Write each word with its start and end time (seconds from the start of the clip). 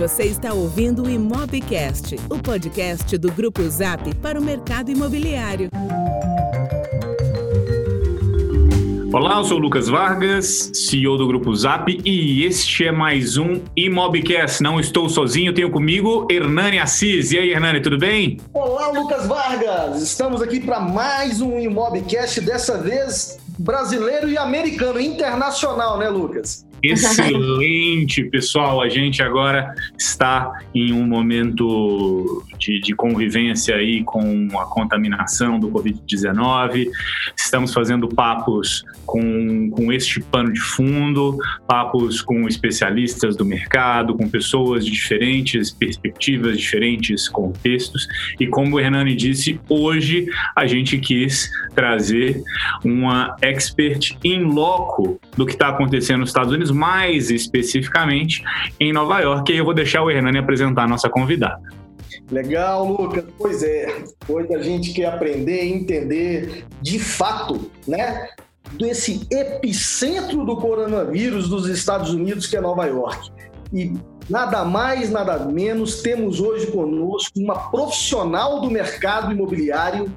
Você 0.00 0.22
está 0.22 0.54
ouvindo 0.54 1.02
o 1.02 1.10
Imobcast, 1.10 2.16
o 2.30 2.38
podcast 2.38 3.18
do 3.18 3.30
Grupo 3.30 3.68
Zap 3.68 4.14
para 4.14 4.40
o 4.40 4.42
mercado 4.42 4.90
imobiliário. 4.90 5.68
Olá, 9.12 9.36
eu 9.36 9.44
sou 9.44 9.58
o 9.58 9.60
Lucas 9.60 9.88
Vargas, 9.88 10.70
CEO 10.72 11.18
do 11.18 11.26
Grupo 11.26 11.54
Zap, 11.54 11.92
e 12.02 12.46
este 12.46 12.86
é 12.86 12.90
mais 12.90 13.36
um 13.36 13.60
Imobcast. 13.76 14.62
Não 14.62 14.80
estou 14.80 15.06
sozinho, 15.06 15.52
tenho 15.52 15.70
comigo 15.70 16.26
Hernani 16.30 16.78
Assis. 16.78 17.32
E 17.32 17.38
aí, 17.38 17.50
Hernani, 17.50 17.82
tudo 17.82 17.98
bem? 17.98 18.38
Olá, 18.54 18.88
Lucas 18.88 19.26
Vargas! 19.26 20.00
Estamos 20.00 20.40
aqui 20.40 20.60
para 20.60 20.80
mais 20.80 21.42
um 21.42 21.58
Imobcast, 21.58 22.40
dessa 22.40 22.78
vez 22.78 23.38
brasileiro 23.58 24.30
e 24.30 24.38
americano, 24.38 24.98
internacional, 24.98 25.98
né, 25.98 26.08
Lucas? 26.08 26.69
Excelente, 26.82 28.24
pessoal. 28.24 28.80
A 28.80 28.88
gente 28.88 29.22
agora 29.22 29.74
está 29.98 30.60
em 30.74 30.92
um 30.92 31.06
momento 31.06 32.44
de, 32.58 32.80
de, 32.80 32.94
convivência 32.94 33.76
aí 33.76 34.02
com 34.02 34.48
a 34.58 34.64
contaminação 34.64 35.58
do 35.58 35.70
Covid-19. 35.70 36.88
Estamos 37.36 37.72
fazendo 37.72 38.08
papos 38.08 38.84
com, 39.04 39.70
com 39.70 39.92
este 39.92 40.20
pano 40.20 40.52
de 40.52 40.60
fundo, 40.60 41.36
papos 41.66 42.22
com 42.22 42.46
especialistas 42.48 43.36
do 43.36 43.44
mercado, 43.44 44.14
com 44.16 44.28
pessoas 44.28 44.84
de 44.84 44.90
diferentes 44.90 45.70
perspectivas, 45.70 46.58
diferentes 46.58 47.28
contextos. 47.28 48.06
E 48.38 48.46
como 48.46 48.76
o 48.76 48.80
Hernani 48.80 49.14
disse, 49.14 49.60
hoje 49.68 50.26
a 50.56 50.66
gente 50.66 50.98
quis 50.98 51.50
trazer 51.74 52.42
uma 52.84 53.36
expert 53.42 54.16
in 54.24 54.44
loco 54.44 55.20
do 55.36 55.44
que 55.44 55.52
está 55.52 55.68
acontecendo 55.68 56.20
nos 56.20 56.30
Estados 56.30 56.52
Unidos 56.52 56.69
mais 56.70 57.30
especificamente 57.30 58.42
em 58.78 58.92
Nova 58.92 59.20
York. 59.20 59.52
E 59.52 59.56
eu 59.56 59.64
vou 59.64 59.74
deixar 59.74 60.02
o 60.02 60.10
Hernani 60.10 60.38
apresentar 60.38 60.84
a 60.84 60.88
nossa 60.88 61.08
convidada. 61.08 61.60
Legal, 62.30 62.86
Lucas. 62.86 63.24
Pois 63.36 63.62
é, 63.62 64.04
hoje 64.28 64.54
a 64.54 64.62
gente 64.62 64.92
quer 64.92 65.06
aprender 65.06 65.64
e 65.64 65.72
entender 65.72 66.64
de 66.80 66.98
fato, 66.98 67.70
né, 67.86 68.28
desse 68.72 69.26
epicentro 69.30 70.44
do 70.44 70.56
coronavírus 70.56 71.48
dos 71.48 71.66
Estados 71.66 72.12
Unidos, 72.12 72.46
que 72.46 72.56
é 72.56 72.60
Nova 72.60 72.86
York. 72.86 73.30
E 73.72 73.92
nada 74.28 74.64
mais, 74.64 75.10
nada 75.10 75.38
menos, 75.46 76.02
temos 76.02 76.40
hoje 76.40 76.68
conosco 76.68 77.38
uma 77.38 77.70
profissional 77.70 78.60
do 78.60 78.70
mercado 78.70 79.32
imobiliário 79.32 80.12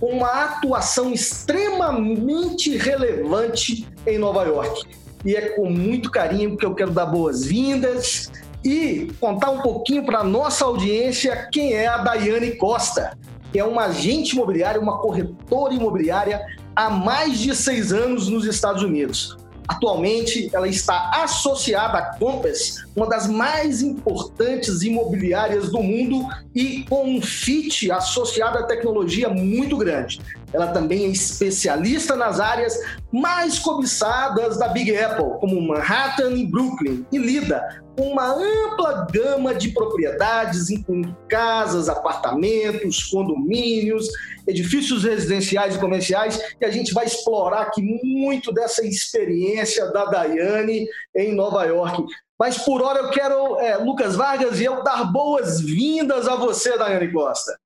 com 0.00 0.06
uma 0.06 0.44
atuação 0.44 1.12
extremamente 1.12 2.76
relevante 2.76 3.86
em 4.04 4.18
Nova 4.18 4.42
York 4.42 5.01
e 5.24 5.34
é 5.36 5.50
com 5.50 5.70
muito 5.70 6.10
carinho 6.10 6.56
que 6.56 6.64
eu 6.64 6.74
quero 6.74 6.90
dar 6.90 7.06
boas-vindas 7.06 8.30
e 8.64 9.10
contar 9.20 9.50
um 9.50 9.60
pouquinho 9.60 10.04
para 10.04 10.18
a 10.18 10.24
nossa 10.24 10.64
audiência 10.64 11.48
quem 11.52 11.74
é 11.74 11.86
a 11.86 11.98
Daiane 11.98 12.56
Costa, 12.56 13.16
que 13.52 13.58
é 13.58 13.64
uma 13.64 13.84
agente 13.84 14.34
imobiliária, 14.34 14.80
uma 14.80 14.98
corretora 14.98 15.74
imobiliária 15.74 16.40
há 16.74 16.88
mais 16.88 17.38
de 17.38 17.54
seis 17.54 17.92
anos 17.92 18.28
nos 18.28 18.46
Estados 18.46 18.82
Unidos. 18.82 19.36
Atualmente, 19.68 20.50
ela 20.52 20.68
está 20.68 21.10
associada 21.22 21.98
à 21.98 22.18
Compass, 22.18 22.84
uma 22.96 23.08
das 23.08 23.26
mais 23.28 23.80
importantes 23.80 24.82
imobiliárias 24.82 25.70
do 25.70 25.82
mundo 25.82 26.26
e 26.54 26.84
com 26.88 27.04
um 27.04 27.22
fit 27.22 27.90
associado 27.90 28.58
à 28.58 28.64
tecnologia 28.64 29.28
muito 29.28 29.76
grande. 29.76 30.20
Ela 30.52 30.68
também 30.68 31.06
é 31.06 31.08
especialista 31.08 32.14
nas 32.14 32.40
áreas 32.40 32.78
mais 33.10 33.58
cobiçadas 33.58 34.58
da 34.58 34.68
Big 34.68 34.96
Apple, 34.96 35.38
como 35.40 35.60
Manhattan 35.60 36.32
e 36.32 36.46
Brooklyn, 36.46 37.06
e 37.10 37.18
lida 37.18 37.82
com 37.96 38.12
uma 38.12 38.34
ampla 38.34 39.06
gama 39.12 39.54
de 39.54 39.70
propriedades, 39.70 40.70
incluindo 40.70 41.16
casas, 41.28 41.88
apartamentos, 41.88 43.04
condomínios, 43.04 44.08
edifícios 44.46 45.04
residenciais 45.04 45.76
e 45.76 45.78
comerciais, 45.78 46.40
e 46.60 46.64
a 46.64 46.70
gente 46.70 46.94
vai 46.94 47.06
explorar 47.06 47.62
aqui 47.62 47.82
muito 47.82 48.52
dessa 48.52 48.84
experiência 48.84 49.90
da 49.90 50.06
Daiane 50.06 50.86
em 51.14 51.34
Nova 51.34 51.64
York. 51.64 52.04
Mas 52.38 52.58
por 52.58 52.82
hora 52.82 53.00
eu 53.00 53.10
quero, 53.10 53.60
é, 53.60 53.76
Lucas 53.76 54.16
Vargas 54.16 54.58
e 54.58 54.64
eu, 54.64 54.82
dar 54.82 55.04
boas-vindas 55.12 56.26
a 56.26 56.34
você, 56.34 56.76
Daiane 56.76 57.12
Costa. 57.12 57.56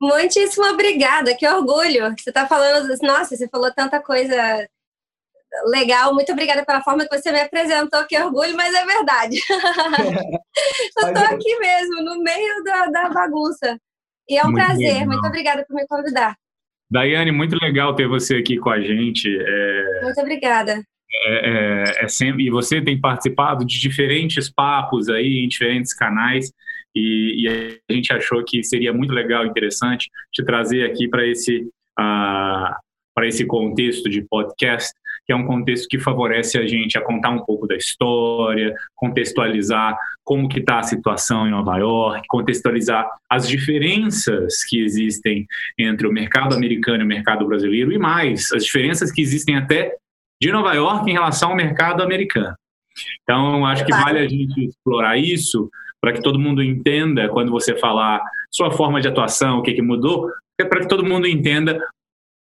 Muitíssimo 0.00 0.66
obrigada, 0.66 1.34
que 1.34 1.46
orgulho. 1.48 2.14
Você 2.16 2.30
está 2.30 2.46
falando, 2.46 2.88
nossa, 3.02 3.36
você 3.36 3.48
falou 3.48 3.72
tanta 3.72 4.00
coisa 4.00 4.68
legal. 5.64 6.14
Muito 6.14 6.32
obrigada 6.32 6.64
pela 6.64 6.82
forma 6.82 7.06
que 7.06 7.16
você 7.16 7.32
me 7.32 7.40
apresentou, 7.40 8.04
que 8.06 8.18
orgulho, 8.18 8.56
mas 8.56 8.74
é 8.74 8.84
verdade. 8.84 9.38
eu 10.98 11.08
estou 11.08 11.24
aqui 11.24 11.58
mesmo, 11.58 12.02
no 12.04 12.22
meio 12.22 12.62
da, 12.64 12.86
da 12.86 13.08
bagunça. 13.08 13.78
E 14.28 14.36
é 14.36 14.42
um 14.42 14.50
muito 14.50 14.64
prazer. 14.64 14.92
Legal. 14.92 15.06
Muito 15.06 15.26
obrigada 15.26 15.64
por 15.66 15.74
me 15.74 15.86
convidar. 15.86 16.36
Daiane, 16.90 17.32
muito 17.32 17.56
legal 17.60 17.94
ter 17.94 18.06
você 18.06 18.36
aqui 18.36 18.58
com 18.58 18.70
a 18.70 18.80
gente. 18.80 19.28
É... 19.28 20.00
Muito 20.02 20.20
obrigada. 20.20 20.82
É, 21.24 21.50
é, 21.50 22.04
é, 22.04 22.08
sempre, 22.08 22.44
e 22.44 22.50
você 22.50 22.82
tem 22.82 23.00
participado 23.00 23.64
de 23.64 23.80
diferentes 23.80 24.52
papos 24.52 25.08
aí 25.08 25.44
em 25.44 25.48
diferentes 25.48 25.94
canais 25.94 26.52
e, 26.96 27.42
e 27.44 27.48
a 27.48 27.92
gente 27.92 28.12
achou 28.12 28.42
que 28.42 28.64
seria 28.64 28.92
muito 28.92 29.12
legal 29.12 29.44
e 29.44 29.48
interessante 29.48 30.10
te 30.32 30.44
trazer 30.44 30.84
aqui 30.84 31.08
para 31.08 31.26
esse 31.26 31.68
uh, 31.98 32.74
para 33.14 33.26
esse 33.26 33.46
contexto 33.46 34.10
de 34.10 34.22
podcast 34.22 34.92
que 35.26 35.32
é 35.32 35.36
um 35.36 35.44
contexto 35.44 35.88
que 35.88 35.98
favorece 35.98 36.56
a 36.56 36.64
gente 36.66 36.96
a 36.96 37.02
contar 37.02 37.30
um 37.30 37.44
pouco 37.44 37.66
da 37.66 37.74
história, 37.74 38.72
contextualizar 38.94 39.98
como 40.22 40.48
que 40.48 40.60
está 40.60 40.78
a 40.78 40.84
situação 40.84 41.48
em 41.48 41.50
Nova 41.50 41.76
York, 41.78 42.22
contextualizar 42.28 43.08
as 43.28 43.48
diferenças 43.48 44.62
que 44.64 44.80
existem 44.80 45.44
entre 45.76 46.06
o 46.06 46.12
mercado 46.12 46.54
americano 46.54 47.00
e 47.00 47.04
o 47.04 47.08
mercado 47.08 47.44
brasileiro 47.44 47.92
e 47.92 47.98
mais, 47.98 48.52
as 48.52 48.64
diferenças 48.64 49.10
que 49.10 49.20
existem 49.20 49.56
até 49.56 49.96
de 50.40 50.52
Nova 50.52 50.72
York 50.74 51.10
em 51.10 51.14
relação 51.14 51.50
ao 51.50 51.56
mercado 51.56 52.02
americano. 52.04 52.54
Então, 53.22 53.66
acho 53.66 53.84
que 53.84 53.92
vale 53.92 54.20
a 54.20 54.28
gente 54.28 54.64
explorar 54.64 55.18
isso 55.18 55.68
para 56.00 56.12
que 56.12 56.22
todo 56.22 56.38
mundo 56.38 56.62
entenda, 56.62 57.28
quando 57.28 57.50
você 57.50 57.76
falar 57.76 58.20
sua 58.50 58.70
forma 58.70 59.00
de 59.00 59.08
atuação, 59.08 59.58
o 59.58 59.62
que, 59.62 59.72
que 59.72 59.82
mudou, 59.82 60.30
é 60.58 60.64
para 60.64 60.80
que 60.80 60.88
todo 60.88 61.04
mundo 61.04 61.26
entenda 61.26 61.80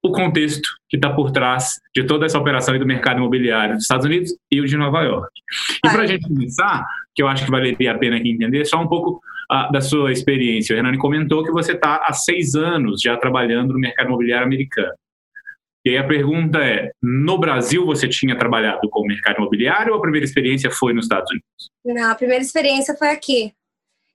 o 0.03 0.11
contexto 0.11 0.69
que 0.87 0.95
está 0.95 1.09
por 1.09 1.31
trás 1.31 1.79
de 1.93 2.05
toda 2.05 2.25
essa 2.25 2.39
operação 2.39 2.77
do 2.77 2.85
mercado 2.85 3.17
imobiliário 3.17 3.75
dos 3.75 3.83
Estados 3.83 4.05
Unidos 4.05 4.33
e 4.51 4.61
o 4.61 4.65
de 4.65 4.77
Nova 4.77 5.01
York. 5.03 5.29
E 5.85 5.89
para 5.89 6.03
a 6.03 6.07
gente 6.07 6.27
começar, 6.27 6.85
que 7.13 7.21
eu 7.21 7.27
acho 7.27 7.43
que 7.43 7.51
valeria 7.51 7.91
a 7.91 7.97
pena 7.97 8.15
aqui 8.15 8.31
entender, 8.31 8.65
só 8.65 8.81
um 8.81 8.87
pouco 8.87 9.21
uh, 9.51 9.71
da 9.71 9.81
sua 9.81 10.11
experiência. 10.11 10.73
O 10.73 10.77
Hernani 10.77 10.97
comentou 10.97 11.43
que 11.43 11.51
você 11.51 11.73
está 11.73 12.01
há 12.05 12.13
seis 12.13 12.55
anos 12.55 13.01
já 13.01 13.17
trabalhando 13.17 13.73
no 13.73 13.79
mercado 13.79 14.07
imobiliário 14.07 14.45
americano. 14.45 14.93
E 15.85 15.91
aí 15.91 15.97
a 15.97 16.07
pergunta 16.07 16.59
é: 16.59 16.91
no 17.01 17.37
Brasil 17.37 17.85
você 17.85 18.07
tinha 18.07 18.37
trabalhado 18.37 18.89
com 18.89 19.01
o 19.01 19.07
mercado 19.07 19.37
imobiliário 19.37 19.93
ou 19.93 19.99
a 19.99 20.01
primeira 20.01 20.25
experiência 20.25 20.69
foi 20.69 20.93
nos 20.93 21.05
Estados 21.05 21.29
Unidos? 21.31 21.71
Não, 21.85 22.11
a 22.11 22.15
primeira 22.15 22.43
experiência 22.43 22.95
foi 22.95 23.09
aqui. 23.09 23.53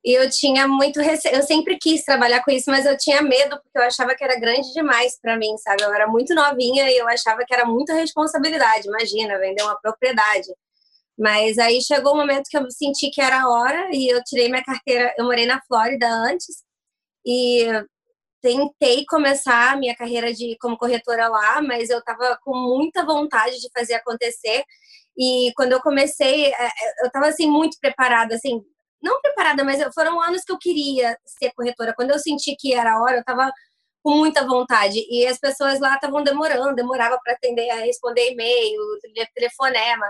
E 0.05 0.13
eu 0.13 0.29
tinha 0.29 0.69
muito 0.69 1.01
rece... 1.01 1.35
eu 1.35 1.43
sempre 1.43 1.79
quis 1.79 2.05
trabalhar 2.05 2.45
com 2.45 2.51
isso, 2.51 2.71
mas 2.71 2.85
eu 2.85 2.95
tinha 2.97 3.23
medo 3.23 3.59
porque 3.63 3.79
eu 3.79 3.83
achava 3.83 4.15
que 4.15 4.23
era 4.23 4.39
grande 4.39 4.71
demais 4.75 5.19
para 5.19 5.39
mim, 5.39 5.57
sabe? 5.57 5.83
Eu 5.83 5.95
era 5.95 6.07
muito 6.07 6.35
novinha 6.35 6.91
e 6.91 6.99
eu 6.99 7.09
achava 7.09 7.43
que 7.47 7.55
era 7.55 7.65
muita 7.65 7.95
responsabilidade, 7.95 8.87
imagina, 8.87 9.39
vender 9.39 9.63
uma 9.63 9.81
propriedade. 9.81 10.49
Mas 11.19 11.59
aí 11.59 11.81
chegou 11.81 12.13
o 12.13 12.15
um 12.17 12.19
momento 12.19 12.51
que 12.51 12.59
eu 12.59 12.71
senti 12.71 13.11
que 13.11 13.21
era 13.21 13.43
a 13.43 13.49
hora 13.49 13.89
e 13.93 14.13
eu 14.13 14.23
tirei 14.25 14.49
minha 14.49 14.63
carteira, 14.63 15.15
eu 15.17 15.25
morei 15.25 15.47
na 15.47 15.63
Flórida 15.63 16.07
antes 16.07 16.63
e 17.25 17.67
tentei 18.45 19.07
começar 19.07 19.73
a 19.73 19.77
minha 19.77 19.97
carreira 19.97 20.31
de 20.31 20.55
como 20.61 20.77
corretora 20.77 21.29
lá, 21.29 21.63
mas 21.63 21.89
eu 21.89 21.99
estava 21.99 22.39
com 22.43 22.55
muita 22.55 23.03
vontade 23.03 23.59
de 23.59 23.71
fazer 23.75 23.95
acontecer. 23.95 24.63
E 25.17 25.51
quando 25.57 25.73
eu 25.73 25.81
comecei, 25.81 26.47
é, 26.49 26.65
é, 26.67 26.71
eu 27.03 27.07
estava 27.07 27.29
assim 27.29 27.51
muito 27.51 27.79
preparada, 27.81 28.35
assim, 28.35 28.61
não 29.03 29.19
preparada, 29.23 29.65
mas 29.65 29.83
foram 29.95 30.21
anos 30.21 30.43
que 30.45 30.53
eu 30.53 30.59
queria 30.59 31.17
ser 31.25 31.53
corretora. 31.55 31.95
Quando 31.97 32.11
eu 32.11 32.19
senti 32.19 32.55
que 32.59 32.75
era 32.75 32.93
a 32.93 33.03
hora, 33.03 33.15
eu 33.17 33.21
estava 33.21 33.51
com 34.03 34.11
muita 34.11 34.47
vontade. 34.47 34.99
E 35.11 35.27
as 35.27 35.39
pessoas 35.39 35.81
lá 35.81 35.95
estavam 35.95 36.23
demorando, 36.23 36.75
demorava 36.75 37.19
para 37.25 37.33
atender, 37.33 37.73
responder 37.77 38.33
e-mail, 38.33 38.79
telefonema. 39.35 40.07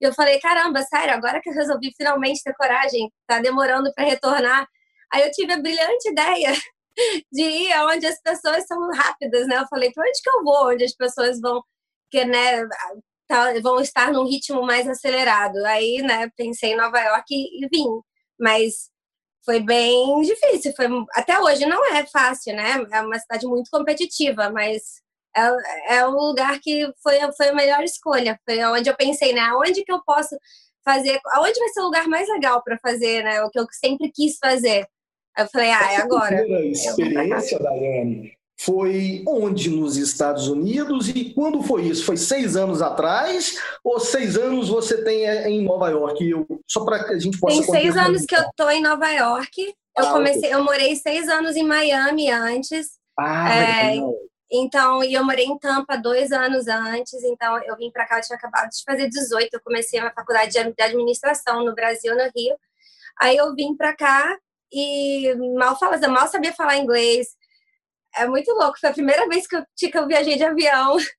E 0.00 0.04
eu 0.06 0.12
falei, 0.12 0.38
caramba, 0.40 0.82
sério, 0.82 1.14
agora 1.14 1.40
que 1.40 1.48
eu 1.48 1.54
resolvi 1.54 1.90
finalmente 1.96 2.42
ter 2.42 2.54
coragem, 2.54 3.10
tá 3.26 3.40
demorando 3.40 3.90
para 3.94 4.04
retornar. 4.04 4.66
Aí 5.12 5.22
eu 5.22 5.30
tive 5.32 5.54
a 5.54 5.58
brilhante 5.58 6.10
ideia 6.10 6.52
de 7.32 7.42
ir 7.42 7.72
aonde 7.72 8.06
as 8.06 8.20
pessoas 8.22 8.66
são 8.66 8.78
rápidas, 8.92 9.46
né? 9.46 9.58
Eu 9.58 9.66
falei, 9.68 9.92
para 9.92 10.04
onde 10.08 10.22
que 10.22 10.30
eu 10.30 10.44
vou? 10.44 10.68
Onde 10.70 10.84
as 10.84 10.94
pessoas 10.94 11.40
vão, 11.40 11.62
que, 12.10 12.24
né, 12.24 12.66
tá, 13.28 13.52
vão 13.62 13.80
estar 13.80 14.12
num 14.12 14.24
ritmo 14.26 14.62
mais 14.62 14.88
acelerado. 14.88 15.56
Aí, 15.66 16.02
né, 16.02 16.30
pensei 16.36 16.72
em 16.72 16.76
Nova 16.76 16.98
York 17.00 17.26
e, 17.30 17.64
e 17.64 17.68
vim 17.68 17.86
mas 18.38 18.90
foi 19.44 19.60
bem 19.60 20.20
difícil. 20.22 20.72
Foi, 20.76 20.86
até 21.14 21.38
hoje 21.40 21.66
não 21.66 21.84
é 21.94 22.06
fácil, 22.06 22.54
né? 22.54 22.86
É 22.92 23.00
uma 23.02 23.18
cidade 23.18 23.46
muito 23.46 23.70
competitiva, 23.70 24.50
mas 24.50 24.82
é, 25.36 25.96
é 25.98 26.06
um 26.06 26.12
lugar 26.12 26.58
que 26.60 26.90
foi, 27.02 27.18
foi 27.36 27.48
a 27.48 27.54
melhor 27.54 27.82
escolha. 27.82 28.38
Foi 28.44 28.62
onde 28.66 28.90
eu 28.90 28.96
pensei, 28.96 29.32
né? 29.32 29.52
Onde 29.54 29.84
que 29.84 29.92
eu 29.92 30.02
posso 30.04 30.36
fazer. 30.84 31.20
Aonde 31.32 31.58
vai 31.58 31.68
ser 31.70 31.80
o 31.80 31.84
lugar 31.84 32.06
mais 32.08 32.28
legal 32.28 32.62
para 32.62 32.78
fazer, 32.78 33.24
né? 33.24 33.42
O 33.42 33.50
que 33.50 33.58
eu 33.58 33.66
sempre 33.72 34.10
quis 34.12 34.38
fazer. 34.38 34.86
Eu 35.38 35.46
falei, 35.46 35.70
ah, 35.70 35.92
é 35.92 35.96
agora. 35.98 36.36
A 36.36 36.40
primeira 36.40 36.66
experiência, 36.66 37.58
Daiane, 37.60 38.32
foi 38.60 39.22
onde 39.26 39.70
nos 39.70 39.96
Estados 39.96 40.48
Unidos 40.48 41.08
e 41.08 41.32
quando 41.32 41.62
foi 41.62 41.82
isso? 41.82 42.04
Foi 42.04 42.16
seis 42.16 42.56
anos 42.56 42.82
atrás 42.82 43.56
ou 43.84 44.00
seis 44.00 44.36
anos 44.36 44.68
você 44.68 45.04
tem 45.04 45.24
é, 45.24 45.48
em 45.48 45.62
Nova 45.64 45.88
York? 45.90 46.28
Eu, 46.28 46.44
só 46.66 46.84
para 46.84 47.04
que 47.04 47.14
a 47.14 47.18
gente 47.18 47.38
possa. 47.38 47.54
Tem 47.54 47.62
seis 47.62 47.96
anos 47.96 48.24
que 48.24 48.34
eu 48.34 48.42
tô 48.56 48.68
em 48.68 48.82
Nova 48.82 49.08
York. 49.10 49.72
Eu 49.96 50.06
ah, 50.06 50.12
comecei, 50.12 50.52
eu 50.52 50.64
morei 50.64 50.96
seis 50.96 51.28
anos 51.28 51.54
em 51.54 51.64
Miami 51.64 52.30
antes. 52.30 52.98
Ah, 53.16 53.54
é, 53.54 53.96
então, 54.50 55.04
e 55.04 55.14
eu 55.14 55.24
morei 55.24 55.44
em 55.44 55.58
Tampa 55.58 55.96
dois 55.96 56.32
anos 56.32 56.66
antes, 56.68 57.22
então 57.22 57.62
eu 57.64 57.76
vim 57.76 57.90
para 57.90 58.06
cá, 58.06 58.18
eu 58.18 58.22
tinha 58.22 58.36
acabado 58.36 58.70
de 58.70 58.82
fazer 58.84 59.08
18, 59.08 59.50
eu 59.52 59.60
comecei 59.60 60.00
a 60.00 60.12
faculdade 60.12 60.52
de 60.52 60.82
administração 60.82 61.64
no 61.64 61.74
Brasil, 61.74 62.14
no 62.14 62.22
Rio. 62.22 62.56
Aí 63.20 63.36
eu 63.36 63.54
vim 63.54 63.76
para 63.76 63.94
cá 63.94 64.38
e 64.72 65.34
mal, 65.56 65.78
fala, 65.78 65.98
mal 66.08 66.28
sabia 66.28 66.52
falar 66.52 66.76
inglês, 66.76 67.28
é 68.16 68.26
muito 68.26 68.50
louco. 68.52 68.78
Foi 68.80 68.90
a 68.90 68.92
primeira 68.92 69.28
vez 69.28 69.46
que 69.46 69.56
eu, 69.56 69.62
que 69.76 69.96
eu 69.98 70.06
viajei 70.06 70.36
de 70.36 70.44
avião. 70.44 70.96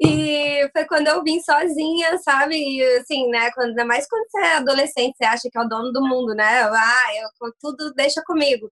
E 0.00 0.70
foi 0.72 0.84
quando 0.84 1.08
eu 1.08 1.20
vim 1.24 1.40
sozinha, 1.40 2.16
sabe? 2.18 2.54
E, 2.54 2.82
assim, 2.98 3.28
né? 3.30 3.50
Quando, 3.50 3.70
ainda 3.70 3.84
mais 3.84 4.06
quando 4.08 4.24
você 4.30 4.38
é 4.38 4.56
adolescente, 4.58 5.16
você 5.16 5.24
acha 5.24 5.48
que 5.50 5.58
é 5.58 5.60
o 5.60 5.68
dono 5.68 5.90
do 5.92 6.06
mundo, 6.06 6.32
né? 6.36 6.62
Ah, 6.62 7.06
eu, 7.16 7.52
tudo 7.60 7.92
deixa 7.94 8.22
comigo. 8.24 8.70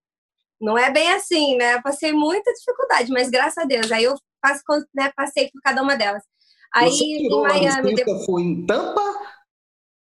Não 0.60 0.78
é 0.78 0.88
bem 0.88 1.10
assim, 1.10 1.56
né? 1.56 1.74
Eu 1.74 1.82
passei 1.82 2.12
muita 2.12 2.52
dificuldade, 2.52 3.10
mas 3.10 3.28
graças 3.28 3.58
a 3.58 3.66
Deus. 3.66 3.90
Aí 3.90 4.04
eu 4.04 4.14
passo, 4.40 4.62
né, 4.94 5.10
passei 5.16 5.50
por 5.50 5.60
cada 5.62 5.82
uma 5.82 5.96
delas. 5.96 6.22
Aí 6.72 6.90
em 6.90 7.28
Miami. 7.28 7.94
Depois... 7.96 8.24
Foi 8.24 8.42
em 8.42 8.64
Tampa 8.64 9.02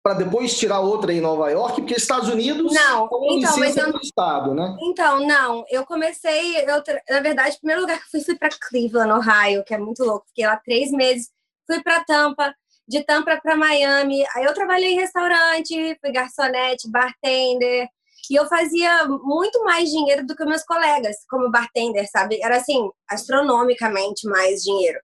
para 0.05 0.19
depois 0.19 0.55
tirar 0.55 0.81
outra 0.81 1.11
em 1.11 1.19
Nova 1.19 1.49
York, 1.49 1.81
porque 1.81 1.95
Estados 1.95 2.29
Unidos 2.29 2.71
não, 2.71 3.05
é 3.05 3.33
então, 3.33 3.57
mas 3.57 3.75
eu, 3.75 3.89
estado, 3.97 4.53
né? 4.53 4.77
Então, 4.79 5.25
não, 5.25 5.65
eu 5.67 5.83
comecei, 5.83 6.57
eu, 6.57 6.83
na 7.09 7.21
verdade, 7.21 7.55
o 7.55 7.57
primeiro 7.57 7.81
lugar 7.81 7.97
que 7.97 8.03
eu 8.03 8.11
fui, 8.11 8.21
fui 8.21 8.37
para 8.37 8.49
Cleveland, 8.69 9.11
Ohio, 9.11 9.63
que 9.63 9.73
é 9.73 9.79
muito 9.79 10.03
louco, 10.03 10.27
fiquei 10.27 10.45
lá 10.45 10.57
três 10.63 10.91
meses, 10.91 11.31
fui 11.65 11.81
para 11.81 12.03
Tampa, 12.03 12.53
de 12.87 13.03
Tampa 13.03 13.39
para 13.41 13.57
Miami, 13.57 14.23
aí 14.35 14.45
eu 14.45 14.53
trabalhei 14.53 14.93
em 14.93 14.99
restaurante, 14.99 15.97
fui 15.99 16.11
garçonete, 16.11 16.87
bartender, 16.87 17.87
e 18.29 18.35
eu 18.35 18.45
fazia 18.45 19.07
muito 19.07 19.63
mais 19.63 19.89
dinheiro 19.89 20.23
do 20.23 20.35
que 20.35 20.45
meus 20.45 20.63
colegas 20.63 21.15
como 21.27 21.49
bartender, 21.49 22.07
sabe? 22.11 22.39
Era 22.43 22.57
assim, 22.57 22.91
astronomicamente 23.09 24.27
mais 24.27 24.61
dinheiro. 24.61 24.99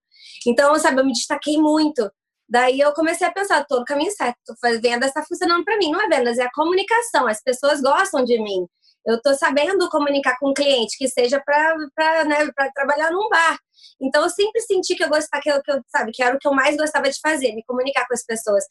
Então, 0.45 0.77
sabe, 0.77 1.01
eu 1.01 1.05
me 1.05 1.11
destaquei 1.11 1.57
muito. 1.57 2.07
Daí 2.51 2.81
eu 2.81 2.91
comecei 2.91 3.25
a 3.25 3.31
pensar, 3.31 3.65
tô 3.65 3.79
no 3.79 3.85
caminho 3.85 4.11
certo, 4.11 4.37
vendas 4.81 5.07
está 5.07 5.23
funcionando 5.23 5.63
para 5.63 5.77
mim. 5.77 5.89
Não 5.89 6.01
é 6.01 6.09
vendas, 6.09 6.37
é 6.37 6.43
a 6.43 6.51
comunicação. 6.51 7.25
As 7.25 7.41
pessoas 7.41 7.81
gostam 7.81 8.25
de 8.25 8.37
mim. 8.43 8.67
Eu 9.05 9.15
estou 9.15 9.33
sabendo 9.35 9.89
comunicar 9.89 10.37
com 10.37 10.49
o 10.49 10.53
cliente, 10.53 10.97
que 10.97 11.07
seja 11.07 11.41
para 11.45 12.25
né, 12.25 12.51
trabalhar 12.75 13.09
num 13.09 13.29
bar. 13.29 13.57
Então 14.01 14.23
eu 14.23 14.29
sempre 14.29 14.59
senti 14.61 14.95
que 14.95 15.03
eu 15.03 15.07
gostava, 15.07 15.41
que 15.41 15.49
eu, 15.49 15.61
que 15.63 15.71
eu, 15.71 15.81
sabe, 15.87 16.11
que 16.11 16.21
era 16.21 16.35
o 16.35 16.39
que 16.39 16.47
eu 16.47 16.53
mais 16.53 16.75
gostava 16.75 17.09
de 17.09 17.19
fazer, 17.21 17.53
me 17.55 17.63
comunicar 17.63 18.05
com 18.05 18.13
as 18.13 18.25
pessoas. 18.25 18.65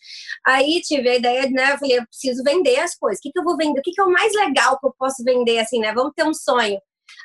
Aí 0.46 0.82
tive 0.82 1.08
a 1.08 1.16
ideia, 1.16 1.50
né? 1.50 1.72
Eu 1.72 1.78
falei, 1.78 1.98
eu 1.98 2.06
preciso 2.06 2.44
vender 2.44 2.78
as 2.80 2.94
coisas. 2.94 3.18
O 3.18 3.22
que, 3.22 3.32
que 3.32 3.38
eu 3.38 3.44
vou 3.44 3.56
vender? 3.56 3.80
O 3.80 3.82
que, 3.82 3.92
que 3.92 4.00
é 4.00 4.04
o 4.04 4.12
mais 4.12 4.32
legal 4.34 4.78
que 4.78 4.86
eu 4.86 4.94
posso 4.98 5.24
vender, 5.24 5.58
assim, 5.58 5.80
né? 5.80 5.92
Vamos 5.94 6.12
ter 6.14 6.24
um 6.24 6.34
sonho. 6.34 6.78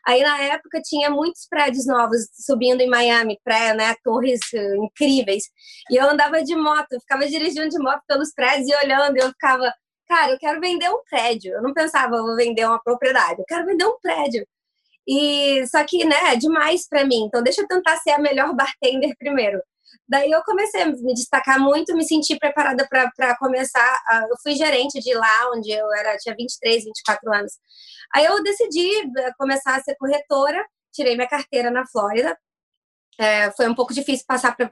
Aí 0.05 0.21
na 0.21 0.41
época 0.41 0.81
tinha 0.81 1.09
muitos 1.09 1.47
prédios 1.47 1.85
novos 1.85 2.27
subindo 2.33 2.81
em 2.81 2.89
Miami, 2.89 3.39
pré, 3.43 3.73
né, 3.73 3.95
torres 4.03 4.39
uh, 4.53 4.83
incríveis. 4.83 5.43
E 5.89 5.95
eu 5.95 6.09
andava 6.09 6.43
de 6.43 6.55
moto, 6.55 6.91
eu 6.91 6.99
ficava 6.99 7.25
dirigindo 7.27 7.69
de 7.69 7.79
moto 7.79 8.01
pelos 8.07 8.33
prédios 8.33 8.69
e 8.69 8.85
olhando, 8.85 9.17
e 9.17 9.21
eu 9.21 9.29
ficava, 9.29 9.73
cara, 10.07 10.31
eu 10.31 10.39
quero 10.39 10.59
vender 10.59 10.89
um 10.89 11.01
prédio. 11.09 11.53
Eu 11.53 11.61
não 11.61 11.73
pensava, 11.73 12.21
vou 12.21 12.35
vender 12.35 12.65
uma 12.65 12.81
propriedade, 12.81 13.39
eu 13.39 13.45
quero 13.47 13.65
vender 13.65 13.85
um 13.85 13.99
prédio. 14.01 14.45
E 15.07 15.65
só 15.67 15.83
que, 15.85 16.03
né, 16.05 16.33
é 16.33 16.35
demais 16.35 16.87
para 16.87 17.05
mim. 17.05 17.25
Então 17.25 17.43
deixa 17.43 17.61
eu 17.61 17.67
tentar 17.67 17.97
ser 17.97 18.11
a 18.11 18.19
melhor 18.19 18.53
bartender 18.55 19.15
primeiro. 19.17 19.61
Daí 20.07 20.29
eu 20.31 20.43
comecei 20.43 20.81
a 20.83 20.85
me 20.87 21.13
destacar 21.13 21.59
muito, 21.59 21.95
me 21.95 22.05
senti 22.05 22.37
preparada 22.37 22.87
para 22.87 23.37
começar. 23.37 23.99
Eu 24.29 24.35
fui 24.41 24.55
gerente 24.55 24.99
de 24.99 25.13
lá, 25.13 25.51
onde 25.53 25.71
eu 25.71 25.91
era 25.93 26.17
tinha 26.17 26.35
23, 26.35 26.83
24 26.83 27.33
anos. 27.33 27.53
Aí 28.13 28.25
eu 28.25 28.43
decidi 28.43 28.87
eh, 29.17 29.31
começar 29.37 29.75
a 29.75 29.81
ser 29.81 29.95
corretora, 29.95 30.65
tirei 30.93 31.15
minha 31.15 31.27
carteira 31.27 31.71
na 31.71 31.85
Flórida. 31.87 32.37
É, 33.19 33.51
foi 33.51 33.67
um 33.69 33.75
pouco 33.75 33.93
difícil 33.93 34.25
passar 34.27 34.55
para 34.55 34.69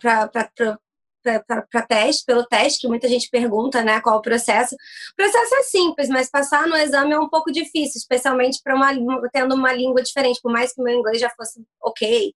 para 1.24 1.82
teste, 1.88 2.26
pelo 2.26 2.46
teste, 2.46 2.82
que 2.82 2.88
muita 2.88 3.08
gente 3.08 3.30
pergunta, 3.30 3.82
né, 3.82 4.02
qual 4.02 4.18
o 4.18 4.22
processo. 4.22 4.76
O 4.76 5.16
processo 5.16 5.56
é 5.56 5.64
simples, 5.64 6.10
mas 6.10 6.30
passar 6.30 6.68
no 6.68 6.76
exame 6.76 7.14
é 7.14 7.20
um 7.20 7.30
pouco 7.30 7.52
difícil, 7.52 7.98
especialmente 7.98 8.60
para 8.64 8.76
uma 8.76 8.92
tendo 9.32 9.56
uma 9.56 9.72
língua 9.74 10.02
diferente, 10.02 10.40
por 10.42 10.52
mais 10.52 10.74
que 10.74 10.82
meu 10.82 10.94
inglês 10.94 11.20
já 11.20 11.30
fosse 11.32 11.64
ok, 11.82 12.34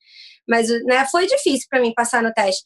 mas 0.47 0.69
né, 0.85 1.05
foi 1.11 1.27
difícil 1.27 1.67
para 1.69 1.81
mim 1.81 1.93
passar 1.93 2.23
no 2.23 2.33
teste. 2.33 2.63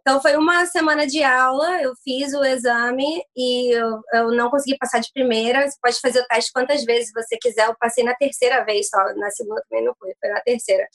Então 0.00 0.20
foi 0.20 0.34
uma 0.36 0.64
semana 0.66 1.06
de 1.06 1.22
aula, 1.22 1.80
eu 1.82 1.92
fiz 2.02 2.32
o 2.32 2.42
exame 2.42 3.22
e 3.36 3.72
eu, 3.76 4.00
eu, 4.14 4.30
não 4.32 4.48
consegui 4.50 4.76
passar 4.78 4.98
de 4.98 5.12
primeira. 5.12 5.68
Você 5.68 5.76
pode 5.80 6.00
fazer 6.00 6.20
o 6.20 6.26
teste 6.26 6.52
quantas 6.52 6.84
vezes 6.84 7.12
você 7.14 7.36
quiser. 7.36 7.66
Eu 7.66 7.76
passei 7.78 8.02
na 8.02 8.14
terceira 8.14 8.64
vez 8.64 8.88
só, 8.88 8.98
na 9.16 9.30
segunda 9.30 9.62
também 9.68 9.84
não 9.84 9.94
foi, 9.98 10.12
foi 10.18 10.30
na 10.30 10.40
terceira. 10.40 10.86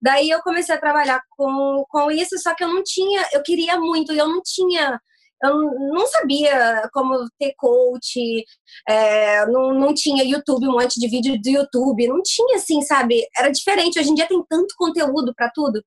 Daí 0.00 0.30
eu 0.30 0.40
comecei 0.42 0.74
a 0.74 0.80
trabalhar 0.80 1.20
com, 1.36 1.84
com 1.88 2.10
isso, 2.10 2.38
só 2.38 2.54
que 2.54 2.62
eu 2.62 2.68
não 2.68 2.82
tinha, 2.84 3.26
eu 3.32 3.42
queria 3.42 3.78
muito, 3.78 4.12
e 4.12 4.18
eu 4.18 4.28
não 4.28 4.40
tinha, 4.42 5.00
eu 5.42 5.56
não 5.92 6.06
sabia 6.06 6.88
como 6.92 7.28
ter 7.38 7.54
coach, 7.56 8.44
é, 8.88 9.46
não, 9.46 9.74
não 9.74 9.94
tinha 9.94 10.24
YouTube, 10.24 10.68
um 10.68 10.72
monte 10.72 11.00
de 11.00 11.08
vídeo 11.08 11.40
do 11.40 11.48
YouTube, 11.48 12.08
não 12.08 12.22
tinha 12.22 12.56
assim, 12.56 12.80
sabe? 12.82 13.26
Era 13.36 13.50
diferente. 13.50 13.98
Hoje 13.98 14.10
em 14.10 14.14
dia 14.14 14.28
tem 14.28 14.42
tanto 14.48 14.74
conteúdo 14.76 15.32
para 15.34 15.50
tudo. 15.54 15.82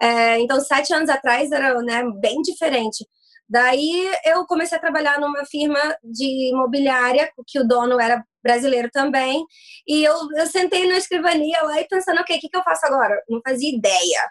É, 0.00 0.38
então, 0.40 0.60
sete 0.60 0.94
anos 0.94 1.08
atrás 1.10 1.50
era 1.50 1.80
né, 1.82 2.02
bem 2.20 2.40
diferente. 2.42 3.06
Daí 3.48 4.10
eu 4.24 4.46
comecei 4.46 4.76
a 4.76 4.80
trabalhar 4.80 5.20
numa 5.20 5.44
firma 5.46 5.78
de 6.04 6.50
imobiliária, 6.50 7.30
que 7.46 7.58
o 7.58 7.66
dono 7.66 7.98
era 8.00 8.22
brasileiro 8.42 8.90
também. 8.92 9.44
E 9.86 10.04
eu, 10.04 10.14
eu 10.36 10.46
sentei 10.46 10.86
na 10.88 10.98
escrivania 10.98 11.62
lá 11.62 11.80
e 11.80 11.88
pensando, 11.88 12.20
ok, 12.20 12.36
o 12.36 12.40
que, 12.40 12.48
que 12.48 12.56
eu 12.56 12.62
faço 12.62 12.86
agora? 12.86 13.20
Não 13.28 13.40
fazia 13.46 13.74
ideia. 13.74 14.30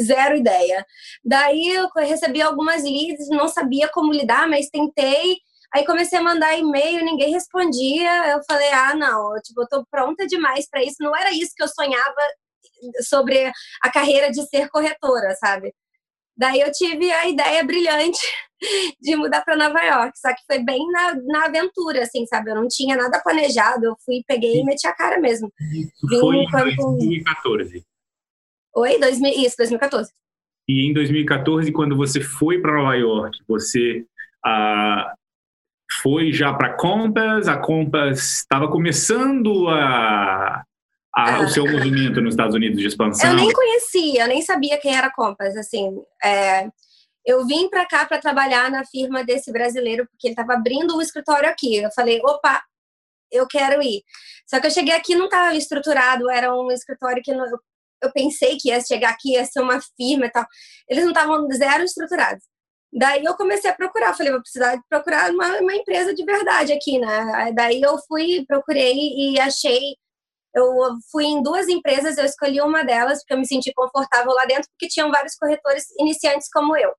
Zero 0.00 0.36
ideia. 0.36 0.84
Daí 1.24 1.68
eu 1.68 1.88
recebi 1.96 2.42
algumas 2.42 2.82
leads, 2.82 3.28
não 3.30 3.48
sabia 3.48 3.88
como 3.88 4.12
lidar, 4.12 4.48
mas 4.48 4.68
tentei. 4.70 5.38
Aí 5.74 5.84
comecei 5.84 6.18
a 6.18 6.22
mandar 6.22 6.56
e-mail, 6.58 7.04
ninguém 7.04 7.32
respondia. 7.32 8.28
Eu 8.32 8.40
falei, 8.48 8.70
ah, 8.72 8.94
não, 8.94 9.34
eu, 9.36 9.42
tipo, 9.42 9.62
eu 9.62 9.68
tô 9.68 9.86
pronta 9.90 10.26
demais 10.26 10.68
para 10.68 10.82
isso. 10.84 10.96
Não 11.00 11.16
era 11.16 11.30
isso 11.32 11.52
que 11.56 11.62
eu 11.62 11.68
sonhava 11.68 12.22
sobre 13.02 13.50
a 13.82 13.90
carreira 13.90 14.30
de 14.30 14.42
ser 14.48 14.68
corretora, 14.70 15.34
sabe? 15.36 15.74
Daí 16.36 16.60
eu 16.60 16.72
tive 16.72 17.10
a 17.12 17.28
ideia 17.28 17.64
brilhante 17.64 18.18
de 19.00 19.16
mudar 19.16 19.42
para 19.42 19.56
Nova 19.56 19.80
York, 19.82 20.18
só 20.18 20.30
que 20.30 20.42
foi 20.46 20.64
bem 20.64 20.86
na, 20.90 21.14
na 21.14 21.44
aventura, 21.46 22.02
assim, 22.02 22.26
sabe? 22.26 22.50
Eu 22.50 22.56
não 22.56 22.68
tinha 22.68 22.96
nada 22.96 23.20
planejado, 23.22 23.84
eu 23.84 23.96
fui, 24.04 24.22
peguei 24.26 24.60
e 24.60 24.64
meti 24.64 24.86
a 24.86 24.94
cara 24.94 25.20
mesmo. 25.20 25.52
Isso 25.72 26.20
foi 26.20 26.36
em 26.36 26.50
2014. 26.50 27.84
Oi, 28.76 28.98
2000, 28.98 29.46
isso, 29.46 29.56
2014. 29.56 30.10
E 30.68 30.88
em 30.88 30.94
2014, 30.94 31.70
quando 31.70 31.96
você 31.96 32.20
foi 32.20 32.60
para 32.60 32.74
Nova 32.74 32.96
York, 32.96 33.38
você 33.46 34.04
ah, 34.44 35.14
foi 36.02 36.32
já 36.32 36.52
para 36.52 36.74
Compass, 36.74 37.46
a 37.46 37.58
Compass 37.58 38.40
estava 38.40 38.68
começando 38.68 39.68
a 39.68 40.64
a, 41.14 41.40
o 41.40 41.48
seu 41.48 41.64
movimento 41.70 42.20
nos 42.20 42.34
Estados 42.34 42.54
Unidos 42.54 42.80
de 42.80 42.86
expansão? 42.86 43.30
Eu 43.30 43.36
nem 43.36 43.52
conhecia, 43.52 44.22
eu 44.22 44.28
nem 44.28 44.42
sabia 44.42 44.78
quem 44.78 44.96
era 44.96 45.12
Compass. 45.12 45.56
Assim, 45.56 46.02
é, 46.22 46.68
eu 47.24 47.46
vim 47.46 47.68
para 47.68 47.86
cá 47.86 48.04
para 48.04 48.20
trabalhar 48.20 48.70
na 48.70 48.84
firma 48.84 49.24
desse 49.24 49.52
brasileiro 49.52 50.06
porque 50.10 50.26
ele 50.26 50.32
estava 50.32 50.54
abrindo 50.54 50.96
um 50.96 51.00
escritório 51.00 51.48
aqui. 51.48 51.76
Eu 51.76 51.90
falei, 51.92 52.20
opa, 52.24 52.62
eu 53.30 53.46
quero 53.46 53.82
ir. 53.82 54.02
Só 54.46 54.60
que 54.60 54.66
eu 54.66 54.70
cheguei 54.70 54.94
aqui 54.94 55.14
não 55.14 55.26
estava 55.26 55.54
estruturado, 55.54 56.30
era 56.30 56.54
um 56.54 56.70
escritório 56.70 57.22
que 57.22 57.32
não, 57.32 57.46
eu 58.02 58.12
pensei 58.12 58.56
que 58.56 58.68
ia 58.68 58.80
chegar 58.80 59.10
aqui, 59.10 59.32
ia 59.32 59.44
ser 59.44 59.60
uma 59.60 59.80
firma 59.96 60.26
e 60.26 60.30
tal. 60.30 60.46
Eles 60.88 61.04
não 61.04 61.12
estavam 61.12 61.48
zero 61.52 61.84
estruturados. 61.84 62.44
Daí 62.92 63.24
eu 63.24 63.34
comecei 63.34 63.70
a 63.70 63.74
procurar, 63.74 64.14
falei, 64.14 64.30
vou 64.30 64.40
precisar 64.40 64.78
procurar 64.88 65.30
uma, 65.32 65.58
uma 65.58 65.74
empresa 65.74 66.14
de 66.14 66.24
verdade 66.24 66.72
aqui, 66.72 66.98
né? 66.98 67.52
Daí 67.52 67.80
eu 67.80 67.98
fui, 68.06 68.44
procurei 68.46 68.94
e 68.94 69.40
achei 69.40 69.96
eu 70.54 70.72
fui 71.10 71.24
em 71.24 71.42
duas 71.42 71.68
empresas, 71.68 72.16
eu 72.16 72.24
escolhi 72.24 72.60
uma 72.60 72.84
delas 72.84 73.18
porque 73.18 73.34
eu 73.34 73.38
me 73.38 73.46
senti 73.46 73.72
confortável 73.74 74.32
lá 74.32 74.44
dentro, 74.44 74.68
porque 74.70 74.88
tinham 74.88 75.10
vários 75.10 75.34
corretores 75.34 75.84
iniciantes 75.98 76.48
como 76.52 76.76
eu. 76.76 76.92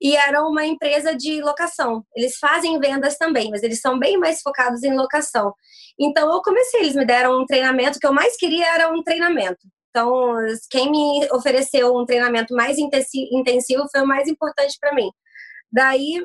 E 0.00 0.16
era 0.16 0.42
uma 0.46 0.64
empresa 0.64 1.14
de 1.14 1.42
locação. 1.42 2.04
Eles 2.14 2.38
fazem 2.38 2.78
vendas 2.78 3.18
também, 3.18 3.50
mas 3.50 3.62
eles 3.62 3.80
são 3.80 3.98
bem 3.98 4.16
mais 4.16 4.40
focados 4.40 4.82
em 4.84 4.96
locação. 4.96 5.52
Então 5.98 6.32
eu 6.32 6.40
comecei, 6.40 6.80
eles 6.80 6.94
me 6.94 7.04
deram 7.04 7.40
um 7.40 7.46
treinamento, 7.46 7.98
o 7.98 8.00
que 8.00 8.06
eu 8.06 8.12
mais 8.12 8.36
queria 8.36 8.74
era 8.74 8.92
um 8.92 9.02
treinamento. 9.02 9.66
Então, 9.90 10.36
quem 10.70 10.90
me 10.90 11.28
ofereceu 11.32 11.96
um 11.96 12.04
treinamento 12.04 12.54
mais 12.54 12.76
intensivo 12.78 13.88
foi 13.90 14.02
o 14.02 14.06
mais 14.06 14.28
importante 14.28 14.76
para 14.80 14.94
mim. 14.94 15.10
Daí 15.72 16.24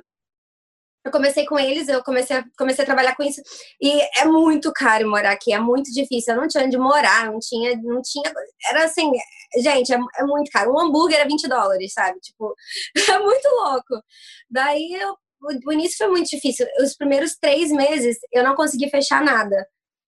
eu 1.06 1.12
comecei 1.12 1.46
com 1.46 1.60
eles, 1.60 1.90
eu 1.90 2.02
comecei 2.04 2.38
a, 2.38 2.46
comecei 2.58 2.84
a 2.84 2.86
trabalhar 2.86 3.16
com 3.16 3.24
isso. 3.24 3.42
E 3.82 4.02
é 4.20 4.26
muito 4.26 4.72
caro 4.72 5.10
morar 5.10 5.32
aqui, 5.32 5.54
é 5.54 5.60
muito 5.60 5.92
difícil. 5.92 6.34
Eu 6.34 6.42
não 6.42 6.48
tinha 6.48 6.64
onde 6.64 6.78
morar, 6.78 7.32
não 7.32 7.40
tinha, 7.40 7.76
não 7.78 8.02
tinha. 8.02 8.32
Era 8.70 8.86
assim, 8.86 9.12
gente, 9.58 9.94
é, 9.94 9.98
é 10.18 10.24
muito 10.24 10.50
caro. 10.52 10.72
Um 10.72 10.80
hambúrguer 10.80 11.20
era 11.20 11.28
20 11.28 11.48
dólares, 11.48 11.94
sabe? 11.94 12.20
Tipo, 12.22 12.56
é 13.12 13.20
muito 13.20 13.48
louco. 13.50 14.02
Daí 14.50 14.94
eu, 14.94 15.12
o, 15.42 15.70
o 15.70 15.74
início 15.74 15.98
foi 15.98 16.08
muito 16.08 16.30
difícil. 16.30 16.66
Os 16.80 16.96
primeiros 16.96 17.36
três 17.36 17.72
meses 17.72 18.18
eu 18.32 18.44
não 18.44 18.56
consegui 18.56 18.90
fechar 18.90 19.22
nada. 19.22 19.68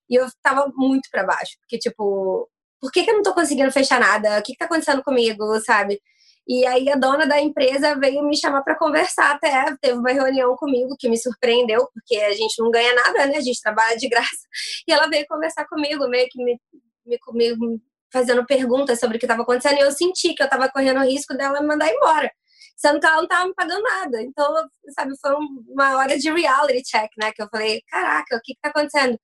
E 0.09 0.15
eu 0.15 0.27
tava 0.41 0.71
muito 0.75 1.09
para 1.11 1.25
baixo. 1.25 1.57
Porque, 1.61 1.77
tipo, 1.77 2.49
por 2.79 2.91
que, 2.91 3.03
que 3.03 3.11
eu 3.11 3.15
não 3.15 3.23
tô 3.23 3.33
conseguindo 3.33 3.71
fechar 3.71 3.99
nada? 3.99 4.39
O 4.39 4.43
que, 4.43 4.53
que 4.53 4.57
tá 4.57 4.65
acontecendo 4.65 5.03
comigo, 5.03 5.59
sabe? 5.61 5.99
E 6.47 6.65
aí 6.65 6.89
a 6.89 6.95
dona 6.95 7.25
da 7.25 7.41
empresa 7.41 7.95
veio 7.95 8.23
me 8.23 8.37
chamar 8.37 8.61
para 8.61 8.77
conversar 8.77 9.31
até, 9.31 9.75
teve 9.81 9.97
uma 9.97 10.11
reunião 10.11 10.55
comigo 10.55 10.95
que 10.97 11.09
me 11.09 11.17
surpreendeu, 11.17 11.87
porque 11.91 12.17
a 12.17 12.33
gente 12.33 12.61
não 12.61 12.69
ganha 12.69 12.93
nada, 12.93 13.25
né? 13.25 13.37
A 13.37 13.41
gente 13.41 13.61
trabalha 13.61 13.97
de 13.97 14.07
graça. 14.07 14.47
E 14.87 14.93
ela 14.93 15.07
veio 15.07 15.25
conversar 15.27 15.65
comigo, 15.67 16.07
meio 16.07 16.27
que 16.29 16.43
me, 16.43 16.59
me, 17.05 17.19
me 17.33 17.81
fazendo 18.13 18.45
perguntas 18.45 18.99
sobre 18.99 19.17
o 19.17 19.19
que 19.19 19.25
estava 19.25 19.41
acontecendo, 19.41 19.77
e 19.77 19.81
eu 19.81 19.91
senti 19.91 20.33
que 20.35 20.41
eu 20.41 20.45
estava 20.45 20.69
correndo 20.69 20.99
o 20.99 21.03
risco 21.03 21.35
dela 21.35 21.61
me 21.61 21.67
mandar 21.67 21.91
embora. 21.91 22.31
Sendo 22.77 22.99
que 22.99 23.05
ela 23.05 23.17
não 23.17 23.23
estava 23.23 23.47
me 23.47 23.53
pagando 23.55 23.81
nada. 23.81 24.21
Então, 24.21 24.53
sabe, 24.89 25.13
foi 25.19 25.33
uma 25.67 25.97
hora 25.97 26.17
de 26.17 26.29
reality 26.31 26.83
check, 26.83 27.09
né? 27.17 27.31
Que 27.31 27.41
eu 27.41 27.47
falei, 27.49 27.81
caraca, 27.89 28.35
o 28.35 28.41
que 28.43 28.53
está 28.53 28.69
acontecendo? 28.69 29.19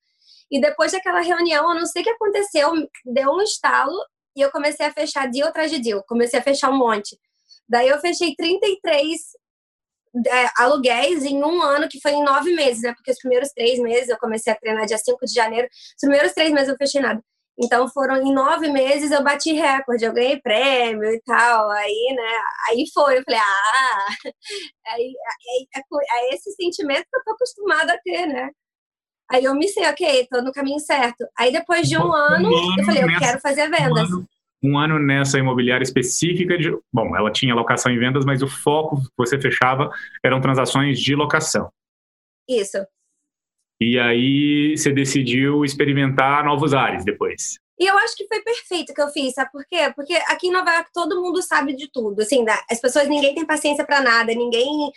E 0.50 0.60
depois 0.60 0.92
daquela 0.92 1.20
reunião, 1.20 1.70
eu 1.70 1.78
não 1.78 1.86
sei 1.86 2.02
o 2.02 2.04
que 2.04 2.10
aconteceu, 2.10 2.72
deu 3.06 3.30
um 3.30 3.40
estalo 3.40 3.96
e 4.36 4.40
eu 4.40 4.50
comecei 4.50 4.86
a 4.86 4.92
fechar 4.92 5.28
deal 5.30 5.48
atrás 5.48 5.70
de 5.70 5.78
deal, 5.78 6.02
comecei 6.06 6.38
a 6.38 6.42
fechar 6.42 6.70
um 6.70 6.78
monte. 6.78 7.18
Daí 7.68 7.88
eu 7.88 8.00
fechei 8.00 8.34
33 8.34 9.20
é, 10.26 10.50
aluguéis 10.56 11.24
em 11.24 11.42
um 11.42 11.62
ano, 11.62 11.88
que 11.88 12.00
foi 12.00 12.12
em 12.12 12.24
nove 12.24 12.54
meses, 12.54 12.82
né? 12.82 12.92
Porque 12.94 13.10
os 13.10 13.18
primeiros 13.18 13.50
três 13.50 13.78
meses 13.78 14.08
eu 14.08 14.18
comecei 14.18 14.52
a 14.52 14.56
treinar 14.56 14.86
dia 14.86 14.98
5 14.98 15.24
de 15.24 15.32
janeiro, 15.32 15.68
os 15.72 16.00
primeiros 16.00 16.32
três 16.32 16.52
meses 16.52 16.68
eu 16.68 16.76
fechei 16.76 17.00
nada. 17.00 17.22
Então 17.58 17.88
foram 17.88 18.16
em 18.16 18.32
nove 18.32 18.68
meses 18.70 19.10
eu 19.10 19.22
bati 19.22 19.52
recorde, 19.52 20.04
eu 20.04 20.12
ganhei 20.12 20.40
prêmio 20.40 21.10
e 21.12 21.20
tal. 21.22 21.70
Aí, 21.70 22.14
né? 22.16 22.42
Aí 22.68 22.84
foi, 22.92 23.18
eu 23.18 23.22
falei, 23.24 23.40
ah, 23.40 24.06
aí, 24.88 25.14
aí, 25.14 25.68
é, 25.76 25.80
é 26.30 26.34
esse 26.34 26.52
sentimento 26.52 27.04
que 27.10 27.16
eu 27.16 27.24
tô 27.24 27.32
acostumada 27.32 27.94
a 27.94 27.98
ter, 27.98 28.26
né? 28.26 28.50
Aí 29.30 29.44
eu 29.44 29.54
me 29.54 29.68
sei, 29.68 29.86
ok, 29.86 30.26
tô 30.30 30.42
no 30.42 30.52
caminho 30.52 30.78
certo. 30.78 31.26
Aí 31.38 31.52
depois 31.52 31.88
de 31.88 31.96
um, 31.96 32.06
um 32.06 32.12
ano, 32.12 32.54
ano, 32.54 32.74
eu 32.78 32.84
falei, 32.84 33.02
eu 33.02 33.18
quero 33.18 33.40
fazer 33.40 33.68
vendas. 33.70 34.10
Um 34.10 34.14
ano, 34.14 34.28
um 34.62 34.78
ano, 34.78 34.98
nessa 34.98 35.38
imobiliária 35.38 35.84
específica 35.84 36.56
de. 36.58 36.76
Bom, 36.92 37.16
ela 37.16 37.32
tinha 37.32 37.54
locação 37.54 37.90
em 37.90 37.98
vendas, 37.98 38.24
mas 38.24 38.42
o 38.42 38.48
foco 38.48 39.00
que 39.00 39.10
você 39.16 39.40
fechava 39.40 39.90
eram 40.22 40.40
transações 40.40 41.00
de 41.00 41.14
locação. 41.14 41.70
Isso. 42.48 42.78
E 43.80 43.98
aí 43.98 44.76
você 44.76 44.92
decidiu 44.92 45.64
experimentar 45.64 46.44
novos 46.44 46.72
ares 46.72 47.04
depois. 47.04 47.58
E 47.80 47.84
eu 47.84 47.98
acho 47.98 48.14
que 48.14 48.28
foi 48.28 48.40
perfeito 48.40 48.94
que 48.94 49.02
eu 49.02 49.08
fiz, 49.08 49.34
sabe 49.34 49.50
por 49.50 49.64
quê? 49.66 49.92
Porque 49.96 50.14
aqui 50.28 50.46
em 50.46 50.52
Nova 50.52 50.70
York 50.70 50.90
todo 50.94 51.20
mundo 51.20 51.42
sabe 51.42 51.74
de 51.74 51.90
tudo. 51.90 52.22
Assim, 52.22 52.44
as 52.70 52.80
pessoas, 52.80 53.08
ninguém 53.08 53.34
tem 53.34 53.44
paciência 53.44 53.84
para 53.84 54.00
nada, 54.00 54.32
ninguém. 54.32 54.92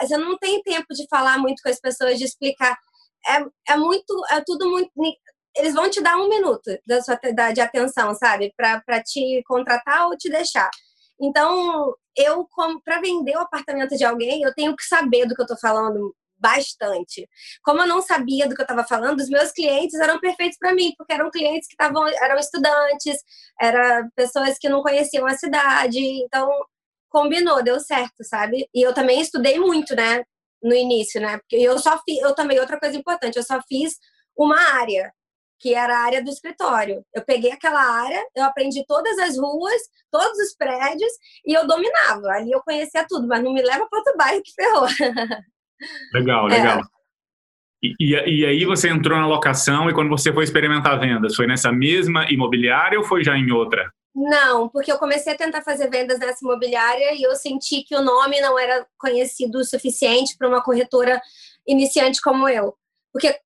Você 0.00 0.16
não 0.18 0.36
tem 0.36 0.60
tempo 0.62 0.92
de 0.92 1.06
falar 1.08 1.38
muito 1.38 1.62
com 1.62 1.68
as 1.68 1.80
pessoas, 1.80 2.18
de 2.18 2.24
explicar 2.24 2.76
é, 3.26 3.72
é 3.72 3.76
muito, 3.76 4.24
é 4.30 4.42
tudo 4.44 4.68
muito. 4.70 4.90
Eles 5.56 5.74
vão 5.74 5.90
te 5.90 6.00
dar 6.00 6.16
um 6.16 6.28
minuto 6.28 6.70
da 6.86 7.02
sua, 7.02 7.18
de 7.52 7.60
atenção, 7.60 8.14
sabe? 8.14 8.52
Para 8.56 9.02
te 9.02 9.42
contratar 9.46 10.06
ou 10.06 10.16
te 10.16 10.30
deixar. 10.30 10.70
Então, 11.20 11.94
eu, 12.16 12.46
para 12.84 13.00
vender 13.00 13.36
o 13.36 13.40
apartamento 13.40 13.96
de 13.96 14.04
alguém, 14.04 14.42
eu 14.42 14.54
tenho 14.54 14.76
que 14.76 14.84
saber 14.84 15.26
do 15.26 15.34
que 15.34 15.40
eu 15.40 15.44
estou 15.44 15.58
falando 15.58 16.14
bastante. 16.38 17.28
Como 17.62 17.80
eu 17.82 17.86
não 17.86 18.00
sabia 18.00 18.48
do 18.48 18.54
que 18.54 18.60
eu 18.60 18.64
estava 18.64 18.84
falando, 18.84 19.20
os 19.20 19.28
meus 19.28 19.50
clientes 19.52 19.98
eram 19.98 20.20
perfeitos 20.20 20.56
para 20.58 20.74
mim, 20.74 20.92
porque 20.96 21.12
eram 21.12 21.30
clientes 21.30 21.68
que 21.68 21.74
estavam, 21.74 22.06
eram 22.06 22.36
estudantes, 22.38 23.16
eram 23.60 24.08
pessoas 24.14 24.56
que 24.58 24.68
não 24.68 24.82
conheciam 24.82 25.26
a 25.26 25.36
cidade, 25.36 25.98
então 25.98 26.48
combinou, 27.10 27.62
deu 27.62 27.80
certo, 27.80 28.22
sabe? 28.22 28.68
E 28.74 28.82
eu 28.82 28.94
também 28.94 29.20
estudei 29.20 29.58
muito, 29.58 29.94
né? 29.96 30.22
No 30.62 30.74
início, 30.74 31.20
né? 31.20 31.38
Porque 31.38 31.56
eu 31.56 31.78
só 31.78 31.98
fiz, 32.04 32.20
eu 32.20 32.34
também, 32.34 32.58
outra 32.58 32.78
coisa 32.78 32.96
importante, 32.96 33.36
eu 33.36 33.42
só 33.42 33.60
fiz 33.68 33.94
uma 34.36 34.58
área, 34.78 35.12
que 35.60 35.74
era 35.74 35.96
a 35.96 36.04
área 36.04 36.22
do 36.22 36.30
escritório. 36.30 37.04
Eu 37.14 37.24
peguei 37.24 37.50
aquela 37.50 37.80
área, 37.80 38.24
eu 38.36 38.44
aprendi 38.44 38.84
todas 38.86 39.18
as 39.18 39.36
ruas, 39.36 39.80
todos 40.10 40.38
os 40.38 40.54
prédios, 40.56 41.12
e 41.44 41.52
eu 41.52 41.66
dominava. 41.66 42.28
Ali 42.32 42.52
eu 42.52 42.62
conhecia 42.62 43.04
tudo, 43.08 43.26
mas 43.26 43.42
não 43.42 43.52
me 43.52 43.62
leva 43.62 43.86
para 43.88 43.98
outro 43.98 44.16
bairro 44.16 44.42
que 44.42 44.52
ferrou. 44.52 44.86
Legal, 46.14 46.46
legal. 46.48 46.80
É. 46.80 46.98
E, 47.80 47.94
e, 48.00 48.46
aí 48.46 48.64
você 48.64 48.88
entrou 48.88 49.18
na 49.18 49.26
locação 49.26 49.88
e 49.88 49.94
quando 49.94 50.08
você 50.08 50.32
foi 50.32 50.42
experimentar 50.42 50.98
vendas, 50.98 51.36
foi 51.36 51.46
nessa 51.46 51.70
mesma 51.70 52.26
imobiliária 52.28 52.98
ou 52.98 53.04
foi 53.04 53.22
já 53.22 53.36
em 53.36 53.52
outra? 53.52 53.92
Não, 54.20 54.68
porque 54.68 54.90
eu 54.90 54.98
comecei 54.98 55.32
a 55.32 55.36
tentar 55.36 55.62
fazer 55.62 55.88
vendas 55.88 56.18
nessa 56.18 56.44
imobiliária 56.44 57.14
e 57.14 57.22
eu 57.22 57.36
senti 57.36 57.84
que 57.84 57.94
o 57.94 58.02
nome 58.02 58.40
não 58.40 58.58
era 58.58 58.84
conhecido 58.98 59.58
o 59.60 59.64
suficiente 59.64 60.36
para 60.36 60.48
uma 60.48 60.60
corretora 60.60 61.22
iniciante 61.64 62.20
como 62.20 62.48
eu. 62.48 62.76
Porque 63.12 63.38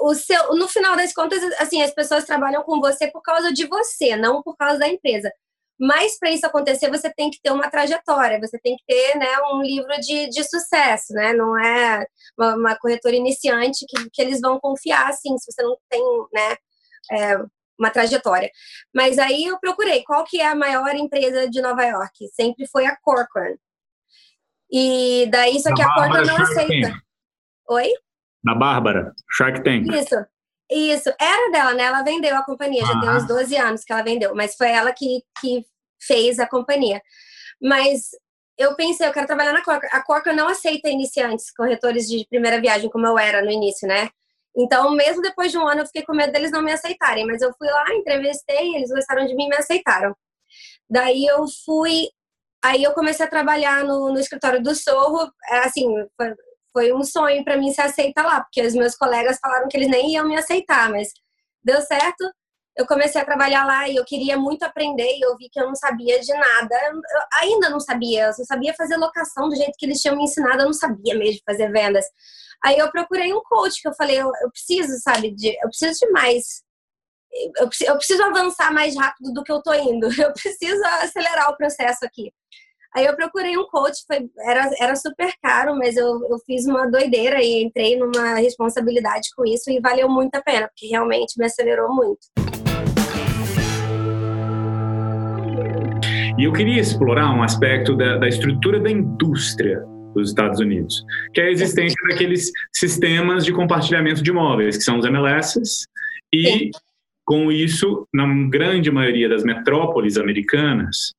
o 0.00 0.14
seu, 0.14 0.54
no 0.54 0.68
final 0.68 0.94
das 0.96 1.14
contas, 1.14 1.42
assim, 1.58 1.82
as 1.82 1.92
pessoas 1.92 2.26
trabalham 2.26 2.62
com 2.62 2.78
você 2.78 3.10
por 3.10 3.22
causa 3.22 3.50
de 3.50 3.66
você, 3.66 4.16
não 4.16 4.42
por 4.42 4.54
causa 4.54 4.78
da 4.78 4.86
empresa. 4.86 5.32
Mas 5.80 6.18
para 6.18 6.30
isso 6.30 6.44
acontecer, 6.44 6.90
você 6.90 7.10
tem 7.10 7.30
que 7.30 7.40
ter 7.40 7.50
uma 7.50 7.70
trajetória, 7.70 8.38
você 8.38 8.58
tem 8.58 8.76
que 8.76 8.84
ter 8.86 9.16
né, 9.16 9.28
um 9.50 9.62
livro 9.62 9.98
de, 10.00 10.28
de 10.28 10.44
sucesso, 10.44 11.14
né? 11.14 11.32
Não 11.32 11.58
é 11.58 12.04
uma, 12.36 12.54
uma 12.54 12.78
corretora 12.78 13.16
iniciante 13.16 13.86
que, 13.88 14.10
que 14.10 14.20
eles 14.20 14.42
vão 14.42 14.60
confiar, 14.60 15.08
assim, 15.08 15.38
se 15.38 15.50
você 15.50 15.62
não 15.62 15.78
tem 15.88 16.02
né, 16.34 16.56
é, 17.12 17.38
uma 17.78 17.90
trajetória. 17.90 18.50
Mas 18.94 19.18
aí 19.18 19.44
eu 19.44 19.58
procurei 19.58 20.02
qual 20.02 20.24
que 20.24 20.40
é 20.40 20.46
a 20.46 20.54
maior 20.54 20.94
empresa 20.94 21.48
de 21.48 21.60
Nova 21.60 21.84
York. 21.84 22.28
Sempre 22.34 22.66
foi 22.66 22.86
a 22.86 22.96
Corcoran. 22.96 23.56
E 24.70 25.26
daí, 25.30 25.60
só 25.60 25.74
que 25.74 25.82
a 25.82 25.94
Corcoran 25.94 26.24
não 26.24 26.36
aceita. 26.36 26.88
Tank. 26.88 27.02
Oi? 27.70 27.92
Da 28.44 28.54
Bárbara, 28.54 29.14
Shark 29.30 29.62
Tank. 29.62 29.86
Isso. 29.94 30.16
Isso, 30.70 31.10
era 31.18 31.50
dela, 31.50 31.72
né? 31.72 31.84
Ela 31.84 32.02
vendeu 32.02 32.36
a 32.36 32.44
companhia, 32.44 32.84
já 32.84 33.00
tem 33.00 33.08
uns 33.08 33.26
12 33.26 33.56
anos 33.56 33.84
que 33.84 33.92
ela 33.92 34.02
vendeu, 34.02 34.34
mas 34.34 34.54
foi 34.54 34.68
ela 34.68 34.92
que, 34.92 35.22
que 35.40 35.64
fez 35.98 36.38
a 36.38 36.46
companhia. 36.46 37.00
Mas 37.60 38.10
eu 38.56 38.74
pensei, 38.76 39.06
eu 39.06 39.12
quero 39.12 39.26
trabalhar 39.26 39.52
na 39.52 39.64
Corcoran. 39.64 39.88
A 39.92 40.02
Corcoran 40.02 40.36
não 40.36 40.48
aceita 40.48 40.90
iniciantes, 40.90 41.50
corretores 41.52 42.06
de 42.06 42.26
primeira 42.28 42.60
viagem, 42.60 42.90
como 42.90 43.06
eu 43.06 43.18
era 43.18 43.40
no 43.40 43.50
início, 43.50 43.88
né? 43.88 44.10
Então, 44.58 44.90
mesmo 44.90 45.22
depois 45.22 45.52
de 45.52 45.58
um 45.58 45.68
ano, 45.68 45.82
eu 45.82 45.86
fiquei 45.86 46.02
com 46.04 46.12
medo 46.14 46.32
deles 46.32 46.50
não 46.50 46.62
me 46.62 46.72
aceitarem. 46.72 47.24
Mas 47.26 47.40
eu 47.40 47.52
fui 47.56 47.68
lá, 47.68 47.94
entrevistei, 47.94 48.74
eles 48.74 48.90
gostaram 48.90 49.24
de 49.24 49.34
mim 49.34 49.44
e 49.44 49.48
me 49.50 49.56
aceitaram. 49.56 50.14
Daí 50.90 51.24
eu 51.26 51.44
fui. 51.64 52.08
Aí 52.64 52.82
eu 52.82 52.92
comecei 52.92 53.24
a 53.24 53.30
trabalhar 53.30 53.84
no, 53.84 54.12
no 54.12 54.18
escritório 54.18 54.62
do 54.62 54.74
Sorro. 54.74 55.30
É, 55.48 55.58
assim, 55.60 55.86
foi, 56.16 56.34
foi 56.72 56.92
um 56.92 57.04
sonho 57.04 57.44
para 57.44 57.56
mim 57.56 57.72
ser 57.72 57.82
aceita 57.82 58.22
lá, 58.22 58.40
porque 58.40 58.62
os 58.66 58.74
meus 58.74 58.96
colegas 58.96 59.38
falaram 59.40 59.68
que 59.68 59.76
eles 59.76 59.88
nem 59.88 60.12
iam 60.12 60.26
me 60.26 60.36
aceitar, 60.36 60.90
mas 60.90 61.08
deu 61.62 61.80
certo. 61.82 62.24
Eu 62.78 62.86
comecei 62.86 63.20
a 63.20 63.24
trabalhar 63.24 63.66
lá 63.66 63.88
e 63.88 63.96
eu 63.96 64.04
queria 64.04 64.38
muito 64.38 64.62
aprender 64.62 65.16
e 65.16 65.20
eu 65.20 65.36
vi 65.36 65.48
que 65.50 65.60
eu 65.60 65.66
não 65.66 65.74
sabia 65.74 66.20
de 66.20 66.32
nada. 66.32 66.76
Eu 66.86 67.00
ainda 67.42 67.68
não 67.68 67.80
sabia, 67.80 68.26
eu 68.26 68.32
só 68.32 68.44
sabia 68.44 68.72
fazer 68.74 68.96
locação 68.96 69.48
do 69.48 69.56
jeito 69.56 69.72
que 69.76 69.84
eles 69.84 70.00
tinham 70.00 70.16
me 70.16 70.22
ensinado, 70.22 70.60
eu 70.60 70.66
não 70.66 70.72
sabia 70.72 71.16
mesmo 71.16 71.40
fazer 71.44 71.72
vendas. 71.72 72.04
Aí 72.64 72.78
eu 72.78 72.88
procurei 72.92 73.34
um 73.34 73.42
coach, 73.42 73.82
que 73.82 73.88
eu 73.88 73.94
falei, 73.94 74.20
eu, 74.20 74.30
eu 74.42 74.50
preciso, 74.52 74.96
sabe, 75.02 75.32
de, 75.32 75.48
eu 75.60 75.68
preciso 75.68 75.98
de 75.98 76.12
mais. 76.12 76.62
Eu, 77.56 77.68
eu 77.86 77.96
preciso 77.96 78.22
avançar 78.22 78.72
mais 78.72 78.96
rápido 78.96 79.32
do 79.32 79.42
que 79.42 79.50
eu 79.50 79.60
tô 79.60 79.74
indo. 79.74 80.06
Eu 80.22 80.32
preciso 80.32 80.82
acelerar 81.02 81.50
o 81.50 81.56
processo 81.56 82.04
aqui. 82.04 82.32
Aí 82.96 83.04
eu 83.04 83.14
procurei 83.14 83.56
um 83.58 83.66
coach, 83.66 84.02
foi, 84.06 84.30
era, 84.40 84.70
era 84.80 84.96
super 84.96 85.30
caro, 85.42 85.76
mas 85.76 85.96
eu, 85.96 86.06
eu 86.30 86.38
fiz 86.46 86.64
uma 86.66 86.90
doideira 86.90 87.42
e 87.42 87.62
entrei 87.62 87.96
numa 87.96 88.36
responsabilidade 88.36 89.28
com 89.36 89.44
isso 89.44 89.70
e 89.70 89.78
valeu 89.78 90.08
muito 90.08 90.34
a 90.36 90.42
pena, 90.42 90.68
porque 90.68 90.86
realmente 90.86 91.38
me 91.38 91.44
acelerou 91.44 91.94
muito. 91.94 92.26
E 96.38 96.44
eu 96.44 96.52
queria 96.52 96.80
explorar 96.80 97.34
um 97.34 97.42
aspecto 97.42 97.96
da, 97.96 98.16
da 98.16 98.28
estrutura 98.28 98.78
da 98.78 98.88
indústria 98.88 99.82
dos 100.14 100.28
Estados 100.28 100.60
Unidos, 100.60 101.04
que 101.34 101.40
é 101.40 101.46
a 101.46 101.50
existência 101.50 101.96
daqueles 102.08 102.52
sistemas 102.72 103.44
de 103.44 103.52
compartilhamento 103.52 104.22
de 104.22 104.30
imóveis, 104.30 104.76
que 104.76 104.84
são 104.84 104.98
os 104.98 105.04
MLSs, 105.04 105.84
e 106.32 106.46
Sim. 106.46 106.70
com 107.24 107.50
isso, 107.50 108.06
na 108.14 108.24
grande 108.48 108.88
maioria 108.88 109.28
das 109.28 109.42
metrópoles 109.42 110.16
americanas, 110.16 111.12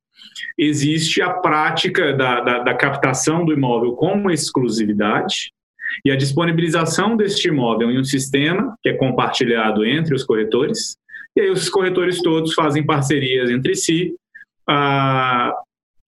existe 0.58 1.22
a 1.22 1.32
prática 1.32 2.14
da, 2.14 2.40
da, 2.40 2.60
da 2.60 2.74
captação 2.74 3.44
do 3.44 3.52
imóvel 3.52 3.94
como 3.94 4.32
exclusividade 4.32 5.52
e 6.06 6.12
a 6.12 6.16
disponibilização 6.16 7.18
deste 7.18 7.50
imóvel 7.50 7.92
em 7.92 8.00
um 8.00 8.06
sistema 8.06 8.74
que 8.82 8.88
é 8.88 8.94
compartilhado 8.94 9.86
entre 9.86 10.16
os 10.16 10.24
corretores, 10.24 10.96
e 11.36 11.42
aí 11.42 11.50
os 11.50 11.68
corretores 11.68 12.22
todos 12.22 12.54
fazem 12.54 12.86
parcerias 12.86 13.50
entre 13.50 13.76
si, 13.76 14.16
ah, 14.70 15.54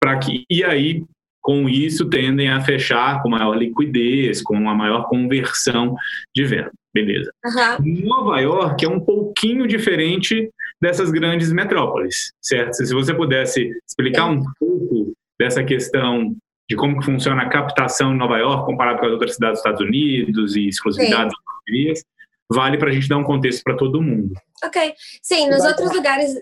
para 0.01 0.19
que 0.19 0.45
e 0.51 0.65
aí 0.65 1.05
com 1.41 1.69
isso 1.69 2.11
tendem 2.11 2.51
a 2.51 2.61
fechar 2.61 3.23
com 3.23 3.31
maior 3.31 3.55
liquidez, 3.55 4.43
com 4.43 4.55
uma 4.55 4.75
maior 4.75 5.09
conversão 5.09 5.97
de 6.35 6.45
venda. 6.45 6.71
Beleza. 6.93 7.31
Uhum. 7.45 8.05
Nova 8.05 8.41
York 8.41 8.85
é 8.85 8.89
um 8.89 9.01
pouquinho 9.01 9.67
diferente 9.67 10.51
dessas 10.81 11.11
grandes 11.11 11.53
metrópoles, 11.53 12.33
certo? 12.43 12.75
Se 12.75 12.93
você 12.93 13.15
pudesse 13.15 13.71
explicar 13.89 14.27
um 14.27 14.43
pouco 14.59 15.13
dessa 15.41 15.65
questão 15.65 16.35
de 16.69 16.77
como 16.77 16.99
que 16.99 17.07
funciona 17.07 17.43
a 17.43 17.49
captação 17.49 18.13
em 18.13 18.19
Nova 18.19 18.37
York 18.37 18.67
comparado 18.67 18.99
com 18.99 19.07
as 19.07 19.13
outras 19.13 19.35
cidades 19.35 19.55
dos 19.55 19.61
Estados 19.61 19.81
Unidos 19.81 20.57
e 20.57 20.69
exclusividades 20.69 21.33
das 21.33 22.03
vale 22.51 22.79
para 22.79 22.91
a 22.91 22.93
gente 22.93 23.09
dar 23.09 23.19
um 23.19 23.25
contexto 23.25 23.63
para 23.63 23.77
todo 23.77 24.03
mundo. 24.03 24.35
Ok. 24.63 24.95
Sim, 25.23 25.49
nos 25.49 25.65
outros 25.65 25.95
lugares. 25.95 26.35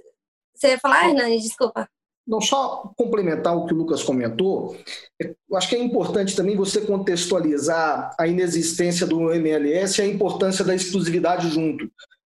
Você 0.55 0.69
ia 0.69 0.79
falar, 0.79 1.09
Hernani? 1.09 1.39
Desculpa. 1.39 1.89
Não, 2.27 2.41
só 2.41 2.93
complementar 2.97 3.57
o 3.57 3.67
que 3.67 3.73
o 3.73 3.77
Lucas 3.77 4.03
comentou, 4.03 4.77
eu 5.21 5.57
acho 5.57 5.69
que 5.69 5.77
é 5.77 5.79
importante 5.79 6.35
também 6.35 6.57
você 6.57 6.81
contextualizar 6.81 8.15
a 8.19 8.27
inexistência 8.27 9.07
do 9.07 9.33
MLS 9.33 10.01
e 10.01 10.05
a 10.05 10.09
importância 10.09 10.65
da 10.65 10.75
exclusividade 10.75 11.49
junto. 11.49 11.85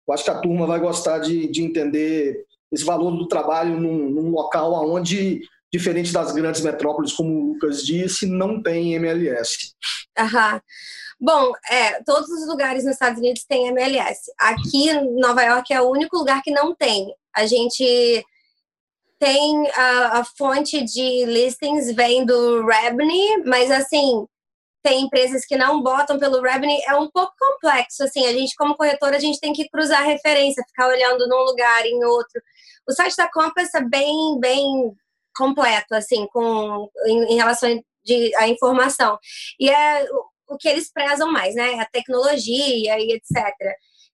Eu 0.08 0.14
acho 0.14 0.24
que 0.24 0.30
a 0.30 0.38
turma 0.38 0.66
vai 0.66 0.80
gostar 0.80 1.18
de, 1.18 1.46
de 1.48 1.62
entender 1.62 2.44
esse 2.72 2.84
valor 2.84 3.10
do 3.10 3.28
trabalho 3.28 3.78
num, 3.78 4.08
num 4.08 4.30
local 4.30 4.72
onde, 4.90 5.42
diferente 5.72 6.12
das 6.12 6.32
grandes 6.32 6.62
metrópoles, 6.62 7.12
como 7.12 7.30
o 7.30 7.52
Lucas 7.52 7.84
disse, 7.84 8.26
não 8.26 8.62
tem 8.62 8.94
MLS. 8.94 9.74
Aham. 10.18 10.62
Bom, 11.20 11.52
é, 11.70 12.02
todos 12.02 12.30
os 12.30 12.48
lugares 12.48 12.84
nos 12.84 12.94
Estados 12.94 13.18
Unidos 13.18 13.44
têm 13.44 13.68
MLS. 13.68 14.32
Aqui, 14.38 14.94
Nova 15.20 15.42
York 15.42 15.70
é 15.72 15.80
o 15.80 15.90
único 15.90 16.16
lugar 16.16 16.40
que 16.42 16.50
não 16.50 16.74
tem. 16.74 17.14
A 17.36 17.44
gente 17.44 18.24
tem 19.20 19.70
a, 19.76 20.20
a 20.20 20.24
fonte 20.24 20.82
de 20.82 21.26
listings 21.26 21.94
vem 21.94 22.24
do 22.24 22.66
Revenue, 22.66 23.44
mas 23.44 23.70
assim, 23.70 24.26
tem 24.82 25.02
empresas 25.02 25.44
que 25.44 25.58
não 25.58 25.82
botam 25.82 26.18
pelo 26.18 26.40
Revenue, 26.40 26.80
é 26.86 26.94
um 26.94 27.10
pouco 27.10 27.32
complexo, 27.38 28.02
assim, 28.02 28.26
a 28.26 28.32
gente 28.32 28.56
como 28.56 28.74
corretora, 28.74 29.16
a 29.16 29.20
gente 29.20 29.38
tem 29.38 29.52
que 29.52 29.68
cruzar 29.68 30.04
referência, 30.04 30.64
ficar 30.66 30.88
olhando 30.88 31.28
num 31.28 31.44
lugar, 31.44 31.84
em 31.84 32.02
outro. 32.02 32.40
O 32.88 32.92
site 32.92 33.14
da 33.14 33.30
Compass 33.30 33.74
é 33.74 33.82
bem, 33.82 34.40
bem 34.40 34.64
completo, 35.36 35.94
assim, 35.94 36.26
com, 36.32 36.90
em, 37.04 37.34
em 37.34 37.36
relação 37.36 37.78
de, 38.02 38.34
à 38.36 38.48
informação. 38.48 39.18
E 39.60 39.68
é 39.68 40.06
o 40.48 40.56
que 40.56 40.68
eles 40.68 40.90
prezam 40.90 41.30
mais, 41.30 41.54
né? 41.54 41.74
A 41.78 41.86
tecnologia 41.86 42.98
e 42.98 43.12
etc. 43.12 43.54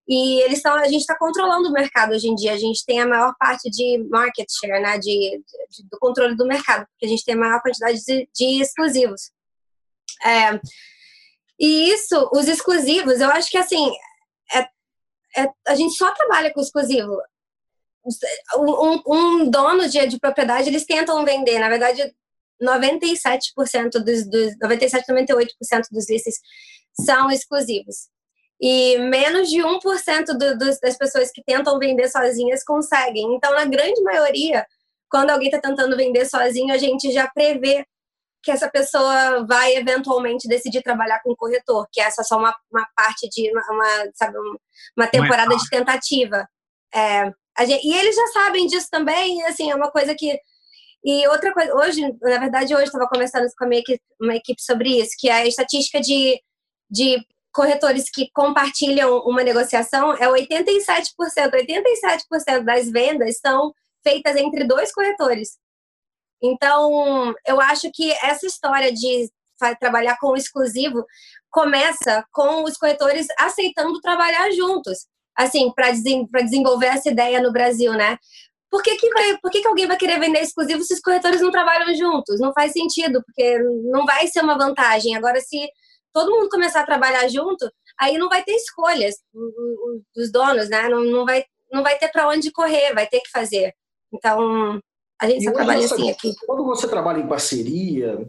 E 0.08 0.40
eles 0.42 0.58
estão, 0.58 0.74
a 0.74 0.86
gente 0.86 1.00
está 1.00 1.16
controlando 1.18 1.68
o 1.68 1.72
mercado 1.72 2.12
hoje 2.12 2.28
em 2.28 2.34
dia. 2.34 2.52
A 2.52 2.58
gente 2.58 2.84
tem 2.84 3.00
a 3.00 3.06
maior 3.06 3.34
parte 3.38 3.68
de 3.70 4.06
market 4.08 4.46
share, 4.48 4.80
né? 4.80 4.98
De, 4.98 5.42
de 5.70 5.82
do 5.90 5.98
controle 5.98 6.36
do 6.36 6.46
mercado, 6.46 6.86
porque 6.86 7.06
a 7.06 7.08
gente 7.08 7.24
tem 7.24 7.34
a 7.34 7.38
maior 7.38 7.60
quantidade 7.60 7.98
de, 8.04 8.28
de 8.32 8.62
exclusivos. 8.62 9.32
É, 10.24 10.60
e 11.58 11.90
isso, 11.90 12.30
os 12.32 12.48
exclusivos, 12.48 13.20
eu 13.20 13.30
acho 13.30 13.50
que 13.50 13.58
assim, 13.58 13.90
é, 14.54 14.60
é, 15.42 15.48
a 15.66 15.74
gente 15.74 15.94
só 15.96 16.12
trabalha 16.12 16.52
com 16.52 16.60
exclusivo. 16.60 17.16
Um, 18.56 19.02
um 19.08 19.50
dono 19.50 19.88
de, 19.88 20.06
de 20.06 20.20
propriedade, 20.20 20.68
eles 20.68 20.86
tentam 20.86 21.24
vender. 21.24 21.58
Na 21.58 21.68
verdade, 21.68 22.14
97% 22.62 23.90
dos, 24.04 24.28
dos 24.28 24.56
97, 24.60 25.06
98% 25.10 25.46
dos 25.90 26.08
listings 26.08 26.36
são 27.04 27.30
exclusivos. 27.30 28.08
E 28.60 28.98
menos 28.98 29.50
de 29.50 29.58
1% 29.58 30.26
do, 30.26 30.58
do, 30.58 30.80
das 30.80 30.96
pessoas 30.96 31.30
que 31.30 31.42
tentam 31.44 31.78
vender 31.78 32.08
sozinhas 32.08 32.64
conseguem. 32.64 33.34
Então, 33.34 33.52
na 33.52 33.64
grande 33.64 34.02
maioria, 34.02 34.66
quando 35.10 35.30
alguém 35.30 35.48
está 35.48 35.60
tentando 35.60 35.96
vender 35.96 36.24
sozinho, 36.24 36.72
a 36.72 36.78
gente 36.78 37.12
já 37.12 37.28
prevê 37.28 37.84
que 38.42 38.50
essa 38.50 38.70
pessoa 38.70 39.44
vai 39.44 39.76
eventualmente 39.76 40.48
decidir 40.48 40.82
trabalhar 40.82 41.20
com 41.22 41.34
corretor, 41.34 41.86
que 41.92 42.00
essa 42.00 42.22
é 42.22 42.24
só 42.24 42.38
uma, 42.38 42.54
uma 42.70 42.86
parte 42.96 43.28
de 43.28 43.50
uma, 43.50 43.62
uma 43.70 44.10
sabe, 44.14 44.38
uma 44.96 45.06
temporada 45.08 45.54
de 45.56 45.68
tentativa. 45.68 46.48
É, 46.94 47.30
gente, 47.66 47.86
e 47.86 47.92
eles 47.92 48.14
já 48.14 48.26
sabem 48.28 48.66
disso 48.66 48.86
também, 48.90 49.42
assim, 49.46 49.70
é 49.70 49.74
uma 49.74 49.90
coisa 49.90 50.14
que 50.14 50.38
e 51.04 51.24
outra 51.28 51.52
coisa, 51.52 51.72
hoje, 51.72 52.00
na 52.20 52.38
verdade, 52.38 52.74
hoje 52.74 52.86
estava 52.86 53.08
conversando 53.08 53.46
com 53.56 53.64
a 53.64 53.68
minha 53.68 53.80
equipe, 53.80 54.02
uma 54.20 54.34
equipe 54.34 54.60
sobre 54.60 55.00
isso, 55.00 55.12
que 55.16 55.28
é 55.28 55.34
a 55.34 55.46
estatística 55.46 56.00
de, 56.00 56.40
de 56.90 57.24
corretores 57.56 58.10
que 58.10 58.30
compartilham 58.34 59.20
uma 59.20 59.42
negociação 59.42 60.12
é 60.12 60.28
87%. 60.28 61.06
87% 61.50 62.62
das 62.62 62.90
vendas 62.90 63.38
são 63.38 63.72
feitas 64.04 64.36
entre 64.36 64.64
dois 64.64 64.92
corretores. 64.92 65.56
Então, 66.42 67.34
eu 67.46 67.58
acho 67.58 67.90
que 67.94 68.12
essa 68.22 68.46
história 68.46 68.92
de 68.92 69.30
trabalhar 69.80 70.18
com 70.20 70.32
o 70.32 70.36
exclusivo 70.36 71.02
começa 71.50 72.22
com 72.30 72.62
os 72.62 72.76
corretores 72.76 73.26
aceitando 73.38 74.02
trabalhar 74.02 74.50
juntos, 74.50 75.06
assim, 75.34 75.72
para 75.72 75.90
desenvolver 76.42 76.88
essa 76.88 77.08
ideia 77.08 77.40
no 77.40 77.50
Brasil, 77.50 77.94
né? 77.94 78.18
Por 78.70 78.82
que, 78.82 78.96
que, 78.96 79.08
vai, 79.14 79.38
por 79.38 79.50
que, 79.50 79.62
que 79.62 79.68
alguém 79.68 79.86
vai 79.86 79.96
querer 79.96 80.20
vender 80.20 80.42
exclusivo 80.42 80.82
se 80.82 80.92
os 80.92 81.00
corretores 81.00 81.40
não 81.40 81.50
trabalham 81.50 81.94
juntos? 81.94 82.38
Não 82.38 82.52
faz 82.52 82.72
sentido, 82.72 83.22
porque 83.24 83.58
não 83.90 84.04
vai 84.04 84.26
ser 84.26 84.42
uma 84.42 84.58
vantagem. 84.58 85.16
Agora, 85.16 85.40
se 85.40 85.66
todo 86.16 86.30
mundo 86.30 86.48
começar 86.48 86.80
a 86.80 86.86
trabalhar 86.86 87.28
junto, 87.28 87.70
aí 88.00 88.16
não 88.16 88.30
vai 88.30 88.42
ter 88.42 88.52
escolhas 88.52 89.16
dos 90.14 90.32
donos, 90.32 90.70
né? 90.70 90.88
Não, 90.88 91.04
não, 91.04 91.26
vai, 91.26 91.44
não 91.70 91.82
vai 91.82 91.98
ter 91.98 92.08
para 92.08 92.26
onde 92.26 92.50
correr, 92.50 92.94
vai 92.94 93.06
ter 93.06 93.20
que 93.20 93.30
fazer. 93.30 93.74
Então, 94.10 94.80
a 95.20 95.28
gente 95.28 95.44
só 95.44 95.52
trabalha 95.52 95.84
assim 95.84 96.10
aqui. 96.10 96.32
Quando 96.46 96.64
você 96.64 96.88
trabalha 96.88 97.18
em 97.18 97.28
parceria, 97.28 98.26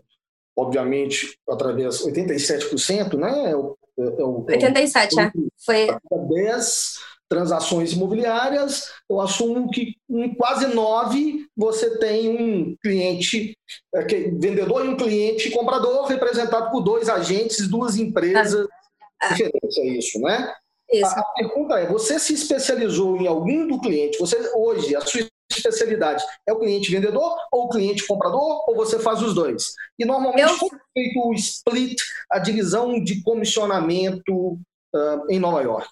obviamente, 0.54 1.40
através 1.48 2.02
87%, 2.02 3.18
né? 3.18 3.52
É 3.52 3.56
o, 3.56 3.78
é 3.98 4.24
o, 4.24 4.46
87, 4.46 5.20
é. 5.22 5.32
Foi 5.66 5.88
10 6.28 7.00
transações 7.30 7.94
imobiliárias, 7.94 8.92
eu 9.10 9.20
assumo 9.20 9.70
que 9.70 9.96
em 10.10 10.34
quase 10.36 10.68
nove 10.68 11.46
você 11.56 11.98
tem 11.98 12.30
um 12.30 12.76
cliente, 12.82 13.58
é, 13.94 14.04
vendedor 14.32 14.86
e 14.86 14.90
um 14.90 14.98
cliente 14.98 15.52
comprador, 15.52 16.06
representado 16.06 16.72
por 16.72 16.82
dois 16.82 17.10
agentes, 17.10 17.68
duas 17.68 17.98
empresas 17.98 18.68
ah. 19.22 19.30
diferentes, 19.30 19.78
é 19.78 19.86
isso, 19.86 20.20
né? 20.20 20.54
Isso. 20.92 21.06
A, 21.06 21.20
a 21.20 21.24
pergunta 21.34 21.80
é: 21.80 21.86
você 21.86 22.18
se 22.20 22.34
especializou 22.34 23.18
em 23.18 23.28
algum 23.28 23.68
do 23.68 23.80
cliente? 23.82 24.18
Você 24.20 24.38
hoje, 24.56 24.96
a 24.96 25.02
sua 25.02 25.28
especialidade 25.52 26.24
é 26.48 26.54
o 26.54 26.60
cliente 26.60 26.92
vendedor 26.92 27.36
ou 27.52 27.66
o 27.66 27.70
cliente 27.70 28.06
comprador, 28.08 28.64
ou 28.68 28.76
você 28.76 29.00
faz 29.00 29.22
os 29.22 29.34
dois? 29.34 29.74
E 30.00 30.06
normalmente, 30.06 30.50
eu... 30.50 30.58
como 30.58 30.76
é 30.76 30.80
feito 30.94 31.20
o 31.20 31.34
split, 31.34 32.00
a 32.32 32.40
divisão 32.40 33.04
de 33.04 33.22
comissionamento 33.22 34.54
uh, 34.96 35.30
em 35.30 35.40
Nova 35.40 35.62
York? 35.62 35.90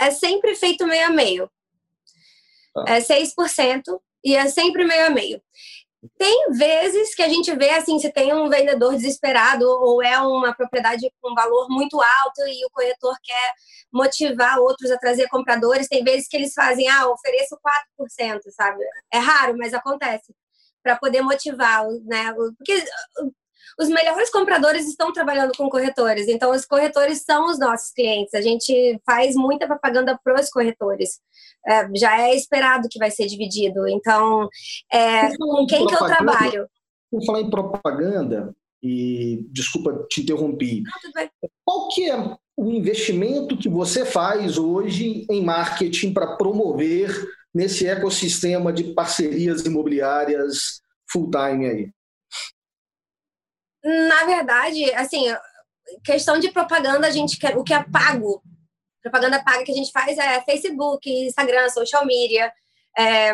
É 0.00 0.10
sempre 0.10 0.54
feito 0.54 0.86
meio 0.86 1.06
a 1.06 1.10
meio. 1.10 1.50
Ah. 2.76 2.96
É 2.96 3.00
6% 3.00 4.00
e 4.24 4.34
é 4.34 4.48
sempre 4.48 4.84
meio 4.84 5.06
a 5.06 5.10
meio. 5.10 5.42
Tem 6.16 6.50
vezes 6.52 7.14
que 7.14 7.22
a 7.22 7.28
gente 7.28 7.54
vê 7.56 7.70
assim, 7.70 7.98
se 7.98 8.10
tem 8.10 8.32
um 8.32 8.48
vendedor 8.48 8.94
desesperado 8.94 9.66
ou 9.68 10.02
é 10.02 10.18
uma 10.18 10.54
propriedade 10.54 11.12
com 11.20 11.34
valor 11.34 11.68
muito 11.68 12.00
alto 12.00 12.40
e 12.46 12.64
o 12.64 12.70
corretor 12.70 13.14
quer 13.22 13.52
motivar 13.92 14.58
outros 14.58 14.90
a 14.90 14.96
trazer 14.96 15.28
compradores, 15.28 15.88
tem 15.88 16.02
vezes 16.02 16.26
que 16.26 16.36
eles 16.38 16.54
fazem, 16.54 16.88
ah, 16.88 17.06
ofereço 17.08 17.58
4%, 17.98 18.40
sabe? 18.50 18.82
É 19.12 19.18
raro, 19.18 19.58
mas 19.58 19.74
acontece. 19.74 20.34
Para 20.82 20.96
poder 20.96 21.20
motivar, 21.20 21.86
né? 22.06 22.32
Porque 22.32 22.82
os 23.80 23.88
melhores 23.88 24.30
compradores 24.30 24.86
estão 24.86 25.12
trabalhando 25.12 25.52
com 25.56 25.68
corretores, 25.70 26.28
então 26.28 26.50
os 26.50 26.66
corretores 26.66 27.22
são 27.22 27.46
os 27.46 27.58
nossos 27.58 27.92
clientes. 27.92 28.34
A 28.34 28.40
gente 28.40 29.00
faz 29.06 29.34
muita 29.34 29.66
propaganda 29.66 30.18
para 30.22 30.40
os 30.40 30.50
corretores. 30.50 31.18
É, 31.66 31.88
já 31.94 32.20
é 32.20 32.34
esperado 32.34 32.88
que 32.90 32.98
vai 32.98 33.10
ser 33.10 33.26
dividido. 33.26 33.88
Então, 33.88 34.48
é, 34.92 35.36
com 35.36 35.66
quem 35.66 35.86
que 35.86 35.94
eu 35.94 36.06
trabalho? 36.06 36.68
Vou 37.10 37.24
falar 37.24 37.40
em 37.40 37.50
propaganda, 37.50 38.54
e 38.82 39.46
desculpa 39.50 40.06
te 40.08 40.22
interromper. 40.22 40.82
Qual 41.64 41.88
que 41.88 42.10
é 42.10 42.16
o 42.56 42.70
investimento 42.70 43.56
que 43.56 43.68
você 43.68 44.04
faz 44.04 44.56
hoje 44.58 45.26
em 45.30 45.44
marketing 45.44 46.12
para 46.12 46.36
promover 46.36 47.10
nesse 47.54 47.86
ecossistema 47.86 48.72
de 48.72 48.84
parcerias 48.94 49.64
imobiliárias 49.64 50.80
full 51.10 51.30
time 51.30 51.66
aí? 51.66 51.90
Na 53.82 54.24
verdade, 54.24 54.92
assim, 54.94 55.24
questão 56.04 56.38
de 56.38 56.50
propaganda, 56.52 57.06
a 57.06 57.10
gente 57.10 57.38
quer 57.38 57.56
o 57.56 57.64
que 57.64 57.74
é 57.74 57.82
pago. 57.82 58.42
Propaganda 59.02 59.42
paga 59.42 59.64
que 59.64 59.72
a 59.72 59.74
gente 59.74 59.90
faz 59.92 60.18
é 60.18 60.42
Facebook, 60.42 61.10
Instagram, 61.10 61.68
social 61.70 62.04
media, 62.04 62.52
é, 62.98 63.32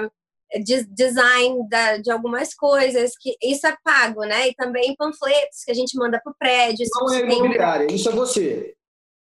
design 0.95 1.69
da, 1.69 1.97
de 1.97 2.11
algumas 2.11 2.55
coisas, 2.55 3.13
que 3.19 3.37
isso 3.43 3.67
é 3.67 3.77
pago, 3.83 4.21
né? 4.21 4.49
E 4.49 4.55
também 4.55 4.95
panfletos 4.95 5.65
que 5.65 5.73
a 5.73 5.75
gente 5.75 5.97
manda 5.97 6.21
para 6.23 6.31
o 6.31 6.37
prédio. 6.39 6.87
Não 6.95 7.13
é 7.13 7.21
imobiliária, 7.21 7.93
isso 7.93 8.09
é 8.09 8.13
você. 8.13 8.77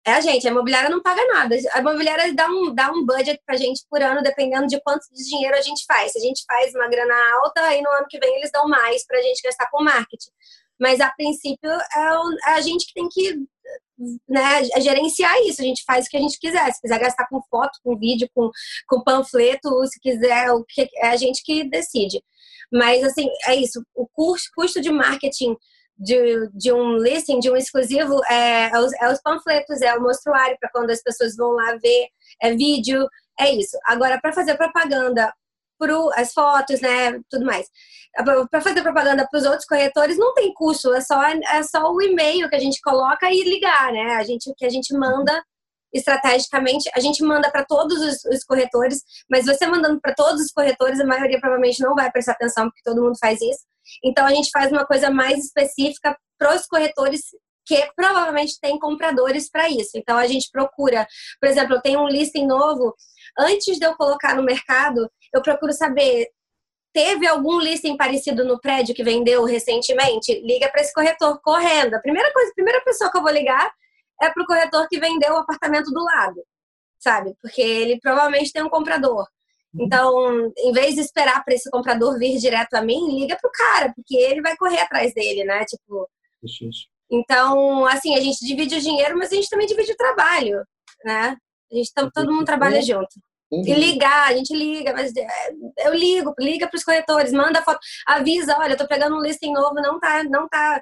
É 0.08 0.14
a 0.14 0.22
gente, 0.22 0.48
a 0.48 0.52
imobiliária 0.52 0.90
não 0.90 1.02
paga 1.02 1.26
nada. 1.34 1.56
A 1.74 1.80
imobiliária 1.80 2.32
dá 2.32 2.48
um, 2.48 2.76
dá 2.76 2.92
um 2.92 3.04
budget 3.04 3.42
pra 3.44 3.58
gente 3.58 3.82
por 3.90 4.04
ano, 4.04 4.22
dependendo 4.22 4.68
de 4.68 4.80
quanto 4.82 5.04
de 5.12 5.24
dinheiro 5.24 5.56
a 5.56 5.62
gente 5.62 5.84
faz. 5.88 6.12
Se 6.12 6.20
a 6.20 6.22
gente 6.22 6.44
faz 6.46 6.76
uma 6.76 6.88
grana 6.88 7.16
alta, 7.42 7.62
aí 7.62 7.82
no 7.82 7.90
ano 7.90 8.06
que 8.08 8.20
vem 8.20 8.36
eles 8.36 8.52
dão 8.52 8.68
mais 8.68 9.04
pra 9.08 9.20
gente 9.22 9.42
gastar 9.42 9.68
com 9.72 9.84
marketing. 9.84 10.30
Mas 10.80 11.00
a 11.00 11.10
princípio 11.12 11.70
é 11.70 12.52
a 12.52 12.62
gente 12.62 12.88
que 12.88 12.94
tem 12.94 13.08
que 13.10 13.46
né, 14.28 14.64
gerenciar 14.82 15.36
isso. 15.44 15.62
A 15.62 15.66
gente 15.66 15.84
faz 15.86 16.06
o 16.06 16.10
que 16.10 16.18
a 16.18 16.22
gente 16.22 16.40
quiser. 16.40 16.72
Se 16.74 16.82
quiser 16.82 17.00
gastar 17.00 17.28
com 17.28 17.42
foto, 17.50 17.80
com 17.84 17.98
vídeo, 17.98 18.30
com, 18.34 18.50
com 18.88 19.04
panfleto, 19.04 19.70
se 19.88 20.00
quiser, 20.00 20.52
o 20.52 20.64
que 20.64 20.90
é 20.98 21.08
a 21.08 21.16
gente 21.16 21.42
que 21.44 21.64
decide. 21.70 22.22
Mas 22.72 23.04
assim, 23.04 23.28
é 23.48 23.56
isso. 23.56 23.84
O 23.96 24.08
custo, 24.08 24.50
custo 24.56 24.82
de 24.82 24.92
marketing 24.92 25.56
de, 25.98 26.50
de 26.54 26.74
um 26.74 26.98
listing, 26.98 27.40
de 27.40 27.50
um 27.50 27.56
exclusivo, 27.56 28.22
é, 28.26 28.70
é, 28.70 28.80
os, 28.80 28.94
é 28.94 29.12
os 29.12 29.22
panfletos, 29.22 29.82
é 29.82 29.96
o 29.96 30.02
mostruário 30.02 30.58
para 30.60 30.70
quando 30.72 30.90
as 30.90 31.02
pessoas 31.02 31.36
vão 31.36 31.52
lá 31.52 31.78
ver, 31.82 32.08
é 32.42 32.54
vídeo, 32.54 33.08
é 33.40 33.52
isso. 33.52 33.78
Agora, 33.86 34.20
para 34.20 34.34
fazer 34.34 34.56
propaganda 34.56 35.34
pro, 35.78 36.10
as 36.16 36.34
fotos, 36.34 36.82
né, 36.82 37.20
tudo 37.30 37.46
mais. 37.46 37.68
Para 38.50 38.62
fazer 38.62 38.82
propaganda 38.82 39.28
para 39.30 39.40
os 39.40 39.46
outros 39.46 39.66
corretores 39.66 40.18
não 40.18 40.34
tem 40.34 40.54
custo, 40.54 40.94
é 40.94 41.02
só 41.02 41.22
é 41.24 41.64
só 41.64 41.92
o 41.92 42.02
e-mail 42.02 42.50
que 42.50 42.56
a 42.56 42.60
gente 42.60 42.80
coloca 42.82 43.30
e 43.30 43.44
ligar, 43.44 43.92
né? 43.92 44.16
A 44.16 44.24
gente 44.24 44.54
que 44.56 44.66
a 44.66 44.70
gente 44.70 44.94
manda 44.94 45.44
estrategicamente, 45.94 46.90
a 46.94 47.00
gente 47.00 47.24
manda 47.24 47.50
para 47.50 47.64
todos 47.66 48.02
os, 48.02 48.26
os, 48.26 48.44
corretores, 48.44 49.02
mas 49.30 49.46
você 49.46 49.66
mandando 49.66 50.00
para 50.02 50.14
todos 50.14 50.42
os 50.42 50.52
corretores, 50.52 51.00
a 51.00 51.06
maioria 51.06 51.40
provavelmente 51.40 51.82
não 51.82 51.96
vai 51.96 52.12
prestar 52.12 52.34
atenção 52.34 52.66
porque 52.66 52.82
todo 52.84 53.02
mundo 53.02 53.18
faz 53.18 53.42
isso. 53.42 53.62
Então 54.04 54.26
a 54.26 54.34
gente 54.34 54.50
faz 54.52 54.72
uma 54.72 54.86
coisa 54.86 55.10
mais 55.10 55.46
específica 55.46 56.18
para 56.38 56.56
os 56.56 56.66
corretores 56.66 57.22
que 57.66 57.88
provavelmente 57.96 58.60
tem 58.62 58.78
compradores 58.78 59.50
para 59.50 59.70
isso. 59.70 59.92
Então 59.96 60.18
a 60.18 60.28
gente 60.28 60.50
procura, 60.52 61.08
por 61.40 61.50
exemplo, 61.50 61.76
eu 61.76 61.82
tenho 61.82 62.02
um 62.02 62.08
listing 62.08 62.46
novo, 62.46 62.94
antes 63.40 63.78
de 63.78 63.86
eu 63.86 63.96
colocar 63.96 64.36
no 64.36 64.44
mercado, 64.44 65.10
eu 65.38 65.42
procuro 65.42 65.74
saber 65.74 66.30
teve 66.96 67.28
algum 67.28 67.60
listing 67.60 67.98
parecido 67.98 68.46
no 68.46 68.60
prédio 68.60 68.96
que 68.96 69.04
vendeu 69.04 69.44
recentemente? 69.44 70.40
Liga 70.40 70.70
para 70.70 70.80
esse 70.80 70.94
corretor 70.94 71.42
correndo. 71.42 71.94
A 71.94 72.00
primeira 72.00 72.32
coisa, 72.32 72.50
a 72.50 72.54
primeira 72.54 72.82
pessoa 72.86 73.12
que 73.12 73.18
eu 73.18 73.22
vou 73.22 73.32
ligar 73.32 73.70
é 74.22 74.30
para 74.30 74.42
o 74.42 74.46
corretor 74.46 74.88
que 74.88 74.98
vendeu 74.98 75.34
o 75.34 75.38
apartamento 75.40 75.92
do 75.92 76.02
lado, 76.02 76.42
sabe? 76.98 77.36
Porque 77.42 77.62
ele 77.62 78.00
provavelmente 78.00 78.54
tem 78.54 78.64
um 78.64 78.70
comprador. 78.70 79.28
Uhum. 79.74 79.86
Então, 79.86 80.54
em 80.58 80.72
vez 80.72 80.96
de 80.96 81.02
esperar 81.02 81.44
para 81.44 81.54
esse 81.54 81.70
comprador 81.70 82.18
vir 82.18 82.38
direto 82.38 82.76
a 82.76 82.82
mim, 82.82 83.20
liga 83.20 83.38
pro 83.42 83.52
cara, 83.52 83.92
porque 83.94 84.16
ele 84.16 84.42
vai 84.42 84.56
correr 84.56 84.80
atrás 84.80 85.14
dele, 85.14 85.44
né? 85.44 85.66
Tipo. 85.66 86.10
Então, 87.12 87.86
assim, 87.88 88.16
a 88.16 88.22
gente 88.22 88.46
divide 88.46 88.76
o 88.76 88.82
dinheiro, 88.82 89.18
mas 89.18 89.34
a 89.34 89.36
gente 89.36 89.50
também 89.50 89.68
divide 89.68 89.92
o 89.92 89.98
trabalho, 89.98 90.64
né? 91.04 91.36
A 91.72 91.76
gente 91.76 91.92
todo 91.94 92.32
mundo 92.32 92.46
trabalha 92.46 92.82
junto. 92.82 93.20
Uhum. 93.56 93.64
E 93.66 93.74
ligar, 93.74 94.30
a 94.30 94.34
gente 94.36 94.54
liga, 94.54 94.92
mas 94.92 95.14
é, 95.16 95.88
eu 95.88 95.94
ligo, 95.94 96.34
liga 96.40 96.68
para 96.68 96.78
os 96.78 96.84
corretores, 96.84 97.32
manda 97.32 97.62
foto, 97.62 97.80
avisa, 98.06 98.58
olha, 98.58 98.76
tô 98.76 98.86
pegando 98.86 99.16
um 99.16 99.22
listing 99.22 99.54
novo, 99.54 99.76
não 99.76 99.98
tá, 99.98 100.24
não 100.26 100.48
tá 100.50 100.82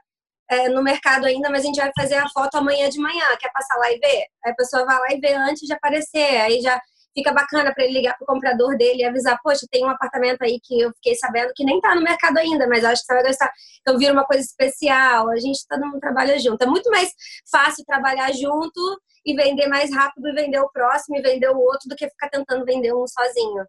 é, 0.50 0.70
no 0.70 0.82
mercado 0.82 1.26
ainda, 1.26 1.50
mas 1.52 1.64
a 1.64 1.68
gente 1.68 1.80
vai 1.80 1.92
fazer 1.96 2.16
a 2.16 2.28
foto 2.30 2.56
amanhã 2.56 2.90
de 2.90 3.00
manhã, 3.00 3.26
quer 3.40 3.52
passar 3.52 3.78
lá 3.78 3.92
e 3.92 4.00
ver? 4.00 4.26
Aí 4.44 4.52
a 4.52 4.56
pessoa 4.56 4.86
vai 4.86 4.98
lá 4.98 5.08
e 5.12 5.20
vê 5.20 5.34
antes 5.34 5.68
de 5.68 5.74
aparecer, 5.74 6.42
aí 6.42 6.62
já 6.62 6.82
fica 7.16 7.32
bacana 7.32 7.72
para 7.74 7.84
ele 7.84 7.94
ligar 7.94 8.18
pro 8.18 8.26
comprador 8.26 8.76
dele 8.76 9.04
e 9.04 9.06
avisar, 9.06 9.40
poxa, 9.44 9.68
tem 9.70 9.86
um 9.86 9.90
apartamento 9.90 10.42
aí 10.42 10.60
que 10.64 10.82
eu 10.82 10.92
fiquei 10.96 11.14
sabendo 11.14 11.54
que 11.56 11.64
nem 11.64 11.80
tá 11.80 11.94
no 11.94 12.02
mercado 12.02 12.38
ainda, 12.38 12.68
mas 12.68 12.84
acho 12.84 13.02
que 13.02 13.06
você 13.06 13.14
vai 13.14 13.24
gostar. 13.24 13.52
Então 13.82 14.00
vira 14.00 14.14
uma 14.14 14.26
coisa 14.26 14.42
especial, 14.42 15.30
a 15.30 15.38
gente 15.38 15.60
todo 15.70 15.86
mundo 15.86 16.00
trabalha 16.00 16.40
junto. 16.40 16.64
É 16.64 16.66
muito 16.66 16.90
mais 16.90 17.12
fácil 17.52 17.86
trabalhar 17.86 18.32
junto 18.32 19.00
e 19.26 19.36
vender 19.36 19.68
mais 19.68 19.94
rápido 19.94 20.28
e 20.28 20.34
vender 20.34 20.60
o 20.60 20.70
próximo 20.70 21.18
e 21.18 21.22
vender 21.22 21.50
o 21.50 21.60
outro 21.60 21.88
do 21.88 21.96
que 21.96 22.10
ficar 22.10 22.30
tentando 22.30 22.66
vender 22.66 22.94
um 22.94 23.06
sozinho. 23.08 23.66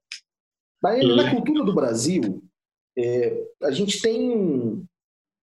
Mas 0.82 1.02
na 1.16 1.30
cultura 1.30 1.64
do 1.64 1.74
Brasil, 1.74 2.42
é, 2.98 3.42
a 3.62 3.70
gente 3.70 4.00
tem, 4.02 4.84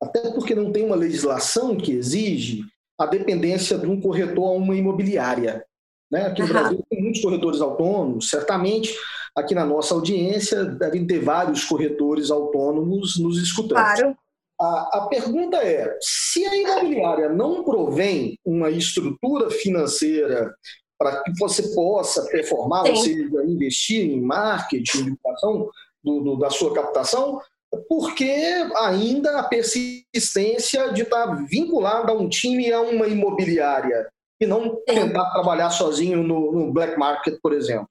até 0.02 0.32
porque 0.32 0.54
não 0.54 0.72
tem 0.72 0.86
uma 0.86 0.96
legislação 0.96 1.76
que 1.76 1.92
exige 1.92 2.64
a 3.00 3.06
dependência 3.06 3.78
de 3.78 3.88
um 3.88 4.00
corretor 4.00 4.50
a 4.50 4.52
uma 4.52 4.76
imobiliária. 4.76 5.66
Né? 6.12 6.28
Aqui 6.28 6.42
no 6.42 6.48
uhum. 6.48 6.54
Brasil 6.54 6.86
tem 6.90 7.02
muitos 7.02 7.22
corretores 7.22 7.62
autônomos, 7.62 8.30
certamente 8.30 8.96
aqui 9.36 9.56
na 9.56 9.66
nossa 9.66 9.94
audiência 9.94 10.66
devem 10.66 11.08
ter 11.08 11.20
vários 11.20 11.64
corretores 11.64 12.30
autônomos 12.30 13.18
nos 13.18 13.42
escutando. 13.42 13.78
Claro. 13.78 14.18
A, 14.62 15.00
a 15.00 15.08
pergunta 15.08 15.58
é: 15.58 15.98
se 16.00 16.46
a 16.46 16.56
imobiliária 16.56 17.30
não 17.30 17.64
provém 17.64 18.38
uma 18.46 18.70
estrutura 18.70 19.50
financeira 19.50 20.54
para 21.00 21.24
que 21.24 21.32
você 21.40 21.74
possa 21.74 22.24
performar, 22.28 22.86
Sim. 22.86 22.92
ou 22.92 22.96
seja, 22.98 23.44
investir 23.48 24.06
em 24.06 24.22
marketing, 24.22 25.06
divulgação 25.06 25.68
do, 26.04 26.20
do, 26.20 26.36
da 26.36 26.52
sua 26.52 26.72
captação, 26.76 27.42
porque 27.90 28.32
ainda 28.78 29.40
a 29.40 29.44
persistência 29.44 30.94
de 30.94 31.02
estar 31.02 31.26
vinculada 31.48 32.12
a 32.12 32.16
um 32.16 32.30
time, 32.30 32.72
a 32.72 32.82
uma 32.82 33.08
imobiliária 33.08 34.08
e 34.40 34.46
não 34.46 34.76
tentar 34.86 35.32
trabalhar 35.32 35.72
sozinho 35.72 36.22
no, 36.22 36.52
no 36.52 36.72
black 36.72 37.00
market, 37.00 37.40
por 37.42 37.54
exemplo? 37.54 37.90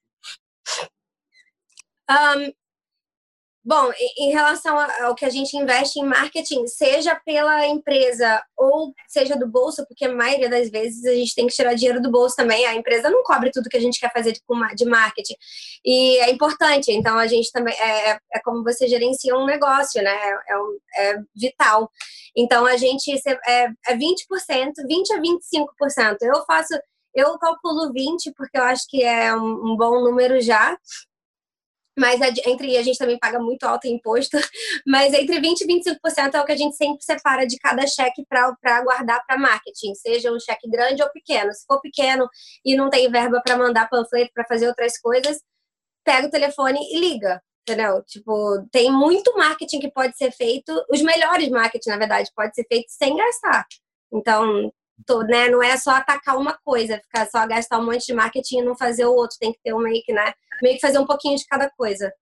Um, 2.08 2.52
Bom, 3.62 3.92
em 4.16 4.32
relação 4.32 4.78
ao 5.04 5.14
que 5.14 5.24
a 5.24 5.28
gente 5.28 5.54
investe 5.54 6.00
em 6.00 6.04
marketing, 6.04 6.66
seja 6.66 7.14
pela 7.26 7.66
empresa 7.66 8.42
ou 8.56 8.94
seja 9.06 9.36
do 9.36 9.46
bolso, 9.46 9.84
porque 9.86 10.06
a 10.06 10.14
maioria 10.14 10.48
das 10.48 10.70
vezes 10.70 11.04
a 11.04 11.14
gente 11.14 11.34
tem 11.34 11.46
que 11.46 11.54
tirar 11.54 11.74
dinheiro 11.74 12.00
do 12.00 12.10
bolso 12.10 12.34
também, 12.36 12.64
a 12.64 12.74
empresa 12.74 13.10
não 13.10 13.22
cobre 13.22 13.50
tudo 13.50 13.68
que 13.68 13.76
a 13.76 13.80
gente 13.80 14.00
quer 14.00 14.10
fazer 14.14 14.32
de 14.32 14.84
marketing. 14.86 15.34
E 15.84 16.16
é 16.20 16.30
importante, 16.30 16.90
então 16.90 17.18
a 17.18 17.26
gente 17.26 17.52
também, 17.52 17.74
é, 17.78 18.12
é, 18.12 18.18
é 18.32 18.40
como 18.42 18.64
você 18.64 18.88
gerencia 18.88 19.36
um 19.36 19.44
negócio, 19.44 20.02
né? 20.02 20.10
É, 20.10 20.32
é, 20.32 21.10
é 21.10 21.18
vital. 21.36 21.90
Então 22.34 22.64
a 22.64 22.78
gente, 22.78 23.12
é, 23.46 23.64
é 23.88 23.94
20%, 23.94 23.98
20% 23.98 25.10
a 25.12 25.20
25%. 25.20 26.16
Eu 26.22 26.44
faço, 26.46 26.72
eu 27.14 27.38
calculo 27.38 27.92
20% 27.92 28.32
porque 28.34 28.56
eu 28.56 28.62
acho 28.62 28.84
que 28.88 29.02
é 29.02 29.34
um, 29.36 29.72
um 29.72 29.76
bom 29.76 30.02
número 30.02 30.40
já 30.40 30.78
mas 32.00 32.18
entre 32.46 32.78
a 32.78 32.82
gente 32.82 32.96
também 32.96 33.18
paga 33.18 33.38
muito 33.38 33.64
alto 33.64 33.86
imposto, 33.86 34.38
mas 34.86 35.12
entre 35.12 35.38
20% 35.38 35.60
e 35.60 35.66
25% 35.66 36.34
é 36.34 36.40
o 36.40 36.46
que 36.46 36.52
a 36.52 36.56
gente 36.56 36.74
sempre 36.74 37.04
separa 37.04 37.46
de 37.46 37.58
cada 37.58 37.86
cheque 37.86 38.24
para 38.26 38.82
guardar 38.82 39.22
para 39.26 39.38
marketing, 39.38 39.94
seja 39.94 40.32
um 40.32 40.40
cheque 40.40 40.68
grande 40.68 41.02
ou 41.02 41.10
pequeno. 41.10 41.52
Se 41.52 41.66
for 41.66 41.78
pequeno 41.82 42.26
e 42.64 42.74
não 42.74 42.88
tem 42.88 43.10
verba 43.10 43.42
para 43.44 43.58
mandar 43.58 43.90
panfleto 43.90 44.32
para 44.32 44.46
fazer 44.46 44.66
outras 44.66 44.98
coisas, 44.98 45.42
pega 46.02 46.26
o 46.26 46.30
telefone 46.30 46.80
e 46.90 46.98
liga. 46.98 47.42
Entendeu? 47.68 48.02
Tipo, 48.04 48.66
tem 48.72 48.90
muito 48.90 49.36
marketing 49.36 49.80
que 49.80 49.90
pode 49.92 50.16
ser 50.16 50.32
feito, 50.32 50.72
os 50.90 51.02
melhores 51.02 51.50
marketing, 51.50 51.90
na 51.90 51.98
verdade, 51.98 52.30
pode 52.34 52.54
ser 52.54 52.64
feito 52.66 52.86
sem 52.88 53.14
gastar. 53.14 53.66
Então, 54.12 54.72
né, 55.28 55.48
não 55.48 55.62
é 55.62 55.76
só 55.76 55.90
atacar 55.90 56.36
uma 56.36 56.56
coisa, 56.64 56.98
ficar 56.98 57.26
só 57.26 57.46
gastar 57.46 57.78
um 57.78 57.86
monte 57.86 58.06
de 58.06 58.14
marketing 58.14 58.58
e 58.58 58.62
não 58.62 58.76
fazer 58.76 59.04
o 59.04 59.12
outro, 59.12 59.36
tem 59.40 59.52
que 59.52 59.58
ter 59.62 59.74
um 59.74 59.80
meio 59.80 60.02
que, 60.04 60.12
né, 60.12 60.32
meio 60.62 60.74
que 60.76 60.80
fazer 60.80 60.98
um 60.98 61.06
pouquinho 61.06 61.36
de 61.36 61.46
cada 61.46 61.70
coisa. 61.70 62.12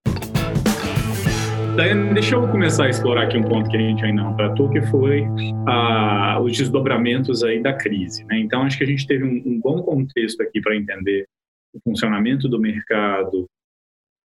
Daiane, 1.75 2.13
deixa 2.13 2.35
eu 2.35 2.47
começar 2.49 2.85
a 2.85 2.89
explorar 2.89 3.23
aqui 3.23 3.37
um 3.37 3.47
ponto 3.47 3.69
que 3.69 3.77
a 3.77 3.79
gente 3.79 4.03
ainda 4.03 4.23
não 4.23 4.35
tratou, 4.35 4.69
que 4.69 4.81
foi 4.87 5.23
ah, 5.67 6.39
os 6.41 6.57
desdobramentos 6.57 7.43
aí 7.43 7.61
da 7.61 7.73
crise. 7.73 8.25
Né? 8.25 8.39
Então, 8.39 8.63
acho 8.63 8.77
que 8.77 8.83
a 8.83 8.87
gente 8.87 9.07
teve 9.07 9.23
um, 9.23 9.41
um 9.45 9.59
bom 9.59 9.81
contexto 9.81 10.41
aqui 10.41 10.59
para 10.59 10.75
entender 10.75 11.25
o 11.73 11.79
funcionamento 11.81 12.49
do 12.49 12.59
mercado 12.59 13.45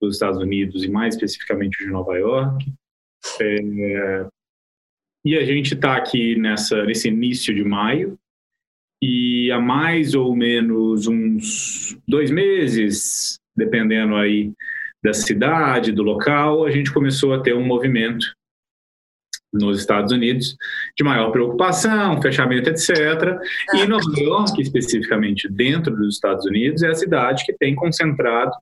dos 0.00 0.16
Estados 0.16 0.38
Unidos 0.40 0.82
e 0.82 0.88
mais 0.88 1.14
especificamente 1.14 1.84
de 1.84 1.90
Nova 1.90 2.16
York. 2.16 2.72
É, 3.40 4.26
e 5.24 5.36
a 5.36 5.44
gente 5.44 5.74
está 5.74 5.96
aqui 5.96 6.36
nessa, 6.36 6.84
nesse 6.84 7.08
início 7.08 7.54
de 7.54 7.64
maio, 7.64 8.18
e 9.04 9.52
há 9.52 9.60
mais 9.60 10.14
ou 10.14 10.34
menos 10.34 11.06
uns 11.06 11.98
dois 12.08 12.30
meses, 12.30 13.38
dependendo 13.54 14.16
aí 14.16 14.50
da 15.02 15.12
cidade, 15.12 15.92
do 15.92 16.02
local, 16.02 16.64
a 16.64 16.70
gente 16.70 16.90
começou 16.90 17.34
a 17.34 17.40
ter 17.40 17.54
um 17.54 17.66
movimento 17.66 18.26
nos 19.52 19.78
Estados 19.78 20.10
Unidos 20.10 20.56
de 20.96 21.04
maior 21.04 21.30
preocupação, 21.30 22.20
fechamento, 22.22 22.70
etc. 22.70 22.88
E 23.74 23.82
ah. 23.82 23.86
Nova 23.86 24.18
York, 24.18 24.60
especificamente 24.60 25.48
dentro 25.48 25.94
dos 25.94 26.14
Estados 26.14 26.46
Unidos, 26.46 26.82
é 26.82 26.88
a 26.88 26.94
cidade 26.94 27.44
que 27.44 27.52
tem 27.52 27.74
concentrado 27.74 28.52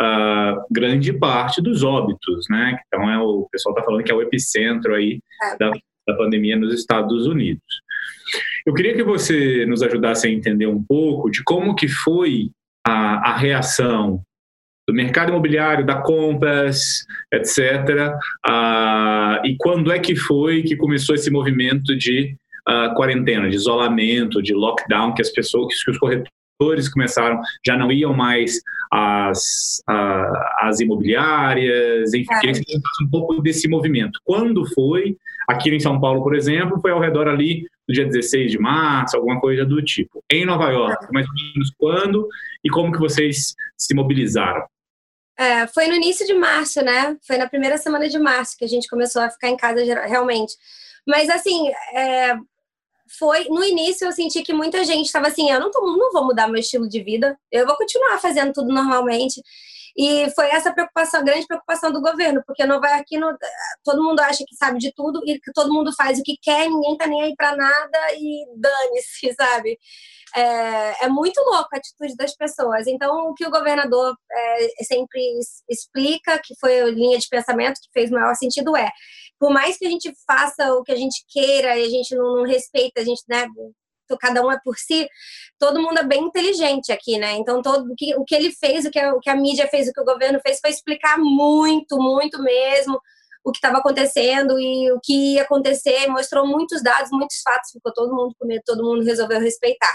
uh, 0.00 0.66
grande 0.70 1.12
parte 1.12 1.62
dos 1.62 1.84
óbitos, 1.84 2.46
né? 2.50 2.76
Então 2.88 3.08
é 3.08 3.16
o, 3.16 3.42
o 3.42 3.48
pessoal 3.48 3.72
está 3.72 3.84
falando 3.84 4.02
que 4.02 4.10
é 4.10 4.14
o 4.14 4.20
epicentro 4.20 4.92
aí 4.94 5.20
é. 5.44 5.56
da, 5.56 5.70
da 6.08 6.14
pandemia 6.16 6.56
nos 6.56 6.74
Estados 6.74 7.28
Unidos. 7.28 7.84
Eu 8.66 8.74
queria 8.74 8.94
que 8.94 9.02
você 9.02 9.66
nos 9.66 9.82
ajudasse 9.82 10.26
a 10.26 10.30
entender 10.30 10.66
um 10.66 10.82
pouco 10.82 11.30
de 11.30 11.42
como 11.42 11.74
que 11.74 11.88
foi 11.88 12.50
a, 12.86 13.30
a 13.30 13.36
reação 13.36 14.22
do 14.86 14.94
mercado 14.94 15.30
imobiliário, 15.30 15.84
da 15.84 16.02
Compass, 16.02 17.04
etc. 17.32 18.12
E 19.44 19.56
quando 19.58 19.90
é 19.90 19.98
que 19.98 20.14
foi 20.14 20.62
que 20.62 20.76
começou 20.76 21.14
esse 21.14 21.30
movimento 21.30 21.96
de 21.96 22.36
quarentena, 22.94 23.48
de 23.48 23.56
isolamento, 23.56 24.42
de 24.42 24.54
lockdown, 24.54 25.14
que 25.14 25.22
as 25.22 25.30
pessoas, 25.30 25.82
que 25.82 25.90
os 25.90 25.98
corretores 25.98 26.88
começaram, 26.90 27.40
já 27.64 27.76
não 27.76 27.90
iam 27.90 28.14
mais 28.14 28.60
às, 28.92 29.82
às 30.60 30.80
imobiliárias, 30.80 32.12
enfim, 32.14 32.28
queria 32.40 32.52
que 32.52 32.64
você 32.64 32.78
um 33.02 33.10
pouco 33.10 33.42
desse 33.42 33.68
movimento. 33.68 34.18
Quando 34.24 34.64
foi 34.74 35.16
Aqui 35.48 35.70
em 35.70 35.80
São 35.80 36.00
Paulo, 36.00 36.22
por 36.22 36.34
exemplo, 36.34 36.80
foi 36.80 36.90
ao 36.90 37.00
redor 37.00 37.28
ali 37.28 37.66
do 37.86 37.92
dia 37.92 38.04
16 38.04 38.52
de 38.52 38.58
março, 38.58 39.16
alguma 39.16 39.40
coisa 39.40 39.64
do 39.64 39.82
tipo. 39.82 40.22
Em 40.30 40.44
Nova 40.44 40.70
York, 40.70 41.06
mais 41.12 41.26
ou 41.26 41.34
menos 41.34 41.72
quando 41.76 42.28
e 42.64 42.70
como 42.70 42.92
que 42.92 42.98
vocês 42.98 43.54
se 43.76 43.94
mobilizaram? 43.94 44.66
É, 45.36 45.66
foi 45.66 45.88
no 45.88 45.94
início 45.94 46.26
de 46.26 46.34
março, 46.34 46.82
né? 46.82 47.16
Foi 47.26 47.36
na 47.36 47.48
primeira 47.48 47.76
semana 47.76 48.08
de 48.08 48.18
março 48.18 48.56
que 48.56 48.64
a 48.64 48.68
gente 48.68 48.88
começou 48.88 49.20
a 49.20 49.30
ficar 49.30 49.48
em 49.48 49.56
casa 49.56 49.82
realmente. 50.06 50.54
Mas 51.06 51.28
assim, 51.28 51.68
é, 51.92 52.36
foi 53.18 53.44
no 53.48 53.62
início 53.64 54.06
eu 54.06 54.12
senti 54.12 54.42
que 54.42 54.52
muita 54.52 54.84
gente 54.84 55.06
estava 55.06 55.28
assim, 55.28 55.50
eu 55.50 55.60
não, 55.60 55.70
tô, 55.70 55.80
não 55.80 56.12
vou 56.12 56.24
mudar 56.24 56.48
meu 56.48 56.60
estilo 56.60 56.88
de 56.88 57.02
vida, 57.02 57.36
eu 57.50 57.66
vou 57.66 57.76
continuar 57.76 58.18
fazendo 58.18 58.52
tudo 58.52 58.72
normalmente. 58.72 59.42
E 59.96 60.28
foi 60.34 60.46
essa 60.46 60.72
preocupação, 60.72 61.20
a 61.20 61.22
grande 61.22 61.46
preocupação 61.46 61.92
do 61.92 62.00
governo, 62.00 62.42
porque 62.46 62.66
Nova 62.66 62.88
York 62.88 63.16
no, 63.16 63.36
todo 63.84 64.02
mundo 64.02 64.20
acha 64.20 64.44
que 64.46 64.56
sabe 64.56 64.78
de 64.78 64.92
tudo 64.92 65.20
e 65.24 65.38
que 65.38 65.52
todo 65.52 65.72
mundo 65.72 65.94
faz 65.94 66.18
o 66.18 66.22
que 66.22 66.36
quer, 66.42 66.68
ninguém 66.68 66.96
tá 66.96 67.06
nem 67.06 67.22
aí 67.22 67.34
para 67.36 67.54
nada 67.54 67.98
e 68.14 68.44
dane-se, 68.56 69.32
sabe? 69.38 69.78
É, 70.36 71.04
é, 71.04 71.08
muito 71.08 71.40
louco 71.42 71.68
a 71.72 71.76
atitude 71.78 72.16
das 72.16 72.34
pessoas. 72.34 72.88
Então, 72.88 73.28
o 73.28 73.34
que 73.34 73.46
o 73.46 73.50
governador 73.50 74.16
é, 74.32 74.84
sempre 74.84 75.20
explica, 75.70 76.40
que 76.42 76.54
foi 76.58 76.80
a 76.80 76.86
linha 76.86 77.18
de 77.18 77.28
pensamento 77.28 77.80
que 77.80 77.90
fez 77.92 78.10
o 78.10 78.14
maior 78.14 78.34
sentido, 78.34 78.76
é: 78.76 78.90
por 79.38 79.52
mais 79.52 79.78
que 79.78 79.86
a 79.86 79.90
gente 79.90 80.12
faça 80.26 80.74
o 80.74 80.82
que 80.82 80.90
a 80.90 80.96
gente 80.96 81.24
queira 81.28 81.76
e 81.78 81.84
a 81.84 81.88
gente 81.88 82.16
não, 82.16 82.38
não 82.38 82.44
respeita, 82.44 83.00
a 83.00 83.04
gente, 83.04 83.22
né, 83.28 83.46
cada 84.20 84.44
um 84.44 84.50
é 84.50 84.58
por 84.64 84.76
si, 84.78 85.08
todo 85.58 85.80
mundo 85.80 85.98
é 85.98 86.04
bem 86.04 86.24
inteligente 86.24 86.92
aqui, 86.92 87.18
né? 87.18 87.32
Então, 87.34 87.62
todo 87.62 87.92
o 87.92 87.94
que, 87.96 88.14
o 88.16 88.24
que 88.24 88.34
ele 88.34 88.52
fez, 88.52 88.84
o 88.84 88.90
que, 88.90 88.98
a, 88.98 89.14
o 89.14 89.20
que 89.20 89.30
a 89.30 89.36
mídia 89.36 89.66
fez, 89.68 89.88
o 89.88 89.92
que 89.92 90.00
o 90.00 90.04
governo 90.04 90.40
fez, 90.40 90.58
foi 90.60 90.70
explicar 90.70 91.18
muito, 91.18 91.96
muito 91.98 92.42
mesmo 92.42 93.00
o 93.44 93.52
que 93.52 93.58
estava 93.58 93.78
acontecendo 93.78 94.58
e 94.58 94.90
o 94.90 94.98
que 95.02 95.34
ia 95.34 95.42
acontecer, 95.42 96.06
mostrou 96.08 96.46
muitos 96.46 96.82
dados, 96.82 97.10
muitos 97.12 97.42
fatos, 97.42 97.70
ficou 97.70 97.92
todo 97.92 98.14
mundo 98.14 98.34
com 98.38 98.46
medo, 98.46 98.62
todo 98.64 98.82
mundo 98.82 99.04
resolveu 99.04 99.38
respeitar. 99.38 99.94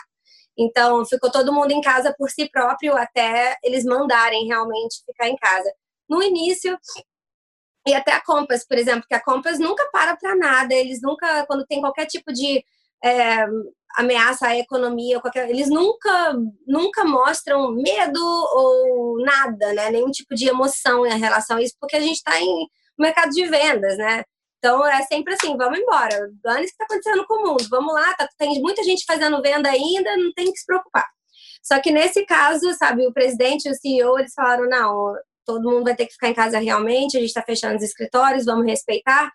Então, 0.58 1.04
ficou 1.06 1.32
todo 1.32 1.52
mundo 1.52 1.72
em 1.72 1.82
casa 1.82 2.14
por 2.18 2.30
si 2.30 2.48
próprio 2.50 2.96
até 2.96 3.58
eles 3.64 3.84
mandarem 3.86 4.46
realmente 4.46 5.04
ficar 5.06 5.28
em 5.28 5.36
casa. 5.36 5.72
No 6.08 6.22
início, 6.22 6.78
e 7.88 7.94
até 7.94 8.12
a 8.12 8.24
Compass, 8.24 8.68
por 8.68 8.78
exemplo, 8.78 9.06
que 9.08 9.16
a 9.16 9.24
Compass 9.24 9.58
nunca 9.58 9.90
para 9.92 10.16
para 10.16 10.36
nada, 10.36 10.74
eles 10.76 11.02
nunca, 11.02 11.46
quando 11.48 11.66
tem 11.66 11.80
qualquer 11.82 12.06
tipo 12.06 12.32
de 12.32 12.64
é, 13.04 13.46
ameaça 13.96 14.48
à 14.48 14.58
economia, 14.58 15.20
qualquer, 15.20 15.50
eles 15.50 15.70
nunca, 15.70 16.36
nunca 16.68 17.04
mostram 17.04 17.72
medo 17.72 18.22
ou 18.22 19.24
nada, 19.24 19.74
né? 19.74 19.90
Nenhum 19.92 20.12
tipo 20.12 20.36
de 20.36 20.48
emoção 20.48 21.06
em 21.06 21.20
relação 21.20 21.58
a 21.58 21.62
isso, 21.62 21.76
porque 21.80 21.96
a 21.96 22.00
gente 22.00 22.18
está 22.18 22.40
em 22.40 22.68
mercado 22.98 23.32
de 23.32 23.46
vendas, 23.46 23.98
né? 23.98 24.24
Então 24.58 24.86
é 24.86 25.02
sempre 25.04 25.34
assim, 25.34 25.56
vamos 25.58 25.80
embora. 25.80 26.30
Dane 26.44 26.66
que 26.66 26.72
está 26.72 26.84
acontecendo 26.84 27.26
com 27.26 27.36
o 27.36 27.50
mundo. 27.50 27.66
Vamos 27.70 27.94
lá, 27.94 28.14
tá, 28.14 28.28
tem 28.38 28.62
muita 28.62 28.84
gente 28.84 29.06
fazendo 29.06 29.42
venda 29.42 29.70
ainda, 29.70 30.18
não 30.18 30.34
tem 30.34 30.52
que 30.52 30.60
se 30.60 30.66
preocupar. 30.66 31.08
Só 31.64 31.80
que 31.80 31.92
nesse 31.92 32.26
caso, 32.26 32.74
sabe, 32.74 33.08
o 33.08 33.14
presidente 33.14 33.68
e 33.68 33.72
o 33.72 33.76
CEO, 33.76 34.20
eles 34.20 34.34
falaram, 34.34 34.68
não, 34.68 35.14
todo 35.46 35.70
mundo 35.70 35.86
vai 35.86 35.96
ter 35.96 36.06
que 36.06 36.14
ficar 36.14 36.30
em 36.30 36.34
casa 36.34 36.60
realmente, 36.60 37.18
a 37.18 37.20
gente 37.20 37.30
está 37.30 37.42
fechando 37.42 37.76
os 37.76 37.84
escritórios, 37.84 38.46
vamos 38.46 38.66
respeitar 38.66 39.32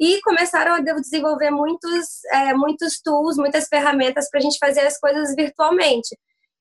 e 0.00 0.18
começaram 0.22 0.76
a 0.76 0.80
desenvolver 0.80 1.50
muitos, 1.50 2.24
é, 2.32 2.54
muitos 2.54 2.98
tools, 3.02 3.36
muitas 3.36 3.68
ferramentas 3.68 4.30
para 4.30 4.40
a 4.40 4.42
gente 4.42 4.58
fazer 4.58 4.80
as 4.80 4.98
coisas 4.98 5.34
virtualmente. 5.36 6.16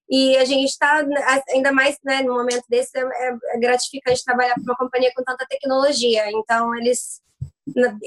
E 0.10 0.36
a 0.36 0.44
gente 0.44 0.70
está, 0.70 1.06
ainda 1.50 1.72
mais 1.72 1.98
né, 2.04 2.22
no 2.22 2.34
momento 2.34 2.64
desse, 2.68 2.98
é, 2.98 3.38
é 3.54 3.60
gratificante 3.60 4.26
trabalhar 4.26 4.56
para 4.56 4.64
uma 4.64 4.76
companhia 4.76 5.12
com 5.16 5.24
tanta 5.24 5.46
tecnologia. 5.48 6.30
Então, 6.32 6.76
eles, 6.76 7.22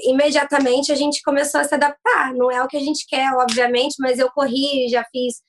imediatamente, 0.05 0.91
a 0.91 0.95
gente 0.95 1.23
começou 1.23 1.61
a 1.61 1.63
se 1.63 1.73
adaptar. 1.73 2.31
Não 2.35 2.51
é 2.51 2.61
o 2.61 2.67
que 2.67 2.77
a 2.77 2.81
gente 2.81 3.07
quer, 3.07 3.33
obviamente, 3.33 3.95
mas 3.99 4.19
eu 4.19 4.29
corri, 4.29 4.87
já 4.89 5.03
fiz 5.11 5.41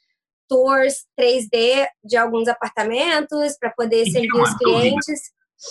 tours 0.49 1.05
3D 1.19 1.87
de 2.03 2.17
alguns 2.17 2.49
apartamentos 2.49 3.59
para 3.59 3.71
poder 3.71 4.07
servir 4.07 4.33
os 4.33 4.55
clientes. 4.57 5.21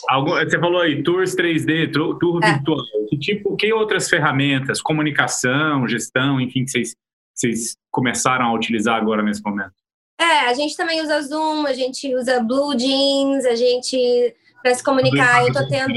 Algum, 0.10 0.32
você 0.32 0.60
falou 0.60 0.82
aí, 0.82 1.03
tours 1.03 1.36
3D, 1.36 1.91
tour, 1.91 2.39
é. 2.43 2.53
virtual. 2.53 2.79
Que 3.10 3.17
tipo, 3.17 3.56
que 3.56 3.71
outras 3.71 4.10
ferramentas, 4.10 4.82
comunicação, 4.82 5.88
gestão, 5.88 6.39
enfim, 6.41 6.65
que 6.65 6.71
vocês, 6.71 6.95
vocês 7.34 7.77
começaram 7.91 8.45
a 8.47 8.53
utilizar 8.53 8.95
agora 8.95 9.21
nesse 9.21 9.41
momento? 9.43 9.73
É, 10.19 10.47
a 10.47 10.53
gente 10.53 10.75
também 10.75 11.01
usa 11.01 11.21
Zoom, 11.21 11.65
a 11.65 11.73
gente 11.73 12.13
usa 12.15 12.41
Blue 12.41 12.77
Jeans, 12.77 13.45
a 13.45 13.56
gente 13.56 14.36
para 14.62 14.73
se 14.73 14.84
comunicar. 14.84 15.45
Eu 15.45 15.53
tô 15.53 15.67
tendo. 15.67 15.93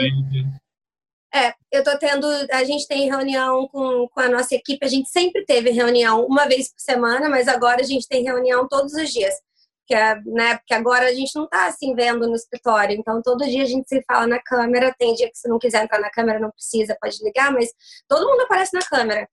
É, 1.34 1.54
eu 1.70 1.84
tô 1.84 1.96
tendo. 1.98 2.26
A 2.50 2.64
gente 2.64 2.88
tem 2.88 3.08
reunião 3.08 3.68
com, 3.68 4.08
com 4.08 4.20
a 4.20 4.28
nossa 4.28 4.54
equipe. 4.54 4.84
A 4.84 4.88
gente 4.88 5.08
sempre 5.08 5.44
teve 5.44 5.70
reunião 5.70 6.24
uma 6.26 6.46
vez 6.46 6.72
por 6.72 6.80
semana, 6.80 7.28
mas 7.28 7.46
agora 7.46 7.80
a 7.80 7.84
gente 7.84 8.08
tem 8.08 8.24
reunião 8.24 8.66
todos 8.66 8.92
os 8.94 9.12
dias 9.12 9.34
que 9.86 9.94
é, 9.94 10.20
né, 10.26 10.56
porque 10.56 10.74
agora 10.74 11.06
a 11.06 11.14
gente 11.14 11.34
não 11.34 11.44
está 11.44 11.66
assim 11.66 11.94
vendo 11.94 12.26
no 12.26 12.34
escritório, 12.34 12.96
então 12.96 13.22
todo 13.22 13.44
dia 13.44 13.62
a 13.62 13.66
gente 13.66 13.88
se 13.88 14.02
fala 14.02 14.26
na 14.26 14.40
câmera, 14.42 14.94
tem 14.98 15.14
dia 15.14 15.30
que 15.30 15.38
se 15.38 15.48
não 15.48 15.58
quiser 15.58 15.84
entrar 15.84 16.00
na 16.00 16.10
câmera 16.10 16.40
não 16.40 16.50
precisa, 16.50 16.96
pode 17.00 17.22
ligar, 17.22 17.52
mas 17.52 17.70
todo 18.08 18.26
mundo 18.26 18.42
aparece 18.42 18.74
na 18.74 18.82
câmera. 18.82 19.28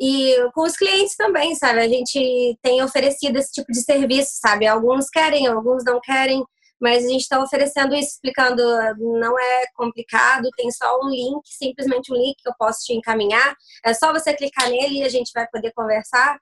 E 0.00 0.34
com 0.54 0.62
os 0.62 0.76
clientes 0.76 1.14
também, 1.14 1.54
sabe? 1.54 1.80
A 1.80 1.88
gente 1.88 2.58
tem 2.62 2.82
oferecido 2.82 3.36
esse 3.36 3.52
tipo 3.52 3.70
de 3.70 3.82
serviço, 3.82 4.30
sabe? 4.40 4.66
Alguns 4.66 5.10
querem, 5.10 5.46
alguns 5.46 5.84
não 5.84 6.00
querem, 6.00 6.42
mas 6.80 7.04
a 7.04 7.08
gente 7.08 7.20
está 7.20 7.38
oferecendo 7.42 7.94
isso, 7.94 8.12
explicando, 8.12 8.62
não 8.98 9.38
é 9.38 9.64
complicado, 9.74 10.48
tem 10.56 10.70
só 10.70 10.98
um 11.02 11.10
link, 11.10 11.42
simplesmente 11.44 12.10
um 12.10 12.16
link 12.16 12.36
que 12.42 12.48
eu 12.48 12.54
posso 12.58 12.80
te 12.86 12.94
encaminhar. 12.94 13.54
É 13.84 13.92
só 13.92 14.10
você 14.12 14.32
clicar 14.32 14.70
nele 14.70 15.00
e 15.00 15.04
a 15.04 15.08
gente 15.10 15.30
vai 15.34 15.46
poder 15.48 15.72
conversar. 15.74 16.38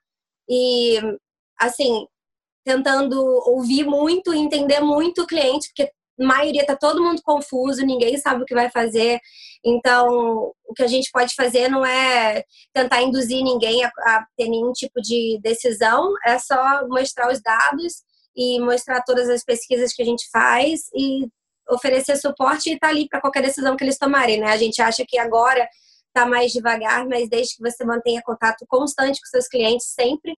E, 0.47 0.97
assim, 1.59 2.07
tentando 2.69 3.19
ouvir 3.47 3.83
muito, 3.83 4.31
entender 4.31 4.79
muito 4.79 5.23
o 5.23 5.25
cliente, 5.25 5.69
porque 5.69 5.91
a 6.19 6.23
maioria 6.23 6.63
tá 6.63 6.75
todo 6.75 7.03
mundo 7.03 7.19
confuso, 7.23 7.83
ninguém 7.83 8.15
sabe 8.17 8.43
o 8.43 8.45
que 8.45 8.53
vai 8.53 8.69
fazer. 8.69 9.19
Então, 9.65 10.53
o 10.67 10.73
que 10.75 10.83
a 10.83 10.87
gente 10.87 11.09
pode 11.11 11.33
fazer 11.33 11.67
não 11.67 11.83
é 11.83 12.43
tentar 12.71 13.01
induzir 13.01 13.43
ninguém 13.43 13.83
a, 13.83 13.87
a 13.87 14.25
ter 14.37 14.47
nenhum 14.47 14.71
tipo 14.71 15.01
de 15.01 15.39
decisão, 15.41 16.13
é 16.27 16.37
só 16.37 16.87
mostrar 16.87 17.31
os 17.31 17.41
dados 17.41 18.03
e 18.35 18.59
mostrar 18.59 19.01
todas 19.01 19.27
as 19.29 19.43
pesquisas 19.43 19.91
que 19.91 20.03
a 20.03 20.05
gente 20.05 20.29
faz 20.31 20.81
e 20.93 21.27
oferecer 21.71 22.17
suporte 22.17 22.69
e 22.69 22.73
estar 22.73 22.87
tá 22.87 22.93
ali 22.93 23.07
para 23.09 23.19
qualquer 23.19 23.41
decisão 23.41 23.75
que 23.75 23.83
eles 23.83 23.97
tomarem, 23.97 24.39
né? 24.39 24.51
A 24.51 24.57
gente 24.57 24.79
acha 24.79 25.03
que 25.07 25.17
agora 25.17 25.67
está 26.07 26.27
mais 26.27 26.51
devagar, 26.51 27.07
mas 27.07 27.27
desde 27.27 27.55
que 27.55 27.63
você 27.63 27.83
mantenha 27.83 28.21
contato 28.23 28.63
constante 28.67 29.19
com 29.19 29.25
seus 29.25 29.47
clientes 29.47 29.87
sempre, 29.87 30.37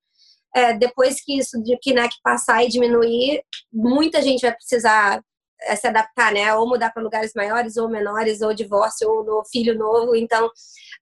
é, 0.56 0.74
depois 0.74 1.24
que 1.24 1.38
isso 1.38 1.62
de 1.64 1.78
Kinect 1.78 2.20
passar 2.24 2.64
e 2.64 2.70
diminuir, 2.70 3.42
muita 3.72 4.22
gente 4.22 4.42
vai 4.42 4.54
precisar 4.54 5.22
é, 5.64 5.76
se 5.76 5.88
adaptar, 5.88 6.34
né? 6.34 6.54
Ou 6.56 6.68
mudar 6.68 6.92
para 6.92 7.04
lugares 7.04 7.32
maiores 7.36 7.78
ou 7.78 7.90
menores, 7.90 8.42
ou 8.42 8.54
divórcio, 8.54 9.10
ou 9.10 9.24
no 9.24 9.44
filho 9.46 9.78
novo. 9.78 10.16
Então, 10.16 10.50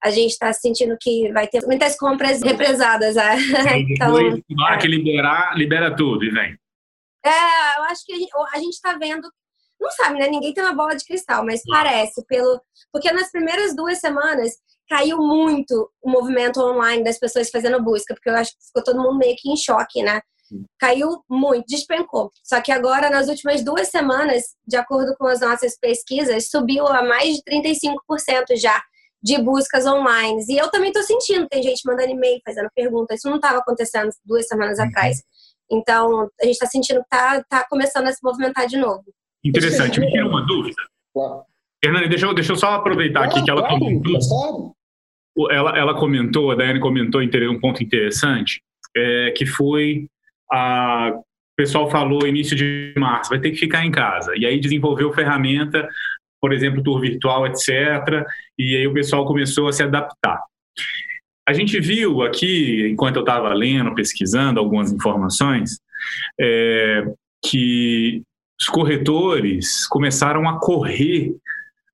a 0.03 0.11
gente 0.11 0.31
está 0.31 0.51
sentindo 0.53 0.97
que 0.99 1.31
vai 1.31 1.47
ter 1.47 1.65
muitas 1.65 1.97
compras 1.97 2.41
represadas. 2.41 3.15
Né? 3.15 3.37
então, 3.89 4.13
na 4.49 4.65
hora 4.65 4.77
que 4.77 4.87
liberar, 4.87 5.55
libera 5.55 5.95
tudo 5.95 6.23
e 6.23 6.29
vem. 6.29 6.57
É, 7.25 7.79
eu 7.79 7.83
acho 7.83 8.05
que 8.05 8.13
a 8.13 8.59
gente 8.59 8.73
está 8.73 8.97
vendo 8.97 9.29
não 9.79 9.91
sabe, 9.91 10.19
né? 10.19 10.27
Ninguém 10.27 10.53
tem 10.53 10.63
uma 10.63 10.75
bola 10.75 10.95
de 10.95 11.05
cristal, 11.05 11.45
mas 11.45 11.61
parece 11.67 12.25
pelo 12.25 12.61
porque 12.91 13.11
nas 13.11 13.31
primeiras 13.31 13.75
duas 13.75 13.99
semanas 13.99 14.53
caiu 14.89 15.19
muito 15.19 15.89
o 16.01 16.09
movimento 16.09 16.59
online 16.59 17.03
das 17.03 17.19
pessoas 17.19 17.49
fazendo 17.49 17.81
busca, 17.83 18.13
porque 18.15 18.29
eu 18.29 18.35
acho 18.35 18.51
que 18.51 18.65
ficou 18.65 18.83
todo 18.83 19.01
mundo 19.01 19.17
meio 19.17 19.35
que 19.37 19.49
em 19.49 19.55
choque, 19.55 20.01
né? 20.01 20.19
Caiu 20.79 21.23
muito, 21.29 21.65
despencou. 21.67 22.31
Só 22.43 22.59
que 22.59 22.71
agora, 22.71 23.09
nas 23.09 23.27
últimas 23.27 23.63
duas 23.63 23.89
semanas, 23.89 24.55
de 24.67 24.75
acordo 24.75 25.15
com 25.17 25.27
as 25.27 25.41
nossas 25.41 25.77
pesquisas, 25.77 26.49
subiu 26.49 26.87
a 26.87 27.03
mais 27.03 27.35
de 27.35 27.43
35% 27.43 28.59
já 28.59 28.81
de 29.21 29.37
buscas 29.39 29.85
online. 29.85 30.43
E 30.49 30.57
eu 30.57 30.71
também 30.71 30.89
estou 30.89 31.03
sentindo, 31.03 31.47
tem 31.47 31.61
gente 31.61 31.81
mandando 31.85 32.09
e-mail, 32.09 32.41
fazendo 32.43 32.69
perguntas. 32.73 33.19
Isso 33.19 33.29
não 33.29 33.35
estava 33.35 33.59
acontecendo 33.59 34.09
duas 34.25 34.47
semanas 34.47 34.79
uhum. 34.79 34.85
atrás. 34.85 35.21
Então, 35.71 36.27
a 36.41 36.45
gente 36.45 36.53
está 36.55 36.65
sentindo 36.65 36.99
que 37.01 37.15
está 37.15 37.43
tá 37.43 37.67
começando 37.69 38.07
a 38.07 38.11
se 38.11 38.19
movimentar 38.23 38.65
de 38.65 38.77
novo. 38.77 39.03
Interessante. 39.43 39.99
Me 39.99 40.11
tira 40.11 40.27
uma 40.27 40.45
dúvida. 40.45 40.81
Claro. 41.13 41.43
Hernani, 41.83 42.09
deixa 42.09 42.25
eu, 42.25 42.33
deixa 42.33 42.51
eu 42.51 42.57
só 42.57 42.73
aproveitar 42.73 43.23
aqui 43.23 43.41
que 43.41 43.49
ela 43.49 43.67
comentou 43.67 44.75
ela, 45.49 45.77
ela 45.77 45.93
comentou, 45.93 46.51
a 46.51 46.55
Daiane 46.55 46.79
comentou 46.79 47.21
um 47.21 47.59
ponto 47.59 47.81
interessante, 47.81 48.61
é, 48.95 49.31
que 49.31 49.45
foi 49.45 50.07
a 50.51 51.13
o 51.13 51.61
pessoal 51.61 51.91
falou 51.91 52.25
início 52.25 52.55
de 52.55 52.93
março, 52.97 53.29
vai 53.29 53.39
ter 53.39 53.51
que 53.51 53.57
ficar 53.57 53.85
em 53.85 53.91
casa. 53.91 54.31
E 54.37 54.45
aí 54.45 54.61
desenvolveu 54.61 55.11
ferramenta, 55.11 55.89
por 56.39 56.53
exemplo, 56.53 56.81
tour 56.81 57.01
virtual, 57.01 57.45
etc. 57.47 58.25
E 58.57 58.77
aí 58.77 58.87
o 58.87 58.93
pessoal 58.93 59.25
começou 59.25 59.67
a 59.67 59.73
se 59.73 59.83
adaptar. 59.83 60.41
A 61.45 61.51
gente 61.51 61.77
viu 61.81 62.21
aqui, 62.21 62.87
enquanto 62.89 63.17
eu 63.17 63.23
estava 63.23 63.53
lendo, 63.53 63.93
pesquisando 63.93 64.57
algumas 64.57 64.89
informações, 64.93 65.81
é, 66.39 67.03
que 67.43 68.23
os 68.59 68.67
corretores 68.67 69.87
começaram 69.87 70.47
a 70.49 70.59
correr 70.59 71.33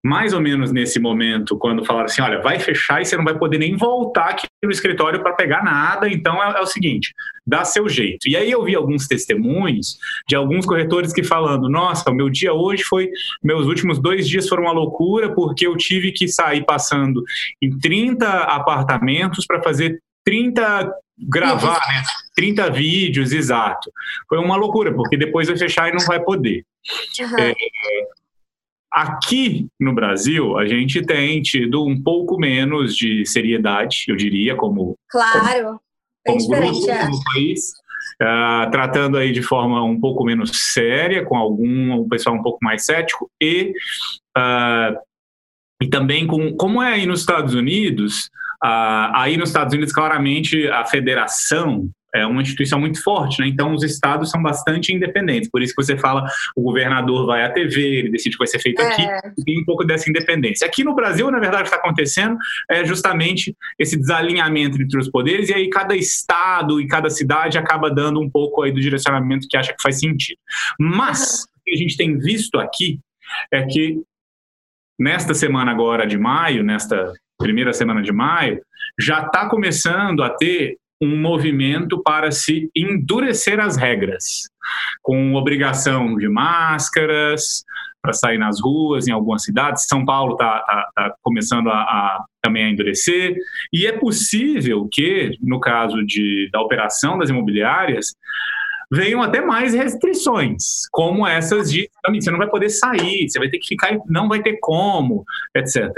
mais 0.05 0.33
ou 0.33 0.39
menos 0.39 0.71
nesse 0.71 0.99
momento, 0.99 1.57
quando 1.57 1.83
falaram 1.83 2.05
assim: 2.05 2.21
olha, 2.21 2.39
vai 2.39 2.59
fechar 2.59 3.01
e 3.01 3.05
você 3.05 3.17
não 3.17 3.23
vai 3.23 3.35
poder 3.35 3.57
nem 3.57 3.75
voltar 3.75 4.29
aqui 4.29 4.45
no 4.63 4.69
escritório 4.69 5.19
para 5.23 5.33
pegar 5.33 5.63
nada, 5.63 6.07
então 6.07 6.41
é, 6.43 6.59
é, 6.59 6.61
o 6.61 6.65
seguinte, 6.67 7.11
dá 7.45 7.65
seu 7.65 7.89
jeito. 7.89 8.29
E 8.29 8.37
aí 8.37 8.51
eu 8.51 8.63
vi 8.63 8.75
alguns 8.75 9.07
testemunhos 9.07 9.97
de 10.29 10.35
alguns 10.35 10.63
corretores 10.63 11.11
que 11.11 11.23
falando: 11.23 11.67
nossa, 11.67 12.11
o 12.11 12.13
meu 12.13 12.29
dia 12.29 12.53
hoje 12.53 12.83
foi, 12.83 13.09
meus 13.43 13.65
últimos 13.65 13.97
dois 13.97 14.29
dias 14.29 14.47
foram 14.47 14.65
uma 14.65 14.71
loucura, 14.71 15.33
porque 15.33 15.65
eu 15.65 15.75
tive 15.75 16.11
que 16.11 16.27
sair 16.27 16.63
passando 16.65 17.23
em 17.59 17.75
30 17.79 18.27
apartamentos 18.27 19.43
para 19.47 19.63
fazer 19.63 19.99
30 20.25 20.91
gravar, 21.17 21.79
né? 21.87 22.03
30 22.35 22.69
vídeos, 22.71 23.31
exato. 23.31 23.89
Foi 24.27 24.37
uma 24.37 24.57
loucura, 24.57 24.93
porque 24.93 25.15
depois 25.15 25.47
vai 25.47 25.57
fechar 25.57 25.87
e 25.87 25.93
não 25.93 26.05
vai 26.05 26.21
poder. 26.21 26.65
Uhum. 27.19 27.39
É, 27.39 27.53
Aqui 28.95 29.67
no 29.77 29.93
Brasil, 29.93 30.57
a 30.57 30.65
gente 30.65 31.05
tem 31.05 31.41
tido 31.41 31.83
um 31.85 32.01
pouco 32.01 32.39
menos 32.39 32.95
de 32.95 33.25
seriedade, 33.25 34.05
eu 34.07 34.15
diria, 34.15 34.55
como. 34.55 34.97
Claro, 35.09 35.81
como, 36.25 36.47
como 36.47 36.61
grupo 36.61 36.89
é. 36.89 37.09
país. 37.33 37.73
Uh, 38.21 38.71
tratando 38.71 39.17
aí 39.17 39.33
de 39.33 39.41
forma 39.41 39.83
um 39.83 39.99
pouco 39.99 40.23
menos 40.23 40.51
séria, 40.53 41.25
com 41.25 41.35
algum 41.35 41.91
um 41.91 42.07
pessoal 42.07 42.37
um 42.37 42.41
pouco 42.41 42.59
mais 42.61 42.85
cético, 42.85 43.29
e, 43.41 43.73
uh, 44.37 44.97
e 45.83 45.89
também 45.89 46.25
com 46.25 46.55
como 46.55 46.81
é 46.81 46.93
aí 46.93 47.05
nos 47.05 47.19
Estados 47.19 47.53
Unidos, 47.53 48.29
uh, 48.65 49.11
aí 49.13 49.37
nos 49.37 49.49
Estados 49.49 49.73
Unidos, 49.73 49.93
claramente, 49.93 50.67
a 50.67 50.85
federação 50.85 51.89
é 52.15 52.25
uma 52.25 52.41
instituição 52.41 52.79
muito 52.79 53.03
forte, 53.03 53.41
né? 53.41 53.47
Então 53.47 53.73
os 53.73 53.83
estados 53.83 54.31
são 54.31 54.41
bastante 54.41 54.93
independentes. 54.93 55.49
Por 55.49 55.61
isso 55.61 55.75
que 55.75 55.83
você 55.83 55.97
fala, 55.97 56.25
o 56.55 56.61
governador 56.61 57.25
vai 57.25 57.43
à 57.43 57.51
TV, 57.51 57.81
ele 57.81 58.09
decide 58.09 58.35
o 58.35 58.37
que 58.37 58.45
vai 58.45 58.47
ser 58.47 58.59
feito 58.59 58.81
é. 58.81 58.87
aqui, 58.87 59.43
tem 59.43 59.59
um 59.59 59.65
pouco 59.65 59.83
dessa 59.83 60.09
independência. 60.09 60.65
Aqui 60.65 60.83
no 60.83 60.95
Brasil, 60.95 61.29
na 61.29 61.39
verdade, 61.39 61.63
o 61.63 61.65
que 61.65 61.75
está 61.75 61.77
acontecendo 61.77 62.37
é 62.71 62.85
justamente 62.85 63.55
esse 63.77 63.97
desalinhamento 63.97 64.81
entre 64.81 64.97
os 64.97 65.09
poderes, 65.09 65.49
e 65.49 65.53
aí 65.53 65.69
cada 65.69 65.95
estado 65.95 66.79
e 66.79 66.87
cada 66.87 67.09
cidade 67.09 67.57
acaba 67.57 67.91
dando 67.91 68.21
um 68.21 68.29
pouco 68.29 68.61
aí 68.61 68.71
do 68.71 68.79
direcionamento 68.79 69.47
que 69.49 69.57
acha 69.57 69.73
que 69.73 69.81
faz 69.81 69.99
sentido. 69.99 70.39
Mas 70.79 71.43
o 71.43 71.63
que 71.65 71.71
a 71.71 71.77
gente 71.77 71.97
tem 71.97 72.17
visto 72.17 72.57
aqui 72.57 72.99
é 73.51 73.63
que 73.63 74.01
nesta 74.97 75.33
semana 75.33 75.71
agora 75.71 76.07
de 76.07 76.17
maio, 76.17 76.63
nesta 76.63 77.11
primeira 77.37 77.73
semana 77.73 78.01
de 78.01 78.11
maio, 78.11 78.61
já 78.99 79.25
está 79.25 79.47
começando 79.49 80.23
a 80.23 80.29
ter 80.29 80.77
um 81.01 81.17
movimento 81.17 82.01
para 82.01 82.31
se 82.31 82.69
endurecer 82.75 83.59
as 83.59 83.75
regras, 83.75 84.49
com 85.01 85.33
obrigação 85.35 86.15
de 86.15 86.27
máscaras 86.29 87.63
para 88.01 88.13
sair 88.13 88.37
nas 88.37 88.61
ruas 88.61 89.07
em 89.07 89.11
algumas 89.11 89.43
cidades. 89.43 89.85
São 89.87 90.05
Paulo 90.05 90.33
está 90.33 90.59
tá, 90.59 90.91
tá 90.95 91.15
começando 91.21 91.69
a, 91.69 91.81
a, 91.81 92.25
também 92.41 92.65
a 92.65 92.69
endurecer. 92.69 93.35
E 93.73 93.85
é 93.85 93.91
possível 93.91 94.87
que, 94.91 95.37
no 95.41 95.59
caso 95.59 96.05
de, 96.05 96.49
da 96.53 96.61
operação 96.61 97.17
das 97.17 97.29
imobiliárias, 97.29 98.13
venham 98.91 99.21
até 99.21 99.41
mais 99.41 99.73
restrições, 99.73 100.87
como 100.91 101.27
essas 101.27 101.71
de 101.71 101.89
você 102.07 102.29
não 102.29 102.37
vai 102.37 102.49
poder 102.49 102.69
sair, 102.69 103.27
você 103.27 103.39
vai 103.39 103.49
ter 103.49 103.57
que 103.57 103.67
ficar, 103.67 103.97
não 104.07 104.27
vai 104.27 104.41
ter 104.41 104.57
como, 104.61 105.25
etc. 105.55 105.91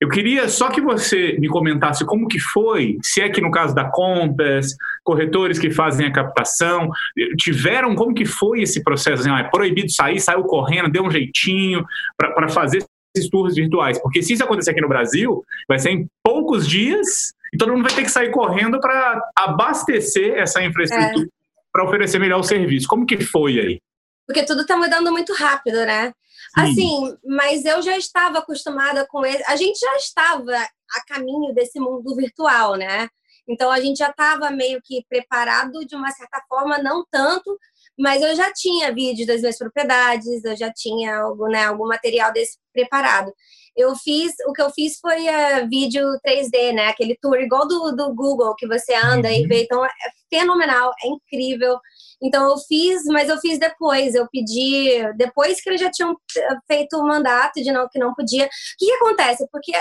Eu 0.00 0.08
queria 0.08 0.48
só 0.48 0.68
que 0.68 0.80
você 0.80 1.36
me 1.38 1.48
comentasse 1.48 2.04
como 2.04 2.28
que 2.28 2.38
foi, 2.38 2.98
se 3.02 3.20
é 3.20 3.28
que 3.28 3.40
no 3.40 3.50
caso 3.50 3.74
da 3.74 3.84
Compass, 3.84 4.76
corretores 5.02 5.58
que 5.58 5.70
fazem 5.70 6.06
a 6.06 6.12
captação, 6.12 6.90
tiveram 7.38 7.94
como 7.94 8.14
que 8.14 8.24
foi 8.24 8.62
esse 8.62 8.82
processo? 8.82 9.22
Assim, 9.22 9.30
ah, 9.30 9.40
é 9.40 9.44
proibido 9.44 9.90
sair, 9.90 10.20
saiu 10.20 10.44
correndo, 10.44 10.90
deu 10.90 11.04
um 11.04 11.10
jeitinho 11.10 11.84
para 12.16 12.48
fazer 12.48 12.84
esses 13.14 13.28
tours 13.28 13.54
virtuais, 13.54 14.00
porque 14.00 14.22
se 14.22 14.32
isso 14.32 14.44
acontecer 14.44 14.70
aqui 14.70 14.80
no 14.80 14.88
Brasil, 14.88 15.44
vai 15.68 15.78
ser 15.78 15.90
em 15.90 16.06
poucos 16.22 16.66
dias 16.66 17.34
e 17.52 17.58
todo 17.58 17.72
mundo 17.72 17.82
vai 17.82 17.92
ter 17.92 18.02
que 18.02 18.10
sair 18.10 18.30
correndo 18.30 18.80
para 18.80 19.20
abastecer 19.36 20.34
essa 20.38 20.62
infraestrutura. 20.64 21.26
É 21.26 21.41
para 21.72 21.84
oferecer 21.84 22.18
melhor 22.18 22.42
serviço. 22.42 22.86
Como 22.86 23.06
que 23.06 23.20
foi 23.20 23.58
aí? 23.58 23.80
Porque 24.26 24.44
tudo 24.44 24.62
está 24.62 24.76
mudando 24.76 25.10
muito 25.10 25.32
rápido, 25.32 25.84
né? 25.84 26.12
Sim. 26.54 26.60
Assim, 26.60 27.16
mas 27.24 27.64
eu 27.64 27.80
já 27.82 27.96
estava 27.96 28.38
acostumada 28.38 29.06
com 29.06 29.24
ele. 29.24 29.42
A 29.46 29.56
gente 29.56 29.78
já 29.78 29.96
estava 29.96 30.52
a 30.52 31.04
caminho 31.06 31.54
desse 31.54 31.80
mundo 31.80 32.14
virtual, 32.14 32.76
né? 32.76 33.08
Então 33.48 33.70
a 33.70 33.80
gente 33.80 33.98
já 33.98 34.10
estava 34.10 34.50
meio 34.50 34.80
que 34.82 35.04
preparado 35.08 35.84
de 35.84 35.96
uma 35.96 36.10
certa 36.10 36.40
forma, 36.48 36.78
não 36.78 37.04
tanto, 37.10 37.58
mas 37.98 38.22
eu 38.22 38.34
já 38.36 38.52
tinha 38.52 38.92
vídeos 38.92 39.26
das 39.26 39.40
minhas 39.40 39.58
propriedades, 39.58 40.44
eu 40.44 40.56
já 40.56 40.72
tinha 40.72 41.18
algum, 41.18 41.48
né, 41.48 41.64
algum 41.64 41.86
material 41.86 42.32
desse 42.32 42.58
preparado. 42.72 43.32
Eu 43.76 43.94
fiz, 43.96 44.32
o 44.46 44.52
que 44.52 44.62
eu 44.62 44.70
fiz 44.70 44.98
foi 45.00 45.28
uh, 45.28 45.68
vídeo 45.68 46.04
3D, 46.26 46.72
né? 46.74 46.88
Aquele 46.88 47.16
tour 47.20 47.36
igual 47.40 47.66
do, 47.66 47.92
do 47.92 48.14
Google, 48.14 48.54
que 48.56 48.66
você 48.66 48.94
anda 48.94 49.28
uhum. 49.28 49.34
e 49.34 49.46
vê. 49.46 49.62
Então 49.62 49.84
é 49.84 49.90
fenomenal, 50.30 50.92
é 51.02 51.08
incrível. 51.08 51.78
Então 52.22 52.48
eu 52.48 52.56
fiz, 52.58 53.04
mas 53.06 53.28
eu 53.28 53.38
fiz 53.38 53.58
depois. 53.58 54.14
Eu 54.14 54.28
pedi 54.30 55.02
depois 55.16 55.60
que 55.60 55.70
eles 55.70 55.80
já 55.80 55.90
tinham 55.90 56.16
eh, 56.36 56.56
feito 56.66 56.96
o 56.96 57.06
mandato 57.06 57.62
de 57.62 57.72
não 57.72 57.88
que 57.88 57.98
não 57.98 58.14
podia. 58.14 58.46
O 58.46 58.48
que, 58.78 58.86
que, 58.86 58.92
acontece? 58.92 59.46
Porque 59.50 59.72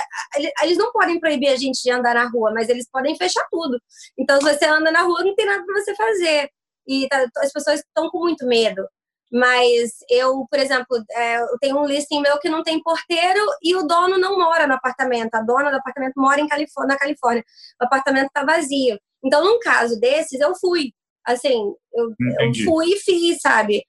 eles 0.63 0.77
não 0.77 0.91
podem 0.91 1.19
proibir 1.19 1.49
a 1.49 1.56
gente 1.56 1.82
de 1.84 1.91
andar 1.91 2.15
na 2.15 2.27
rua, 2.30 2.51
mas 2.51 2.67
eles 2.69 2.89
podem 2.91 3.15
fechar 3.15 3.45
tudo. 3.51 3.80
Então 4.17 4.39
se 4.39 4.54
você 4.54 4.65
anda 4.65 4.91
na 4.91 5.01
rua 5.04 5.23
não 5.23 5.36
tem 5.36 5.45
nada 5.45 5.63
para 5.63 5.82
você 5.82 5.95
fazer 5.95 6.49
e 6.88 7.08
tá, 7.08 7.25
as 7.38 7.51
pessoas 7.54 7.80
estão 7.80 8.10
com 8.10 8.19
muito 8.19 8.45
medo. 8.47 8.84
Mas 9.31 9.91
eu, 10.09 10.45
por 10.49 10.59
exemplo, 10.59 11.01
é, 11.11 11.41
eu 11.41 11.57
tenho 11.59 11.79
um 11.79 11.85
listing 11.85 12.19
meu 12.19 12.37
que 12.39 12.49
não 12.49 12.63
tem 12.63 12.81
porteiro 12.81 13.39
e 13.63 13.75
o 13.75 13.83
dono 13.83 14.17
não 14.17 14.37
mora 14.37 14.67
no 14.67 14.73
apartamento. 14.73 15.35
A 15.35 15.41
dona 15.41 15.71
do 15.71 15.77
apartamento 15.77 16.13
mora 16.17 16.41
em 16.41 16.47
Califórnia, 16.47 16.93
na 16.93 16.99
Califórnia. 16.99 17.43
O 17.81 17.85
apartamento 17.85 18.27
está 18.27 18.43
vazio. 18.43 18.99
Então, 19.23 19.43
num 19.43 19.59
caso 19.59 19.99
desses, 19.99 20.39
eu 20.39 20.53
fui. 20.55 20.91
Assim, 21.25 21.73
eu, 21.93 22.13
eu 22.39 22.65
fui 22.65 22.87
e 22.93 22.99
fiz, 22.99 23.39
sabe? 23.39 23.85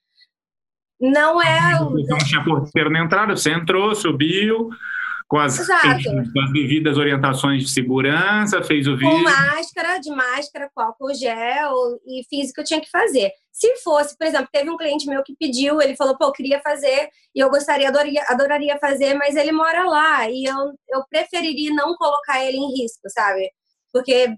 Não 1.01 1.41
é. 1.41 1.79
Não 2.07 2.17
tinha 2.19 2.43
porteiro 2.43 2.89
na 2.89 3.03
entrada, 3.03 3.35
você 3.35 3.51
entrou, 3.51 3.93
subiu, 3.93 4.69
com 5.33 5.39
as, 5.39 5.57
com 5.65 6.41
as 6.41 6.53
devidas 6.53 6.95
orientações 6.95 7.63
de 7.63 7.69
segurança, 7.71 8.61
fez 8.61 8.85
o 8.85 8.95
vídeo. 8.95 9.09
Com 9.09 9.23
máscara, 9.23 9.97
de 9.97 10.11
máscara, 10.11 10.69
com 10.71 10.79
álcool 10.79 11.11
gel 11.15 11.73
e 12.05 12.23
fiz 12.29 12.51
o 12.51 12.53
que 12.53 12.61
eu 12.61 12.63
tinha 12.63 12.79
que 12.79 12.87
fazer. 12.91 13.31
Se 13.51 13.77
fosse, 13.77 14.15
por 14.15 14.27
exemplo, 14.27 14.47
teve 14.51 14.69
um 14.69 14.77
cliente 14.77 15.07
meu 15.07 15.23
que 15.23 15.35
pediu, 15.35 15.81
ele 15.81 15.95
falou, 15.95 16.15
pô, 16.15 16.25
eu 16.25 16.31
queria 16.31 16.59
fazer 16.59 17.09
e 17.33 17.39
eu 17.39 17.49
gostaria, 17.49 17.89
adoraria, 17.89 18.23
adoraria 18.29 18.77
fazer, 18.77 19.15
mas 19.15 19.35
ele 19.35 19.51
mora 19.51 19.83
lá 19.85 20.29
e 20.29 20.45
eu, 20.45 20.55
eu 20.91 21.03
preferiria 21.09 21.73
não 21.73 21.95
colocar 21.95 22.45
ele 22.45 22.57
em 22.57 22.79
risco, 22.79 23.09
sabe? 23.09 23.49
Porque 23.91 24.37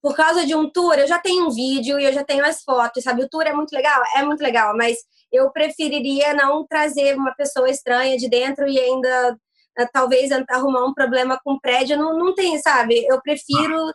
por 0.00 0.16
causa 0.16 0.46
de 0.46 0.54
um 0.54 0.70
tour, 0.70 0.94
eu 0.94 1.06
já 1.06 1.18
tenho 1.18 1.48
um 1.48 1.50
vídeo 1.50 2.00
e 2.00 2.04
eu 2.04 2.14
já 2.14 2.24
tenho 2.24 2.46
as 2.46 2.62
fotos, 2.62 3.04
sabe? 3.04 3.24
O 3.24 3.28
tour 3.28 3.42
é 3.42 3.52
muito 3.52 3.72
legal, 3.72 4.02
é 4.16 4.22
muito 4.22 4.40
legal, 4.40 4.74
mas 4.74 4.96
eu 5.30 5.50
preferiria 5.50 6.32
não 6.32 6.66
trazer 6.66 7.14
uma 7.14 7.34
pessoa 7.34 7.68
estranha 7.68 8.16
de 8.16 8.26
dentro 8.30 8.66
e 8.66 8.80
ainda 8.80 9.38
talvez 9.92 10.30
arrumar 10.50 10.84
um 10.84 10.94
problema 10.94 11.38
com 11.42 11.54
o 11.54 11.60
prédio, 11.60 11.96
não, 11.96 12.18
não 12.18 12.34
tem, 12.34 12.58
sabe? 12.60 13.04
Eu 13.06 13.20
prefiro, 13.20 13.92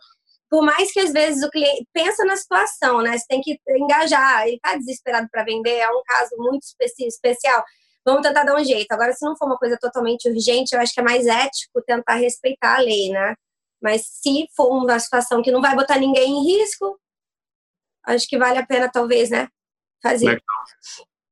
por 0.50 0.62
mais 0.62 0.92
que 0.92 1.00
às 1.00 1.12
vezes 1.12 1.42
o 1.42 1.50
cliente 1.50 1.86
pensa 1.92 2.24
na 2.24 2.36
situação, 2.36 3.00
né? 3.00 3.16
Você 3.16 3.24
tem 3.28 3.40
que 3.40 3.58
engajar, 3.68 4.46
ele 4.46 4.58
tá 4.60 4.76
desesperado 4.76 5.28
para 5.30 5.44
vender, 5.44 5.78
é 5.78 5.90
um 5.90 6.02
caso 6.04 6.36
muito 6.38 6.64
especial. 7.00 7.64
Vamos 8.04 8.22
tentar 8.22 8.44
dar 8.44 8.56
um 8.56 8.64
jeito. 8.64 8.90
Agora, 8.92 9.12
se 9.12 9.24
não 9.24 9.36
for 9.36 9.46
uma 9.46 9.58
coisa 9.58 9.76
totalmente 9.78 10.28
urgente, 10.28 10.74
eu 10.74 10.80
acho 10.80 10.94
que 10.94 11.00
é 11.00 11.02
mais 11.02 11.26
ético 11.26 11.82
tentar 11.86 12.14
respeitar 12.14 12.76
a 12.76 12.80
lei, 12.80 13.10
né? 13.10 13.34
Mas 13.82 14.06
se 14.06 14.46
for 14.56 14.68
uma 14.70 14.98
situação 14.98 15.42
que 15.42 15.52
não 15.52 15.60
vai 15.60 15.76
botar 15.76 15.98
ninguém 15.98 16.30
em 16.30 16.58
risco, 16.58 16.98
acho 18.06 18.26
que 18.26 18.38
vale 18.38 18.58
a 18.58 18.66
pena, 18.66 18.90
talvez, 18.90 19.30
né? 19.30 19.48
Fazer. 20.02 20.26
Legal. 20.26 20.64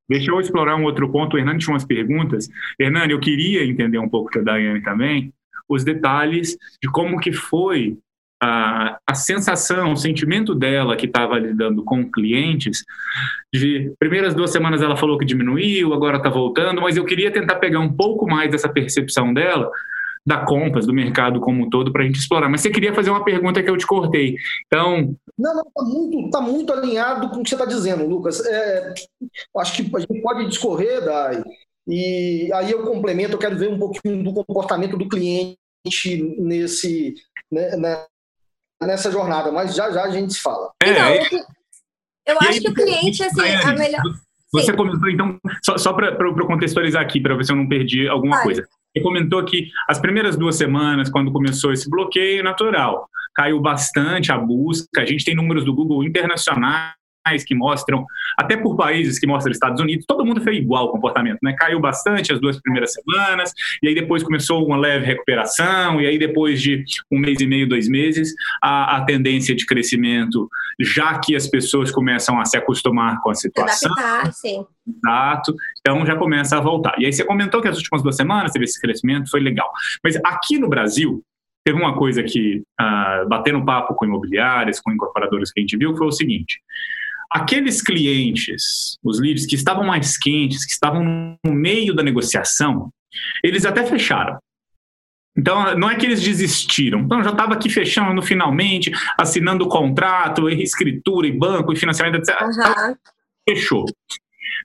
Deixa 0.09 0.31
eu 0.31 0.39
explorar 0.39 0.75
um 0.75 0.83
outro 0.83 1.11
ponto. 1.11 1.35
O 1.35 1.39
Hernani 1.39 1.59
tinha 1.59 1.73
umas 1.73 1.85
perguntas. 1.85 2.49
Hernani, 2.79 3.13
eu 3.13 3.19
queria 3.19 3.63
entender 3.65 3.99
um 3.99 4.09
pouco 4.09 4.31
da 4.35 4.53
Daiane 4.53 4.81
também, 4.81 5.33
os 5.67 5.83
detalhes 5.83 6.57
de 6.81 6.89
como 6.89 7.19
que 7.19 7.33
foi 7.33 7.97
a, 8.41 8.99
a 9.05 9.13
sensação, 9.13 9.93
o 9.93 9.97
sentimento 9.97 10.53
dela 10.53 10.95
que 10.95 11.07
estava 11.07 11.37
lidando 11.39 11.83
com 11.83 12.09
clientes. 12.09 12.83
De 13.53 13.91
primeiras 13.99 14.33
duas 14.35 14.51
semanas 14.51 14.81
ela 14.81 14.95
falou 14.95 15.17
que 15.17 15.25
diminuiu, 15.25 15.93
agora 15.93 16.17
está 16.17 16.29
voltando, 16.29 16.81
mas 16.81 16.95
eu 16.95 17.05
queria 17.05 17.31
tentar 17.31 17.55
pegar 17.55 17.79
um 17.79 17.91
pouco 17.91 18.27
mais 18.27 18.51
dessa 18.51 18.69
percepção 18.69 19.33
dela 19.33 19.69
da 20.27 20.43
Compass, 20.43 20.85
do 20.85 20.93
mercado 20.93 21.39
como 21.39 21.63
um 21.63 21.69
todo, 21.69 21.89
para 21.89 22.03
a 22.03 22.05
gente 22.05 22.19
explorar. 22.19 22.49
Mas 22.49 22.59
você 22.59 22.69
queria 22.69 22.93
fazer 22.93 23.09
uma 23.09 23.23
pergunta 23.23 23.63
que 23.63 23.69
eu 23.69 23.77
te 23.77 23.87
cortei. 23.87 24.35
Então. 24.65 25.15
Não, 25.39 25.55
não, 25.55 25.63
está 25.63 25.83
muito, 25.83 26.29
tá 26.29 26.41
muito 26.41 26.73
alinhado 26.73 27.29
com 27.29 27.37
o 27.39 27.43
que 27.43 27.49
você 27.49 27.55
está 27.55 27.65
dizendo, 27.65 28.05
Lucas. 28.05 28.45
É, 28.45 28.93
acho 29.57 29.75
que 29.77 29.95
a 29.95 29.99
gente 29.99 30.21
pode 30.21 30.49
discorrer, 30.49 31.05
Dai, 31.05 31.41
e 31.87 32.51
aí 32.53 32.69
eu 32.69 32.83
complemento, 32.83 33.35
eu 33.35 33.37
quero 33.37 33.57
ver 33.57 33.69
um 33.69 33.79
pouquinho 33.79 34.21
do 34.21 34.33
comportamento 34.33 34.97
do 34.97 35.07
cliente 35.07 35.57
nesse, 36.37 37.15
né, 37.49 37.77
né 37.77 38.05
nessa 38.81 39.09
jornada, 39.09 39.49
mas 39.49 39.73
já 39.73 39.89
já 39.91 40.03
a 40.03 40.09
gente 40.09 40.33
se 40.33 40.41
fala. 40.41 40.71
É, 40.83 40.91
então, 40.91 41.05
é. 41.05 41.17
eu, 41.19 42.33
eu 42.33 42.37
acho 42.41 42.49
aí, 42.49 42.61
que 42.61 42.69
o 42.69 42.73
cliente, 42.73 43.23
assim, 43.23 43.41
a 43.41 43.73
melhor. 43.77 44.01
Você 44.51 44.71
Sim. 44.71 44.77
comentou, 44.77 45.09
então, 45.09 45.39
só, 45.63 45.77
só 45.77 45.93
para 45.93 46.17
contextualizar 46.45 47.01
aqui, 47.01 47.21
para 47.21 47.35
ver 47.35 47.45
se 47.45 47.51
eu 47.53 47.55
não 47.55 47.67
perdi 47.67 48.09
alguma 48.09 48.35
Vai. 48.37 48.45
coisa. 48.45 48.67
Comentou 49.01 49.43
que 49.43 49.69
as 49.87 49.99
primeiras 49.99 50.37
duas 50.37 50.55
semanas, 50.55 51.09
quando 51.09 51.31
começou 51.31 51.71
esse 51.71 51.89
bloqueio, 51.89 52.43
natural, 52.43 53.07
caiu 53.35 53.59
bastante 53.59 54.31
a 54.31 54.37
busca. 54.37 55.01
A 55.01 55.05
gente 55.05 55.23
tem 55.23 55.35
números 55.35 55.63
do 55.63 55.73
Google 55.73 56.03
internacionais 56.03 56.96
que 57.43 57.55
mostram, 57.55 58.05
até 58.37 58.55
por 58.57 58.75
países 58.75 59.19
que 59.19 59.27
mostram 59.27 59.51
Estados 59.51 59.81
Unidos, 59.81 60.05
todo 60.07 60.25
mundo 60.25 60.41
foi 60.41 60.55
igual 60.55 60.85
o 60.85 60.91
comportamento, 60.91 61.39
né? 61.41 61.53
Caiu 61.57 61.79
bastante 61.79 62.31
as 62.31 62.39
duas 62.39 62.59
primeiras 62.61 62.93
semanas, 62.93 63.53
e 63.81 63.87
aí 63.87 63.95
depois 63.95 64.23
começou 64.23 64.65
uma 64.65 64.77
leve 64.77 65.05
recuperação, 65.05 65.99
e 66.01 66.07
aí 66.07 66.17
depois 66.17 66.61
de 66.61 66.83
um 67.11 67.19
mês 67.19 67.39
e 67.39 67.47
meio, 67.47 67.67
dois 67.67 67.87
meses, 67.87 68.33
a, 68.61 68.97
a 68.97 69.01
tendência 69.05 69.55
de 69.55 69.65
crescimento, 69.65 70.47
já 70.79 71.19
que 71.19 71.35
as 71.35 71.47
pessoas 71.47 71.91
começam 71.91 72.39
a 72.39 72.45
se 72.45 72.57
acostumar 72.57 73.21
com 73.21 73.29
a 73.29 73.35
situação. 73.35 73.91
Adaptar, 73.91 74.33
sim. 74.33 74.65
Exato. 74.87 75.53
Então 75.79 76.05
já 76.05 76.15
começa 76.15 76.57
a 76.57 76.61
voltar. 76.61 76.95
E 76.99 77.05
aí 77.05 77.13
você 77.13 77.23
comentou 77.23 77.61
que 77.61 77.67
as 77.67 77.77
últimas 77.77 78.01
duas 78.01 78.15
semanas 78.15 78.51
teve 78.51 78.65
esse 78.65 78.79
crescimento, 78.79 79.29
foi 79.29 79.41
legal. 79.41 79.69
Mas 80.03 80.15
aqui 80.23 80.57
no 80.57 80.69
Brasil, 80.69 81.23
teve 81.67 81.77
uma 81.77 81.97
coisa 81.97 82.23
que, 82.23 82.63
uh, 82.79 83.27
batendo 83.27 83.65
papo 83.65 83.93
com 83.93 84.05
imobiliárias, 84.05 84.79
com 84.79 84.91
incorporadores 84.91 85.51
que 85.51 85.59
a 85.59 85.61
gente 85.61 85.75
viu, 85.75 85.91
que 85.91 85.97
foi 85.97 86.07
o 86.07 86.11
seguinte: 86.11 86.61
aqueles 87.31 87.81
clientes, 87.81 88.97
os 89.03 89.19
leads 89.19 89.45
que 89.45 89.55
estavam 89.55 89.83
mais 89.83 90.17
quentes, 90.17 90.65
que 90.65 90.71
estavam 90.71 91.37
no 91.43 91.53
meio 91.53 91.93
da 91.93 92.03
negociação, 92.03 92.91
eles 93.43 93.65
até 93.65 93.85
fecharam. 93.85 94.37
Então, 95.37 95.77
não 95.77 95.89
é 95.89 95.95
que 95.95 96.05
eles 96.05 96.21
desistiram. 96.21 97.01
Então, 97.01 97.23
já 97.23 97.29
estava 97.29 97.53
aqui 97.53 97.69
fechando 97.69 98.21
finalmente, 98.23 98.91
assinando 99.19 99.65
o 99.65 99.69
contrato, 99.69 100.49
e 100.49 100.63
escritura, 100.63 101.27
e 101.27 101.31
banco, 101.31 101.71
e 101.71 101.75
financiamento, 101.75 102.17
etc. 102.17 102.41
Uhum. 102.41 102.95
Fechou. 103.47 103.85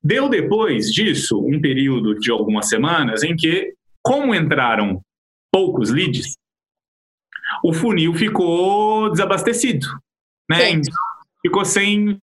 Deu 0.02 0.30
depois 0.30 0.90
disso 0.90 1.38
um 1.38 1.60
período 1.60 2.18
de 2.18 2.30
algumas 2.30 2.68
semanas 2.68 3.22
em 3.22 3.36
que, 3.36 3.74
como 4.02 4.34
entraram 4.34 5.02
poucos 5.52 5.90
leads, 5.90 6.38
o 7.62 7.74
funil 7.74 8.14
ficou 8.14 9.10
desabastecido. 9.10 9.86
Né? 10.50 10.70
Então, 10.70 10.94
ficou 11.42 11.64
sem 11.66 12.18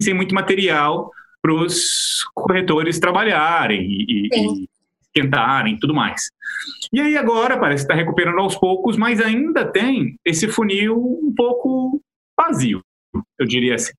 sem 0.00 0.14
muito 0.14 0.34
material 0.34 1.10
para 1.42 1.52
os 1.52 2.24
corretores 2.34 2.98
trabalharem 2.98 3.82
e, 3.82 4.28
e 4.32 4.68
esquentarem 5.14 5.74
e 5.74 5.78
tudo 5.78 5.94
mais. 5.94 6.30
E 6.92 7.00
aí 7.00 7.16
agora 7.16 7.58
parece 7.58 7.84
que 7.84 7.92
está 7.92 7.94
recuperando 7.94 8.38
aos 8.38 8.56
poucos, 8.56 8.96
mas 8.96 9.20
ainda 9.20 9.64
tem 9.64 10.16
esse 10.24 10.48
funil 10.48 10.96
um 10.96 11.32
pouco 11.34 12.00
vazio, 12.38 12.82
eu 13.38 13.46
diria 13.46 13.74
assim. 13.74 13.92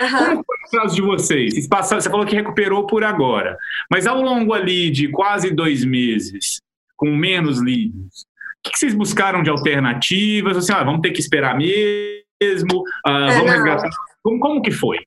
Uhum. 0.00 0.08
Como 0.10 0.44
foi 0.44 0.56
o 0.56 0.82
caso 0.82 0.94
de 0.94 1.02
vocês? 1.02 1.54
Você 1.54 2.10
falou 2.10 2.26
que 2.26 2.36
recuperou 2.36 2.86
por 2.86 3.04
agora, 3.04 3.56
mas 3.90 4.06
ao 4.06 4.20
longo 4.20 4.52
ali 4.52 4.90
de 4.90 5.08
quase 5.08 5.50
dois 5.50 5.84
meses, 5.84 6.60
com 6.96 7.10
menos 7.10 7.60
leads, 7.60 8.24
o 8.64 8.70
que 8.70 8.78
vocês 8.78 8.94
buscaram 8.94 9.42
de 9.42 9.50
alternativas? 9.50 10.56
Assim, 10.56 10.72
ah, 10.72 10.84
vamos 10.84 11.00
ter 11.00 11.10
que 11.10 11.20
esperar 11.20 11.56
mesmo? 11.56 12.84
Ah, 13.04 13.26
é, 13.28 13.38
vamos 13.38 13.50
resgatar? 13.50 13.90
Como, 14.22 14.38
como 14.38 14.62
que 14.62 14.70
foi? 14.70 14.98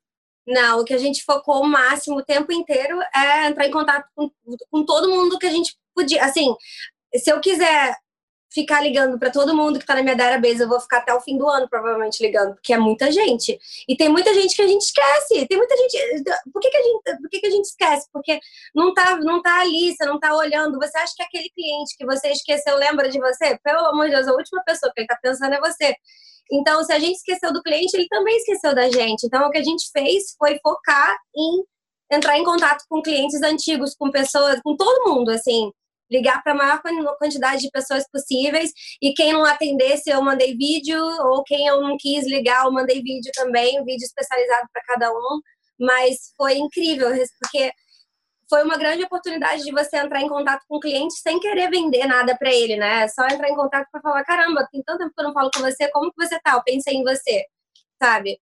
Não, 0.47 0.79
o 0.79 0.85
que 0.85 0.93
a 0.93 0.97
gente 0.97 1.23
focou 1.23 1.61
o 1.61 1.67
máximo 1.67 2.17
o 2.17 2.25
tempo 2.25 2.51
inteiro 2.51 2.99
é 3.13 3.47
entrar 3.47 3.65
em 3.65 3.71
contato 3.71 4.07
com, 4.15 4.29
com 4.69 4.85
todo 4.85 5.09
mundo 5.09 5.39
que 5.39 5.47
a 5.47 5.51
gente 5.51 5.75
podia. 5.93 6.23
Assim, 6.23 6.55
se 7.15 7.31
eu 7.31 7.39
quiser 7.39 7.95
ficar 8.55 8.79
ligando 8.79 9.19
para 9.19 9.29
todo 9.29 9.55
mundo 9.55 9.77
que 9.77 9.83
está 9.83 9.95
na 9.95 10.01
minha 10.01 10.15
database, 10.15 10.61
eu 10.61 10.69
vou 10.69 10.79
ficar 10.79 10.99
até 10.99 11.13
o 11.13 11.19
fim 11.19 11.37
do 11.37 11.47
ano 11.47 11.67
provavelmente 11.67 12.23
ligando, 12.23 12.53
porque 12.53 12.73
é 12.73 12.77
muita 12.77 13.11
gente. 13.11 13.59
E 13.87 13.97
tem 13.97 14.07
muita 14.07 14.33
gente 14.33 14.55
que 14.55 14.61
a 14.61 14.67
gente 14.67 14.81
esquece. 14.81 15.45
Tem 15.45 15.57
muita 15.57 15.75
gente. 15.75 16.23
Por 16.53 16.61
que, 16.61 16.69
que 16.69 16.77
a 16.77 16.81
gente, 16.81 17.21
por 17.21 17.29
que, 17.29 17.39
que 17.41 17.47
a 17.47 17.49
gente 17.49 17.65
esquece? 17.65 18.07
Porque 18.13 18.39
não 18.73 18.93
tá, 18.93 19.17
não 19.17 19.41
tá 19.41 19.59
ali, 19.59 19.93
você 19.93 20.05
não 20.05 20.17
tá 20.17 20.33
olhando. 20.33 20.79
Você 20.79 20.97
acha 20.97 21.13
que 21.17 21.23
aquele 21.23 21.49
cliente 21.49 21.97
que 21.97 22.05
você 22.05 22.29
esqueceu 22.29 22.77
lembra 22.77 23.09
de 23.09 23.19
você? 23.19 23.59
Pelo 23.61 23.85
amor 23.87 24.05
de 24.05 24.15
Deus, 24.15 24.27
a 24.27 24.33
última 24.33 24.63
pessoa 24.63 24.91
que 24.93 25.01
ele 25.01 25.07
tá 25.07 25.19
pensando 25.21 25.53
é 25.53 25.59
você. 25.59 25.93
Então, 26.51 26.83
se 26.83 26.93
a 26.93 26.99
gente 26.99 27.15
esqueceu 27.15 27.51
do 27.51 27.61
cliente, 27.61 27.95
ele 27.95 28.07
também 28.07 28.37
esqueceu 28.37 28.75
da 28.75 28.89
gente. 28.89 29.25
Então, 29.25 29.47
o 29.47 29.51
que 29.51 29.57
a 29.57 29.63
gente 29.63 29.89
fez 29.91 30.35
foi 30.37 30.59
focar 30.61 31.17
em 31.35 31.63
entrar 32.11 32.37
em 32.37 32.43
contato 32.43 32.83
com 32.89 33.01
clientes 33.01 33.41
antigos, 33.41 33.95
com 33.95 34.11
pessoas, 34.11 34.59
com 34.63 34.75
todo 34.75 35.09
mundo, 35.09 35.31
assim, 35.31 35.71
ligar 36.09 36.43
para 36.43 36.53
a 36.53 36.55
maior 36.55 36.81
quantidade 37.17 37.61
de 37.61 37.71
pessoas 37.71 38.05
possíveis. 38.11 38.71
E 39.01 39.13
quem 39.13 39.33
não 39.33 39.43
atendesse, 39.43 40.09
eu 40.09 40.21
mandei 40.21 40.55
vídeo, 40.55 40.99
ou 40.99 41.43
quem 41.43 41.67
eu 41.67 41.81
não 41.81 41.97
quis 41.97 42.25
ligar, 42.27 42.65
eu 42.65 42.71
mandei 42.71 43.01
vídeo 43.01 43.31
também, 43.33 43.83
vídeo 43.83 44.05
especializado 44.05 44.67
para 44.71 44.83
cada 44.83 45.11
um. 45.11 45.41
Mas 45.79 46.31
foi 46.37 46.57
incrível, 46.57 47.09
porque 47.41 47.71
foi 48.49 48.63
uma 48.63 48.77
grande 48.77 49.03
oportunidade 49.03 49.63
de 49.63 49.71
você 49.71 49.97
entrar 49.97 50.21
em 50.21 50.29
contato 50.29 50.63
com 50.67 50.77
o 50.77 50.79
cliente 50.79 51.15
sem 51.15 51.39
querer 51.39 51.69
vender 51.69 52.05
nada 52.05 52.35
para 52.37 52.53
ele, 52.53 52.75
né? 52.75 53.03
É 53.03 53.07
só 53.07 53.25
entrar 53.25 53.49
em 53.49 53.55
contato 53.55 53.87
para 53.91 54.01
falar: 54.01 54.23
caramba, 54.23 54.67
tem 54.71 54.83
tanto 54.83 54.99
tempo 54.99 55.13
que 55.15 55.21
eu 55.21 55.25
não 55.25 55.33
falo 55.33 55.49
com 55.53 55.61
você, 55.61 55.89
como 55.91 56.11
que 56.11 56.25
você 56.25 56.39
tá? 56.39 56.53
Eu 56.53 56.63
pensei 56.63 56.95
em 56.95 57.03
você, 57.03 57.45
sabe? 58.01 58.39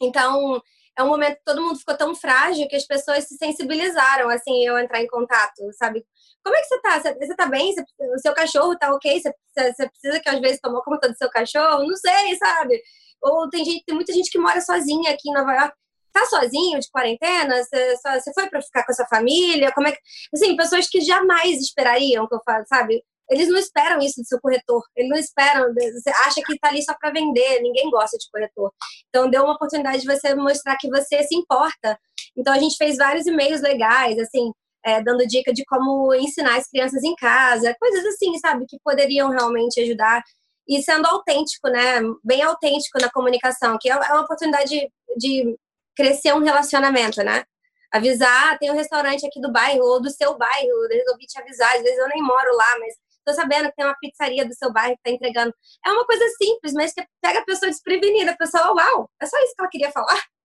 Então, 0.00 0.62
é 0.98 1.02
um 1.02 1.08
momento 1.08 1.36
que 1.36 1.44
todo 1.44 1.62
mundo 1.62 1.78
ficou 1.78 1.96
tão 1.96 2.14
frágil 2.14 2.68
que 2.68 2.76
as 2.76 2.86
pessoas 2.86 3.24
se 3.24 3.36
sensibilizaram, 3.36 4.30
assim, 4.30 4.64
eu 4.64 4.78
entrar 4.78 5.00
em 5.02 5.06
contato, 5.06 5.62
sabe? 5.72 6.04
Como 6.44 6.56
é 6.56 6.60
que 6.60 6.66
você 6.68 6.80
tá? 6.80 7.00
Você, 7.00 7.14
você 7.14 7.36
tá 7.36 7.46
bem? 7.46 7.74
Você, 7.74 7.84
o 8.14 8.18
seu 8.18 8.34
cachorro 8.34 8.78
tá 8.78 8.92
ok? 8.94 9.20
Você, 9.20 9.32
você 9.54 9.88
precisa 9.88 10.20
que 10.20 10.28
às 10.28 10.40
vezes 10.40 10.60
tomou 10.60 10.82
conta 10.82 11.08
do 11.08 11.16
seu 11.16 11.28
cachorro? 11.30 11.84
Não 11.86 11.96
sei, 11.96 12.36
sabe? 12.36 12.80
Ou 13.22 13.48
tem 13.50 13.64
gente, 13.64 13.84
tem 13.84 13.94
muita 13.94 14.12
gente 14.12 14.30
que 14.30 14.38
mora 14.38 14.60
sozinha 14.60 15.12
aqui 15.12 15.28
em 15.30 15.34
Nova 15.34 15.52
York 15.54 15.76
tá 16.20 16.26
sozinho 16.26 16.78
de 16.80 16.90
quarentena? 16.90 17.62
Você, 17.62 18.32
foi 18.34 18.48
para 18.48 18.62
ficar 18.62 18.84
com 18.84 18.92
a 18.92 18.94
sua 18.94 19.06
família? 19.06 19.72
Como 19.72 19.86
é 19.86 19.92
que. 19.92 19.98
Assim, 20.34 20.56
pessoas 20.56 20.88
que 20.88 21.00
jamais 21.00 21.60
esperariam 21.60 22.26
que 22.26 22.34
eu 22.34 22.40
falo, 22.44 22.64
sabe? 22.66 23.02
Eles 23.28 23.48
não 23.48 23.58
esperam 23.58 23.98
isso 24.00 24.20
do 24.20 24.26
seu 24.26 24.40
corretor. 24.40 24.82
Eles 24.96 25.10
não 25.10 25.18
esperam. 25.18 25.74
Você 25.74 26.10
acha 26.26 26.40
que 26.42 26.54
está 26.54 26.68
ali 26.68 26.82
só 26.82 26.94
para 26.98 27.10
vender. 27.10 27.60
Ninguém 27.60 27.90
gosta 27.90 28.16
de 28.16 28.26
corretor. 28.32 28.72
Então, 29.08 29.28
deu 29.28 29.42
uma 29.42 29.54
oportunidade 29.54 30.00
de 30.00 30.06
você 30.06 30.34
mostrar 30.34 30.76
que 30.78 30.88
você 30.88 31.22
se 31.24 31.34
importa. 31.34 31.98
Então, 32.36 32.54
a 32.54 32.58
gente 32.58 32.76
fez 32.76 32.96
vários 32.96 33.26
e-mails 33.26 33.60
legais, 33.60 34.18
assim, 34.18 34.52
é, 34.84 35.02
dando 35.02 35.26
dica 35.26 35.52
de 35.52 35.64
como 35.64 36.14
ensinar 36.14 36.56
as 36.56 36.68
crianças 36.68 37.02
em 37.02 37.14
casa, 37.16 37.74
coisas 37.80 38.04
assim, 38.06 38.38
sabe, 38.38 38.64
que 38.68 38.78
poderiam 38.84 39.30
realmente 39.30 39.80
ajudar. 39.80 40.22
E 40.68 40.82
sendo 40.82 41.06
autêntico, 41.06 41.68
né? 41.68 42.00
Bem 42.24 42.42
autêntico 42.42 43.00
na 43.00 43.10
comunicação, 43.10 43.76
que 43.80 43.90
é, 43.90 43.92
é 43.92 44.12
uma 44.12 44.22
oportunidade 44.22 44.68
de, 44.68 44.88
de 45.16 45.56
crescer 45.96 46.34
um 46.34 46.42
relacionamento, 46.42 47.22
né? 47.24 47.44
Avisar, 47.92 48.52
ah, 48.52 48.58
tem 48.58 48.70
um 48.70 48.74
restaurante 48.74 49.26
aqui 49.26 49.40
do 49.40 49.50
bairro 49.50 49.82
ou 49.82 50.02
do 50.02 50.10
seu 50.10 50.36
bairro, 50.36 50.68
eu 50.68 50.88
resolvi 50.88 51.24
te 51.26 51.40
avisar, 51.40 51.74
às 51.76 51.82
vezes 51.82 51.98
eu 51.98 52.08
nem 52.08 52.22
moro 52.22 52.54
lá, 52.54 52.78
mas 52.78 52.94
tô 53.24 53.32
sabendo 53.32 53.68
que 53.68 53.76
tem 53.76 53.84
uma 53.84 53.96
pizzaria 54.00 54.46
do 54.46 54.54
seu 54.54 54.72
bairro 54.72 54.96
que 54.96 55.02
tá 55.02 55.10
entregando. 55.10 55.52
É 55.84 55.90
uma 55.90 56.04
coisa 56.04 56.24
simples, 56.36 56.72
mas 56.74 56.92
que 56.92 57.04
pega 57.20 57.40
a 57.40 57.44
pessoa 57.44 57.70
desprevenida, 57.70 58.32
a 58.32 58.36
pessoa, 58.36 58.74
uau, 58.74 59.10
é 59.20 59.26
só 59.26 59.36
isso 59.38 59.54
que 59.54 59.60
ela 59.60 59.70
queria 59.70 59.92
falar. 59.92 60.20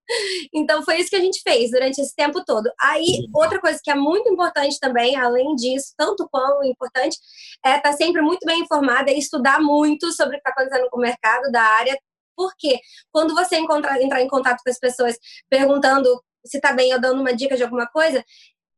Então 0.54 0.84
foi 0.84 0.98
isso 0.98 1.10
que 1.10 1.16
a 1.16 1.22
gente 1.22 1.42
fez 1.42 1.72
durante 1.72 2.02
esse 2.02 2.14
tempo 2.14 2.44
todo. 2.44 2.70
Aí, 2.82 3.28
outra 3.34 3.62
coisa 3.62 3.80
que 3.82 3.90
é 3.90 3.96
muito 3.96 4.28
importante 4.28 4.78
também, 4.78 5.16
além 5.16 5.56
disso, 5.56 5.94
tanto 5.98 6.28
quão 6.30 6.62
importante, 6.66 7.18
é 7.64 7.78
estar 7.78 7.92
tá 7.92 7.94
sempre 7.94 8.22
muito 8.22 8.46
bem 8.46 8.60
informada 8.60 9.10
e 9.10 9.20
estudar 9.20 9.62
muito 9.62 10.12
sobre 10.12 10.36
o 10.36 10.42
que 10.42 10.50
está 10.50 10.52
acontecendo 10.52 10.90
com 10.90 10.98
o 10.98 11.02
mercado 11.02 11.50
da 11.50 11.62
área, 11.62 11.98
porque 12.36 12.80
quando 13.12 13.34
você 13.34 13.58
encontrar, 13.58 14.02
entrar 14.02 14.22
em 14.22 14.28
contato 14.28 14.62
com 14.64 14.70
as 14.70 14.80
pessoas 14.80 15.18
perguntando 15.50 16.22
se 16.46 16.58
está 16.58 16.74
bem 16.74 16.94
ou 16.94 17.00
dando 17.00 17.22
uma 17.22 17.36
dica 17.36 17.56
de 17.56 17.64
alguma 17.64 17.88
coisa, 17.88 18.24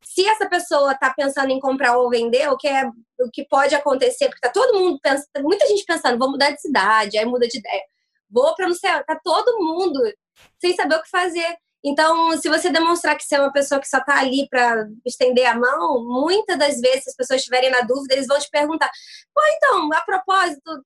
se 0.03 0.27
essa 0.27 0.47
pessoa 0.47 0.91
está 0.91 1.13
pensando 1.13 1.49
em 1.51 1.59
comprar 1.59 1.97
ou 1.97 2.09
vender, 2.09 2.47
o 2.49 2.57
que, 2.57 2.67
é, 2.67 2.85
o 2.85 3.29
que 3.31 3.47
pode 3.47 3.73
acontecer, 3.73 4.27
porque 4.27 4.41
tá 4.41 4.49
todo 4.49 4.77
mundo 4.77 4.99
pensando, 5.01 5.27
muita 5.41 5.65
gente 5.67 5.85
pensando, 5.85 6.19
vou 6.19 6.29
mudar 6.29 6.51
de 6.51 6.61
cidade, 6.61 7.17
aí 7.17 7.25
muda 7.25 7.47
de 7.47 7.57
ideia, 7.57 7.83
vou 8.29 8.53
para 8.55 8.67
não 8.67 8.75
sei, 8.75 8.91
tá 9.03 9.19
todo 9.23 9.63
mundo 9.63 9.99
sem 10.59 10.75
saber 10.75 10.95
o 10.95 11.01
que 11.01 11.09
fazer. 11.09 11.55
Então, 11.85 12.37
se 12.37 12.47
você 12.47 12.69
demonstrar 12.69 13.17
que 13.17 13.23
você 13.23 13.35
é 13.35 13.41
uma 13.41 13.51
pessoa 13.51 13.79
que 13.79 13.89
só 13.89 13.97
está 13.97 14.19
ali 14.19 14.47
para 14.49 14.87
estender 15.05 15.45
a 15.45 15.55
mão, 15.55 16.01
muitas 16.03 16.57
das 16.57 16.79
vezes, 16.79 17.03
se 17.03 17.09
as 17.09 17.15
pessoas 17.15 17.39
estiverem 17.39 17.69
na 17.69 17.81
dúvida, 17.81 18.13
eles 18.13 18.27
vão 18.27 18.39
te 18.39 18.49
perguntar: 18.49 18.89
pô, 19.33 19.41
então, 19.57 19.89
a 19.93 20.01
propósito, 20.01 20.85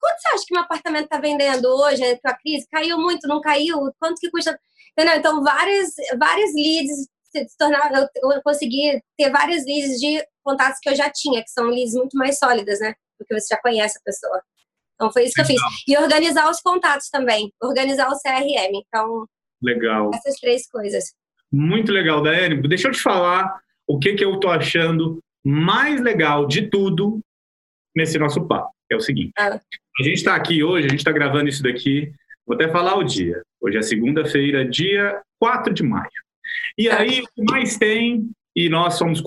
Quanto 0.00 0.18
você 0.20 0.28
acha 0.28 0.44
que 0.46 0.56
um 0.56 0.60
apartamento 0.60 1.04
está 1.04 1.18
vendendo 1.18 1.66
hoje 1.66 2.16
com 2.18 2.28
a 2.28 2.34
crise? 2.34 2.66
Caiu 2.70 2.98
muito, 2.98 3.26
não 3.26 3.40
caiu? 3.40 3.92
Quanto 3.98 4.18
que 4.18 4.30
custa? 4.30 4.58
Entendeu? 4.92 5.16
Então, 5.16 5.42
várias, 5.42 5.94
várias 6.18 6.54
leads 6.54 7.08
se 7.30 7.58
tornaram, 7.58 8.08
eu 8.16 8.42
consegui 8.42 9.00
ter 9.16 9.30
várias 9.30 9.64
leads 9.64 9.98
de 10.00 10.24
contatos 10.42 10.78
que 10.80 10.88
eu 10.88 10.94
já 10.94 11.10
tinha, 11.10 11.42
que 11.42 11.50
são 11.50 11.66
leads 11.66 11.94
muito 11.94 12.16
mais 12.16 12.38
sólidas, 12.38 12.80
né? 12.80 12.94
Porque 13.18 13.38
você 13.38 13.54
já 13.54 13.60
conhece 13.60 13.98
a 13.98 14.02
pessoa. 14.04 14.42
Então, 14.94 15.12
foi 15.12 15.24
isso 15.24 15.34
que 15.34 15.42
eu 15.42 15.46
fiz. 15.46 15.60
E 15.86 15.96
organizar 15.98 16.50
os 16.50 16.60
contatos 16.60 17.10
também, 17.10 17.52
organizar 17.62 18.08
o 18.08 18.18
CRM. 18.18 18.82
Então, 18.86 19.26
legal. 19.62 20.10
essas 20.14 20.38
três 20.40 20.66
coisas. 20.68 21.14
Muito 21.52 21.92
legal, 21.92 22.22
Daiane. 22.22 22.66
Deixa 22.66 22.88
eu 22.88 22.92
te 22.92 23.00
falar 23.00 23.60
o 23.86 23.98
que, 23.98 24.14
que 24.14 24.24
eu 24.24 24.40
tô 24.40 24.48
achando 24.48 25.18
mais 25.44 26.00
legal 26.00 26.46
de 26.46 26.68
tudo 26.68 27.20
nesse 27.94 28.18
nosso 28.18 28.46
papo. 28.46 28.75
É 28.90 28.96
o 28.96 29.00
seguinte. 29.00 29.32
Ah. 29.38 29.60
A 29.98 30.02
gente 30.02 30.16
está 30.16 30.34
aqui 30.34 30.62
hoje, 30.62 30.86
a 30.86 30.90
gente 30.90 31.00
está 31.00 31.12
gravando 31.12 31.48
isso 31.48 31.62
daqui, 31.62 32.12
vou 32.46 32.54
até 32.54 32.68
falar 32.68 32.96
o 32.96 33.04
dia. 33.04 33.42
Hoje 33.60 33.78
é 33.78 33.82
segunda-feira, 33.82 34.68
dia 34.68 35.20
4 35.40 35.72
de 35.72 35.82
maio. 35.82 36.06
E 36.78 36.88
aí, 36.88 37.22
o 37.22 37.24
que 37.24 37.50
mais 37.50 37.76
tem, 37.76 38.30
e 38.54 38.68
nós 38.68 38.94
somos 38.94 39.22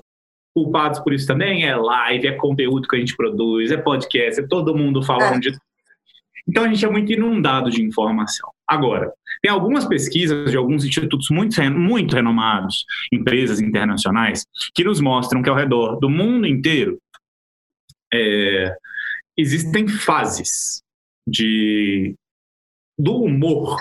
culpados 0.53 0.99
por 0.99 1.13
isso 1.13 1.27
também? 1.27 1.65
É 1.65 1.75
live, 1.75 2.27
é 2.27 2.33
conteúdo 2.33 2.87
que 2.87 2.95
a 2.95 2.99
gente 2.99 3.15
produz, 3.15 3.71
é 3.71 3.77
podcast, 3.77 4.41
é 4.41 4.47
todo 4.47 4.75
mundo 4.75 5.03
falando 5.03 5.37
é. 5.37 5.51
de. 5.51 5.57
Então 6.47 6.63
a 6.63 6.67
gente 6.67 6.83
é 6.83 6.89
muito 6.89 7.11
inundado 7.11 7.69
de 7.69 7.83
informação. 7.83 8.49
Agora, 8.67 9.11
tem 9.41 9.51
algumas 9.51 9.85
pesquisas 9.85 10.49
de 10.49 10.57
alguns 10.57 10.83
institutos 10.83 11.29
muito, 11.29 11.61
muito 11.71 12.15
renomados, 12.15 12.85
empresas 13.11 13.59
internacionais, 13.59 14.45
que 14.73 14.83
nos 14.83 14.99
mostram 14.99 15.41
que 15.43 15.49
ao 15.49 15.55
redor 15.55 15.99
do 15.99 16.09
mundo 16.09 16.47
inteiro 16.47 16.99
é, 18.11 18.75
existem 19.39 19.87
fases 19.87 20.81
de 21.27 22.15
do 22.97 23.15
humor 23.23 23.77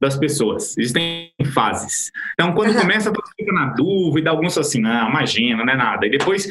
das 0.00 0.16
pessoas. 0.16 0.76
Existem 0.78 1.30
fases. 1.52 2.10
Então, 2.32 2.54
quando 2.54 2.74
uhum. 2.74 2.80
começa, 2.80 3.12
todo 3.12 3.28
fica 3.36 3.52
na 3.52 3.66
dúvida, 3.74 4.30
alguns 4.30 4.56
assim, 4.56 4.80
não, 4.80 5.10
imagina, 5.10 5.62
não 5.62 5.72
é 5.72 5.76
nada. 5.76 6.06
E 6.06 6.10
depois, 6.10 6.48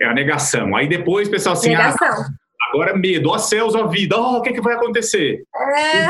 é 0.00 0.06
a 0.06 0.14
negação. 0.14 0.74
Aí 0.74 0.88
depois 0.88 1.28
o 1.28 1.30
pessoal 1.30 1.52
assim, 1.52 1.74
ah, 1.74 1.78
negação. 1.78 2.08
ah, 2.08 2.70
agora 2.72 2.92
é 2.92 2.96
medo, 2.96 3.28
ó 3.28 3.36
céus, 3.36 3.74
ó 3.74 3.86
vida, 3.88 4.16
ó, 4.16 4.38
o 4.38 4.42
que, 4.42 4.54
que 4.54 4.62
vai 4.62 4.74
acontecer? 4.74 5.44
É... 5.54 6.06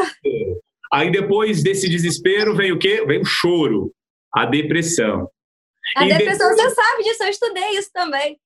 Aí 0.92 1.10
depois 1.10 1.62
desse 1.62 1.88
desespero 1.88 2.54
veio 2.54 2.76
o 2.76 2.78
quê? 2.78 3.04
Veio 3.04 3.22
o 3.22 3.26
choro, 3.26 3.92
a 4.32 4.46
depressão. 4.46 5.28
A 5.96 6.06
e 6.06 6.08
depressão, 6.08 6.48
depois... 6.50 6.74
você 6.74 6.82
sabe 6.82 7.02
disso, 7.02 7.24
eu 7.24 7.28
estudei 7.28 7.70
isso 7.70 7.90
também. 7.92 8.38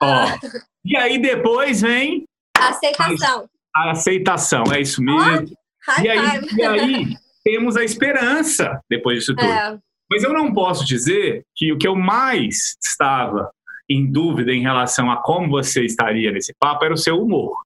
Ó, 0.00 0.06
ah. 0.06 0.38
e 0.84 0.96
aí 0.96 1.18
depois 1.20 1.82
vem... 1.82 2.24
Aceitação. 2.68 3.48
A, 3.74 3.90
aceitação, 3.90 4.64
é 4.72 4.80
isso 4.80 5.02
mesmo. 5.02 5.48
Oh, 5.88 6.02
e, 6.02 6.08
aí, 6.08 6.40
e 6.56 6.62
aí 6.62 7.16
temos 7.44 7.76
a 7.76 7.84
esperança 7.84 8.80
depois 8.88 9.18
disso 9.18 9.34
tudo. 9.34 9.48
É. 9.48 9.78
Mas 10.10 10.24
eu 10.24 10.32
não 10.32 10.52
posso 10.52 10.84
dizer 10.84 11.44
que 11.54 11.72
o 11.72 11.78
que 11.78 11.86
eu 11.86 11.94
mais 11.94 12.76
estava 12.82 13.50
em 13.88 14.10
dúvida 14.10 14.52
em 14.52 14.62
relação 14.62 15.10
a 15.10 15.16
como 15.16 15.48
você 15.48 15.84
estaria 15.84 16.30
nesse 16.30 16.54
papo 16.58 16.84
era 16.84 16.94
o 16.94 16.98
seu 16.98 17.20
humor. 17.20 17.56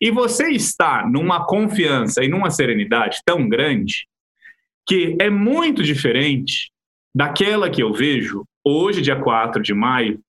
E 0.00 0.10
você 0.10 0.50
está 0.50 1.06
numa 1.06 1.46
confiança 1.46 2.24
e 2.24 2.28
numa 2.28 2.50
serenidade 2.50 3.20
tão 3.24 3.48
grande 3.48 4.06
que 4.86 5.16
é 5.20 5.30
muito 5.30 5.82
diferente 5.82 6.70
daquela 7.14 7.70
que 7.70 7.82
eu 7.82 7.92
vejo 7.92 8.44
hoje, 8.64 9.02
dia 9.02 9.20
4 9.20 9.62
de 9.62 9.74
maio, 9.74 10.20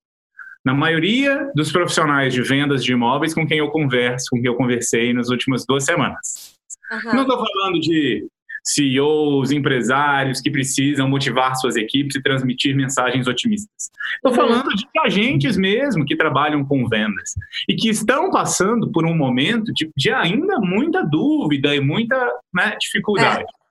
na 0.66 0.74
maioria 0.74 1.48
dos 1.54 1.70
profissionais 1.70 2.34
de 2.34 2.42
vendas 2.42 2.84
de 2.84 2.90
imóveis 2.90 3.32
com 3.32 3.46
quem 3.46 3.58
eu 3.58 3.70
converso, 3.70 4.26
com 4.32 4.36
quem 4.36 4.46
eu 4.46 4.56
conversei 4.56 5.12
nas 5.12 5.28
últimas 5.28 5.64
duas 5.64 5.84
semanas. 5.84 6.56
Uhum. 6.90 7.14
Não 7.14 7.22
estou 7.22 7.38
falando 7.38 7.78
de 7.78 8.26
CEOs, 8.64 9.52
empresários 9.52 10.40
que 10.40 10.50
precisam 10.50 11.08
motivar 11.08 11.54
suas 11.54 11.76
equipes 11.76 12.16
e 12.16 12.22
transmitir 12.22 12.74
mensagens 12.74 13.28
otimistas. 13.28 13.92
Estou 14.16 14.32
uhum. 14.32 14.34
falando 14.34 14.74
de 14.74 14.84
agentes 15.04 15.56
mesmo 15.56 16.04
que 16.04 16.16
trabalham 16.16 16.64
com 16.64 16.88
vendas 16.88 17.34
e 17.68 17.76
que 17.76 17.88
estão 17.88 18.28
passando 18.32 18.90
por 18.90 19.06
um 19.06 19.16
momento 19.16 19.72
de, 19.72 19.88
de 19.96 20.10
ainda 20.10 20.58
muita 20.58 21.00
dúvida 21.04 21.76
e 21.76 21.80
muita 21.80 22.16
né, 22.52 22.76
dificuldade. 22.80 23.44
É. 23.44 23.65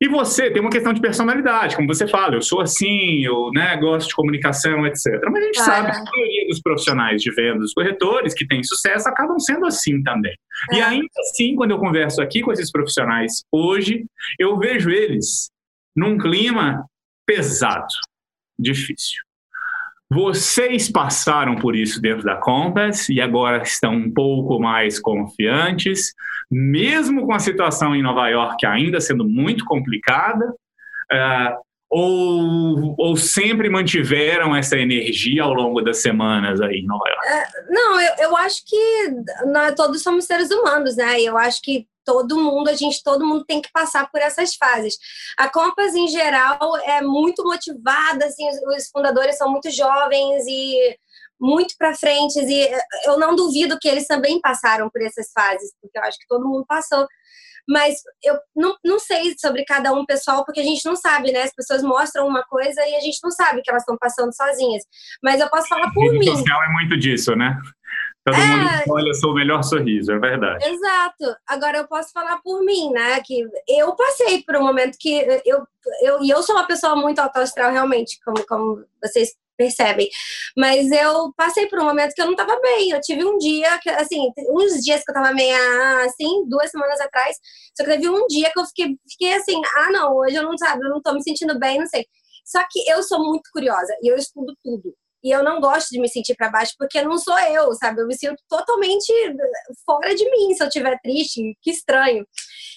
E 0.00 0.08
você 0.08 0.48
tem 0.50 0.62
uma 0.62 0.70
questão 0.70 0.92
de 0.92 1.00
personalidade, 1.00 1.74
como 1.74 1.88
você 1.88 2.06
fala, 2.06 2.36
eu 2.36 2.42
sou 2.42 2.60
assim, 2.60 3.24
eu 3.24 3.50
né, 3.52 3.76
gosto 3.76 4.08
de 4.08 4.14
comunicação, 4.14 4.86
etc. 4.86 5.20
Mas 5.24 5.42
a 5.42 5.46
gente 5.46 5.60
sabe 5.60 5.90
que 5.90 5.98
a 5.98 6.04
maioria 6.04 6.46
dos 6.46 6.60
profissionais 6.60 7.20
de 7.20 7.32
vendas, 7.32 7.60
dos 7.62 7.74
corretores 7.74 8.32
que 8.32 8.46
têm 8.46 8.62
sucesso, 8.62 9.08
acabam 9.08 9.38
sendo 9.40 9.66
assim 9.66 10.00
também. 10.04 10.36
É. 10.70 10.76
E 10.76 10.80
ainda 10.80 11.08
assim, 11.18 11.56
quando 11.56 11.72
eu 11.72 11.78
converso 11.78 12.22
aqui 12.22 12.42
com 12.42 12.52
esses 12.52 12.70
profissionais 12.70 13.42
hoje, 13.52 14.04
eu 14.38 14.56
vejo 14.56 14.88
eles 14.88 15.50
num 15.96 16.16
clima 16.16 16.84
pesado, 17.26 17.88
difícil. 18.56 19.27
Vocês 20.10 20.90
passaram 20.90 21.56
por 21.56 21.76
isso 21.76 22.00
dentro 22.00 22.24
da 22.24 22.36
Compass 22.36 23.10
e 23.10 23.20
agora 23.20 23.62
estão 23.62 23.92
um 23.92 24.10
pouco 24.10 24.58
mais 24.58 24.98
confiantes, 24.98 26.14
mesmo 26.50 27.26
com 27.26 27.34
a 27.34 27.38
situação 27.38 27.94
em 27.94 28.02
Nova 28.02 28.26
York 28.28 28.64
ainda 28.64 29.00
sendo 29.00 29.24
muito 29.24 29.66
complicada, 29.66 30.46
uh, 30.48 31.68
ou, 31.90 32.94
ou 32.98 33.16
sempre 33.16 33.68
mantiveram 33.68 34.56
essa 34.56 34.78
energia 34.78 35.42
ao 35.42 35.52
longo 35.52 35.82
das 35.82 35.98
semanas 35.98 36.60
aí 36.60 36.78
em 36.78 36.86
Nova 36.86 37.04
York? 37.06 37.26
Uh, 37.26 37.74
não, 37.74 38.00
eu, 38.00 38.12
eu 38.20 38.36
acho 38.38 38.62
que 38.66 39.10
nós 39.52 39.74
todos 39.74 40.02
somos 40.02 40.24
seres 40.24 40.50
humanos, 40.50 40.96
né? 40.96 41.20
Eu 41.20 41.36
acho 41.36 41.60
que 41.62 41.86
todo 42.08 42.38
mundo, 42.38 42.70
a 42.70 42.74
gente, 42.74 43.02
todo 43.02 43.26
mundo 43.26 43.44
tem 43.44 43.60
que 43.60 43.70
passar 43.70 44.10
por 44.10 44.18
essas 44.18 44.54
fases. 44.54 44.96
A 45.36 45.46
Compass, 45.46 45.94
em 45.94 46.08
geral, 46.08 46.58
é 46.86 47.02
muito 47.02 47.44
motivada, 47.44 48.24
assim, 48.24 48.48
os 48.48 48.88
fundadores 48.88 49.36
são 49.36 49.52
muito 49.52 49.70
jovens 49.70 50.46
e 50.46 50.98
muito 51.38 51.74
para 51.78 51.94
frente, 51.94 52.40
e 52.40 52.70
eu 53.04 53.18
não 53.18 53.36
duvido 53.36 53.78
que 53.78 53.86
eles 53.86 54.06
também 54.06 54.40
passaram 54.40 54.88
por 54.88 55.02
essas 55.02 55.30
fases, 55.32 55.70
porque 55.82 55.98
eu 55.98 56.02
acho 56.02 56.18
que 56.18 56.26
todo 56.26 56.48
mundo 56.48 56.64
passou. 56.66 57.06
Mas 57.68 57.96
eu 58.24 58.38
não, 58.56 58.74
não 58.82 58.98
sei 58.98 59.34
sobre 59.38 59.62
cada 59.66 59.92
um 59.92 60.06
pessoal, 60.06 60.42
porque 60.46 60.60
a 60.60 60.64
gente 60.64 60.82
não 60.86 60.96
sabe, 60.96 61.30
né? 61.30 61.42
As 61.42 61.54
pessoas 61.54 61.82
mostram 61.82 62.26
uma 62.26 62.42
coisa 62.44 62.80
e 62.88 62.94
a 62.94 63.00
gente 63.00 63.18
não 63.22 63.30
sabe 63.30 63.60
que 63.60 63.70
elas 63.70 63.82
estão 63.82 63.98
passando 63.98 64.34
sozinhas. 64.34 64.82
Mas 65.22 65.38
eu 65.38 65.50
posso 65.50 65.68
falar 65.68 65.92
por 65.92 66.10
mim. 66.10 66.24
social 66.24 66.62
é 66.64 66.68
muito 66.70 66.96
disso, 66.96 67.36
né? 67.36 67.60
Todo 68.32 68.40
é... 68.40 68.46
mundo 68.46 68.94
olha 68.94 69.14
seu 69.14 69.32
melhor 69.34 69.62
sorriso, 69.62 70.12
é 70.12 70.18
verdade. 70.18 70.64
Exato. 70.68 71.36
Agora 71.46 71.78
eu 71.78 71.88
posso 71.88 72.12
falar 72.12 72.40
por 72.42 72.64
mim, 72.64 72.90
né? 72.90 73.20
Que 73.24 73.44
eu 73.68 73.94
passei 73.94 74.42
por 74.42 74.56
um 74.56 74.64
momento 74.64 74.96
que 74.98 75.14
eu, 75.44 75.66
eu 76.02 76.22
e 76.22 76.30
eu 76.30 76.42
sou 76.42 76.54
uma 76.54 76.66
pessoa 76.66 76.96
muito 76.96 77.18
autoastral 77.18 77.72
realmente, 77.72 78.18
como, 78.24 78.44
como 78.46 78.84
vocês 79.02 79.30
percebem. 79.58 80.08
Mas 80.56 80.90
eu 80.90 81.32
passei 81.36 81.66
por 81.66 81.80
um 81.80 81.84
momento 81.84 82.14
que 82.14 82.22
eu 82.22 82.26
não 82.26 82.32
estava 82.32 82.58
bem. 82.60 82.90
Eu 82.90 83.00
tive 83.00 83.24
um 83.24 83.36
dia, 83.38 83.76
que, 83.78 83.90
assim, 83.90 84.30
uns 84.50 84.84
dias 84.84 85.02
que 85.02 85.10
eu 85.10 85.14
estava 85.14 85.34
meio 85.34 85.56
assim, 86.06 86.48
duas 86.48 86.70
semanas 86.70 87.00
atrás. 87.00 87.36
Só 87.76 87.84
que 87.84 87.90
teve 87.90 88.08
um 88.08 88.26
dia 88.28 88.50
que 88.52 88.60
eu 88.60 88.64
fiquei, 88.66 88.96
fiquei 89.10 89.34
assim, 89.34 89.60
ah, 89.76 89.90
não, 89.90 90.16
hoje 90.16 90.36
eu 90.36 90.44
não 90.44 90.56
sabe, 90.56 90.84
eu 90.84 90.90
não 90.90 90.98
estou 90.98 91.14
me 91.14 91.22
sentindo 91.22 91.58
bem, 91.58 91.78
não 91.78 91.86
sei. 91.86 92.06
Só 92.44 92.60
que 92.70 92.88
eu 92.88 93.02
sou 93.02 93.22
muito 93.22 93.50
curiosa 93.52 93.92
e 94.00 94.10
eu 94.10 94.16
estudo 94.16 94.56
tudo. 94.64 94.94
E 95.22 95.30
eu 95.30 95.42
não 95.42 95.60
gosto 95.60 95.90
de 95.90 96.00
me 96.00 96.08
sentir 96.08 96.34
para 96.36 96.48
baixo 96.48 96.74
porque 96.78 97.02
não 97.02 97.18
sou 97.18 97.38
eu, 97.40 97.74
sabe? 97.74 98.00
Eu 98.00 98.06
me 98.06 98.16
sinto 98.16 98.40
totalmente 98.48 99.12
fora 99.84 100.14
de 100.14 100.30
mim 100.30 100.54
se 100.54 100.62
eu 100.62 100.68
estiver 100.68 100.98
triste, 101.02 101.56
que 101.60 101.70
estranho. 101.70 102.24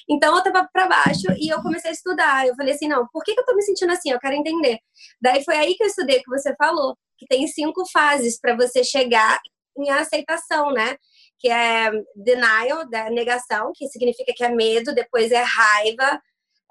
Então 0.09 0.35
eu 0.35 0.43
tava 0.43 0.67
para 0.73 0.87
baixo 0.87 1.31
e 1.37 1.49
eu 1.49 1.61
comecei 1.61 1.91
a 1.91 1.93
estudar. 1.93 2.47
Eu 2.47 2.55
falei 2.55 2.73
assim: 2.73 2.87
não, 2.87 3.07
por 3.13 3.23
que, 3.23 3.33
que 3.33 3.39
eu 3.39 3.45
tô 3.45 3.55
me 3.55 3.61
sentindo 3.61 3.91
assim? 3.91 4.11
Eu 4.11 4.19
quero 4.19 4.35
entender. 4.35 4.79
Daí 5.21 5.43
foi 5.43 5.55
aí 5.55 5.75
que 5.75 5.83
eu 5.83 5.87
estudei 5.87 6.19
que 6.21 6.29
você 6.29 6.55
falou, 6.55 6.97
que 7.17 7.27
tem 7.27 7.47
cinco 7.47 7.83
fases 7.91 8.39
para 8.39 8.55
você 8.55 8.83
chegar 8.83 9.39
em 9.77 9.89
aceitação, 9.89 10.71
né? 10.71 10.97
Que 11.39 11.49
é 11.49 11.91
denial, 12.15 12.89
da 12.89 13.09
negação, 13.09 13.71
que 13.75 13.87
significa 13.87 14.33
que 14.35 14.43
é 14.43 14.49
medo, 14.49 14.93
depois 14.93 15.31
é 15.31 15.43
raiva, 15.43 16.21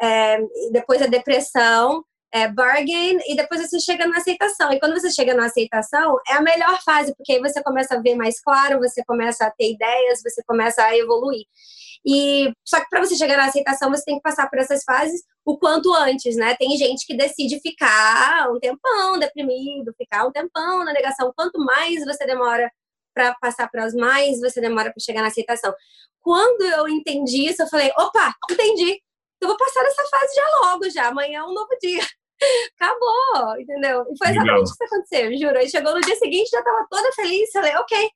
é, 0.01 0.39
depois 0.73 1.01
é 1.01 1.09
depressão, 1.09 2.05
é, 2.33 2.49
bargain 2.49 3.19
e 3.27 3.35
depois 3.35 3.61
você 3.61 3.81
chega 3.81 4.07
na 4.07 4.19
aceitação. 4.19 4.73
E 4.73 4.79
quando 4.79 4.99
você 4.99 5.11
chega 5.11 5.35
na 5.35 5.47
aceitação, 5.47 6.17
é 6.29 6.35
a 6.35 6.41
melhor 6.41 6.81
fase, 6.83 7.15
porque 7.17 7.33
aí 7.33 7.41
você 7.41 7.63
começa 7.63 7.97
a 7.97 8.01
ver 8.01 8.15
mais 8.15 8.41
claro, 8.41 8.79
você 8.79 9.05
começa 9.05 9.47
a 9.47 9.51
ter 9.51 9.73
ideias, 9.73 10.23
você 10.23 10.43
começa 10.47 10.83
a 10.83 10.97
evoluir. 10.97 11.45
E 12.05 12.53
só 12.65 12.81
que 12.81 12.89
para 12.89 13.05
você 13.05 13.15
chegar 13.15 13.37
na 13.37 13.47
aceitação, 13.47 13.91
você 13.91 14.05
tem 14.05 14.17
que 14.17 14.23
passar 14.23 14.49
por 14.49 14.59
essas 14.59 14.83
fases 14.85 15.23
o 15.45 15.59
quanto 15.59 15.93
antes, 15.93 16.37
né? 16.37 16.55
Tem 16.57 16.77
gente 16.77 17.07
que 17.07 17.17
decide 17.17 17.61
ficar 17.61 18.51
um 18.51 18.59
tempão 18.59 19.19
deprimido, 19.19 19.93
ficar 19.99 20.27
um 20.27 20.33
tempão 20.33 20.85
na 20.85 20.93
negação. 20.93 21.33
Quanto 21.37 21.59
mais 21.59 22.05
você 22.05 22.25
demora 22.25 22.71
para 23.13 23.35
passar 23.41 23.69
para 23.69 23.85
as 23.85 23.95
mais, 23.95 24.41
você 24.41 24.61
demora 24.61 24.91
para 24.91 25.03
chegar 25.03 25.21
na 25.21 25.29
aceitação. 25.29 25.75
Quando 26.21 26.63
eu 26.63 26.89
entendi 26.89 27.49
isso, 27.49 27.63
eu 27.63 27.69
falei: 27.69 27.91
opa, 27.99 28.35
entendi. 28.51 29.01
Eu 29.41 29.49
vou 29.49 29.57
passar 29.57 29.83
essa 29.85 30.05
fase 30.05 30.35
já 30.35 30.49
logo, 30.63 30.91
já. 30.91 31.09
Amanhã 31.09 31.41
é 31.41 31.45
um 31.45 31.53
novo 31.53 31.77
dia. 31.81 32.03
Acabou, 32.79 33.61
entendeu? 33.61 34.05
E 34.11 34.17
foi 34.17 34.29
exatamente 34.31 34.65
isso 34.65 34.77
que 34.77 34.85
aconteceu, 34.85 35.39
juro. 35.39 35.59
Aí 35.59 35.69
chegou 35.69 35.95
no 35.95 36.01
dia 36.01 36.17
seguinte, 36.17 36.51
já 36.51 36.63
tava 36.63 36.87
toda 36.91 37.13
feliz, 37.13 37.51
falei, 37.53 37.75
ok, 37.77 38.11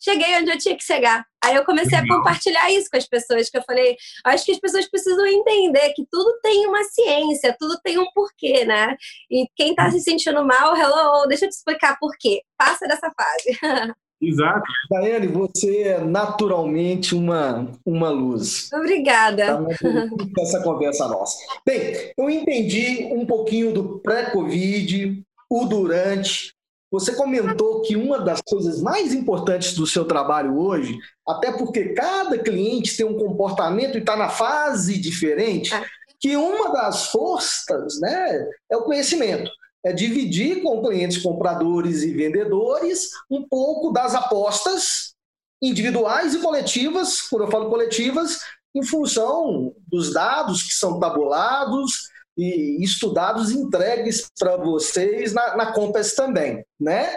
cheguei 0.00 0.36
onde 0.36 0.50
eu 0.50 0.58
tinha 0.58 0.76
que 0.76 0.84
chegar. 0.84 1.24
Aí 1.44 1.54
eu 1.54 1.64
comecei 1.64 1.98
Legal. 2.00 2.16
a 2.16 2.18
compartilhar 2.18 2.70
isso 2.70 2.90
com 2.90 2.96
as 2.96 3.06
pessoas, 3.06 3.50
que 3.50 3.58
eu 3.58 3.62
falei, 3.62 3.96
acho 4.24 4.44
que 4.44 4.52
as 4.52 4.58
pessoas 4.58 4.88
precisam 4.90 5.26
entender 5.26 5.92
que 5.92 6.06
tudo 6.10 6.38
tem 6.42 6.66
uma 6.66 6.82
ciência, 6.84 7.56
tudo 7.58 7.78
tem 7.82 7.98
um 7.98 8.06
porquê, 8.14 8.64
né? 8.64 8.96
E 9.30 9.46
quem 9.54 9.74
tá 9.74 9.90
se 9.90 10.00
sentindo 10.00 10.44
mal, 10.44 10.76
hello, 10.76 11.26
deixa 11.26 11.44
eu 11.44 11.50
te 11.50 11.54
explicar 11.54 11.98
por 11.98 12.12
quê. 12.18 12.42
Passa 12.56 12.86
dessa 12.86 13.12
fase. 13.16 13.58
Exato. 14.20 14.64
Daiane, 14.90 15.26
você 15.26 15.82
é 15.82 16.00
naturalmente 16.00 17.14
uma, 17.14 17.70
uma 17.84 18.08
luz. 18.08 18.70
Obrigada. 18.72 19.58
Tá 19.58 20.42
essa 20.42 20.62
conversa 20.62 21.06
nossa. 21.06 21.36
Bem, 21.64 22.12
eu 22.16 22.30
entendi 22.30 23.08
um 23.12 23.26
pouquinho 23.26 23.72
do 23.72 23.98
pré-Covid, 24.00 25.22
o 25.50 25.64
durante. 25.66 26.54
Você 26.90 27.14
comentou 27.14 27.82
que 27.82 27.96
uma 27.96 28.18
das 28.18 28.40
coisas 28.40 28.80
mais 28.80 29.12
importantes 29.12 29.74
do 29.74 29.86
seu 29.86 30.04
trabalho 30.04 30.58
hoje, 30.58 30.96
até 31.28 31.52
porque 31.52 31.90
cada 31.90 32.38
cliente 32.38 32.96
tem 32.96 33.04
um 33.04 33.18
comportamento 33.18 33.96
e 33.96 34.00
está 34.00 34.16
na 34.16 34.30
fase 34.30 34.98
diferente, 34.98 35.74
é. 35.74 35.84
que 36.18 36.36
uma 36.36 36.72
das 36.72 37.08
forças 37.08 38.00
né, 38.00 38.48
é 38.70 38.76
o 38.76 38.84
conhecimento 38.84 39.50
é 39.86 39.92
dividir 39.92 40.62
com 40.62 40.82
clientes 40.82 41.18
compradores 41.18 42.02
e 42.02 42.10
vendedores 42.10 43.10
um 43.30 43.46
pouco 43.46 43.92
das 43.92 44.16
apostas 44.16 45.14
individuais 45.62 46.34
e 46.34 46.40
coletivas, 46.40 47.22
quando 47.22 47.44
eu 47.44 47.50
falo 47.50 47.70
coletivas, 47.70 48.40
em 48.74 48.82
função 48.82 49.72
dos 49.86 50.12
dados 50.12 50.64
que 50.64 50.74
são 50.74 50.98
tabulados 50.98 52.10
e 52.36 52.82
estudados 52.82 53.52
entregues 53.52 54.28
para 54.36 54.56
vocês 54.56 55.32
na, 55.32 55.56
na 55.56 55.72
Compass 55.72 56.14
também, 56.14 56.64
né? 56.78 57.16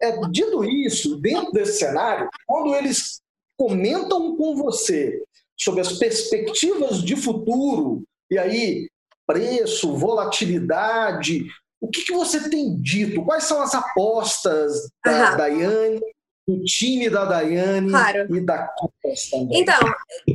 É, 0.00 0.16
dito 0.28 0.64
isso, 0.64 1.16
dentro 1.16 1.50
desse 1.50 1.80
cenário, 1.80 2.30
quando 2.46 2.76
eles 2.76 3.20
comentam 3.58 4.36
com 4.36 4.54
você 4.54 5.20
sobre 5.58 5.80
as 5.80 5.94
perspectivas 5.94 7.02
de 7.02 7.16
futuro, 7.16 8.04
e 8.30 8.38
aí 8.38 8.88
preço, 9.26 9.96
volatilidade, 9.96 11.46
o 11.84 11.88
que, 11.88 12.02
que 12.02 12.12
você 12.12 12.48
tem 12.48 12.80
dito? 12.80 13.22
Quais 13.24 13.44
são 13.44 13.60
as 13.60 13.74
apostas 13.74 14.72
da 15.04 15.30
uhum. 15.30 15.36
Daiane 15.36 16.00
do 16.46 16.62
time 16.64 17.08
da 17.08 17.24
Daiane 17.24 17.90
claro. 17.90 18.36
e 18.36 18.40
da 18.40 18.68
Compass 18.68 19.30
também. 19.30 19.60
Então, 19.60 19.78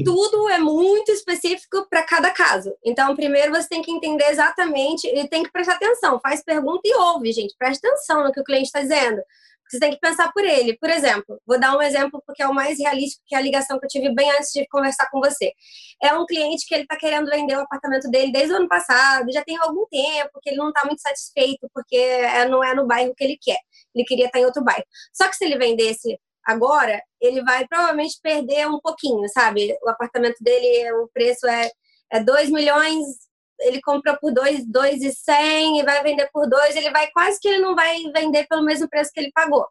tudo 0.04 0.50
é 0.50 0.58
muito 0.58 1.12
específico 1.12 1.88
para 1.88 2.04
cada 2.04 2.32
caso. 2.32 2.74
Então, 2.84 3.16
primeiro 3.16 3.52
você 3.52 3.68
tem 3.70 3.82
que 3.82 3.91
entender 3.91 4.26
exatamente 4.26 5.08
e 5.08 5.28
tem 5.28 5.43
que 5.43 5.52
prestar 5.52 5.76
atenção. 5.76 6.20
Faz 6.20 6.43
pergunta 6.43 6.82
e 6.84 6.95
ouve, 6.95 7.32
gente. 7.32 7.56
Preste 7.58 7.86
atenção 7.86 8.24
no 8.24 8.32
que 8.32 8.41
o 8.41 8.43
cliente 8.43 8.66
está 8.66 8.82
dizendo. 8.82 9.22
Você 9.70 9.80
tem 9.80 9.91
que 9.91 9.99
pensar 9.99 10.32
por 10.32 10.43
ele. 10.43 10.78
Por 10.78 10.89
exemplo, 10.89 11.39
vou 11.45 11.59
dar 11.59 11.78
um 11.78 11.82
exemplo 11.82 12.22
porque 12.26 12.41
é 12.41 12.47
o 12.47 12.53
mais 12.53 12.80
realístico, 12.80 13.24
que 13.28 13.36
é 13.36 13.38
a 13.38 13.41
ligação 13.41 13.80
que 13.80 13.86
eu 13.86 13.89
tive 13.89 14.13
bem 14.13 14.32
antes 14.32 14.51
de 14.51 14.67
conversar 14.67 15.09
com 15.11 15.20
você. 15.20 15.53
É 16.01 16.13
um 16.13 16.26
cliente 16.26 16.65
que 16.67 16.74
ele 16.74 16.84
está 16.84 16.95
querendo 16.97 17.30
vender 17.30 17.55
o 17.55 17.61
apartamento 17.61 18.09
dele 18.09 18.32
desde 18.32 18.53
o 18.53 18.57
ano 18.57 18.67
passado, 18.67 19.32
já 19.32 19.43
tem 19.43 19.57
algum 19.57 19.86
tempo, 19.86 20.39
que 20.41 20.49
ele 20.49 20.57
não 20.57 20.70
está 20.70 20.86
muito 20.86 21.01
satisfeito 21.01 21.70
porque 21.74 21.95
é, 21.95 22.47
não 22.47 22.63
é 22.63 22.74
no 22.74 22.88
bairro 22.88 23.13
que 23.15 23.24
ele 23.24 23.38
quer. 23.39 23.59
Ele 23.93 24.05
queria 24.05 24.26
estar 24.26 24.39
tá 24.39 24.41
em 24.41 24.45
outro 24.45 24.63
bairro. 24.63 24.86
Só 25.13 25.28
que 25.28 25.36
se 25.36 25.45
ele 25.45 25.57
vendesse 25.57 26.20
agora, 26.45 27.01
ele 27.22 27.43
vai 27.43 27.67
provavelmente 27.67 28.20
perder 28.24 28.67
um 28.67 28.80
pouquinho, 28.80 29.28
sabe? 29.30 29.78
O 29.84 29.89
apartamento 29.89 30.38
dele, 30.41 30.91
o 30.93 31.09
preço 31.13 31.47
é, 31.47 31.70
é 32.11 32.24
2 32.24 32.49
milhões 32.49 33.29
ele 33.62 33.82
compra 33.82 34.18
por 34.18 34.34
dois, 34.34 34.66
dois 34.66 35.01
e 35.01 35.12
cem 35.12 35.80
e 35.80 35.84
vai 35.84 36.01
vender 36.03 36.30
por 36.32 36.47
dois, 36.47 36.76
ele 36.76 36.91
vai 36.91 37.10
quase 37.12 37.39
que 37.39 37.47
ele 37.47 37.60
não 37.60 37.76
vai 37.76 37.97
vender 38.14 38.47
pelo 38.47 38.64
mesmo 38.64 38.89
preço 38.89 39.12
que 39.14 39.20
ele 39.20 39.32
pagou. 39.34 39.68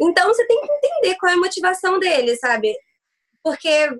Então 0.00 0.28
você 0.28 0.46
tem 0.46 0.60
que 0.60 0.72
entender 0.72 1.16
qual 1.16 1.30
é 1.30 1.34
a 1.34 1.38
motivação 1.38 1.98
dele, 1.98 2.36
sabe? 2.36 2.74
Porque 3.42 3.90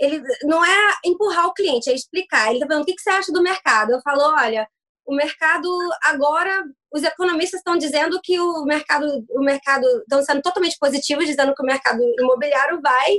ele 0.00 0.22
não 0.44 0.64
é 0.64 0.94
empurrar 1.04 1.46
o 1.46 1.52
cliente, 1.54 1.90
é 1.90 1.94
explicar. 1.94 2.50
Ele 2.50 2.60
tá 2.60 2.66
falando 2.66 2.82
o 2.82 2.86
que, 2.86 2.98
você 2.98 3.10
acha 3.10 3.32
do 3.32 3.42
mercado. 3.42 3.92
Eu 3.92 4.00
falo, 4.00 4.22
olha, 4.22 4.66
o 5.04 5.14
mercado 5.14 5.68
agora, 6.04 6.64
os 6.92 7.02
economistas 7.02 7.60
estão 7.60 7.76
dizendo 7.76 8.20
que 8.22 8.38
o 8.40 8.64
mercado, 8.64 9.06
o 9.30 9.40
mercado 9.40 9.84
estão 10.02 10.22
sendo 10.22 10.40
totalmente 10.40 10.78
positivos, 10.78 11.26
dizendo 11.26 11.54
que 11.54 11.62
o 11.62 11.66
mercado 11.66 12.00
imobiliário 12.18 12.80
vai 12.80 13.18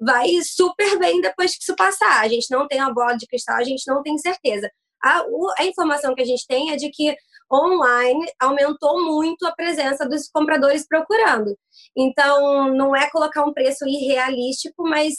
vai 0.00 0.28
super 0.42 0.98
bem 0.98 1.20
depois 1.20 1.56
que 1.56 1.62
isso 1.62 1.76
passar. 1.76 2.20
A 2.20 2.28
gente 2.28 2.50
não 2.50 2.66
tem 2.66 2.80
a 2.80 2.90
bola 2.90 3.14
de 3.16 3.26
cristal, 3.26 3.56
a 3.56 3.64
gente 3.64 3.82
não 3.86 4.02
tem 4.02 4.16
certeza. 4.18 4.70
A, 5.02 5.22
a 5.58 5.64
informação 5.64 6.14
que 6.14 6.22
a 6.22 6.26
gente 6.26 6.46
tem 6.46 6.72
é 6.72 6.76
de 6.76 6.90
que 6.90 7.14
online 7.52 8.26
aumentou 8.40 9.04
muito 9.04 9.44
a 9.46 9.52
presença 9.52 10.08
dos 10.08 10.28
compradores 10.28 10.86
procurando. 10.86 11.56
Então, 11.96 12.72
não 12.74 12.94
é 12.94 13.10
colocar 13.10 13.44
um 13.44 13.52
preço 13.52 13.86
irrealístico, 13.86 14.82
mas 14.84 15.14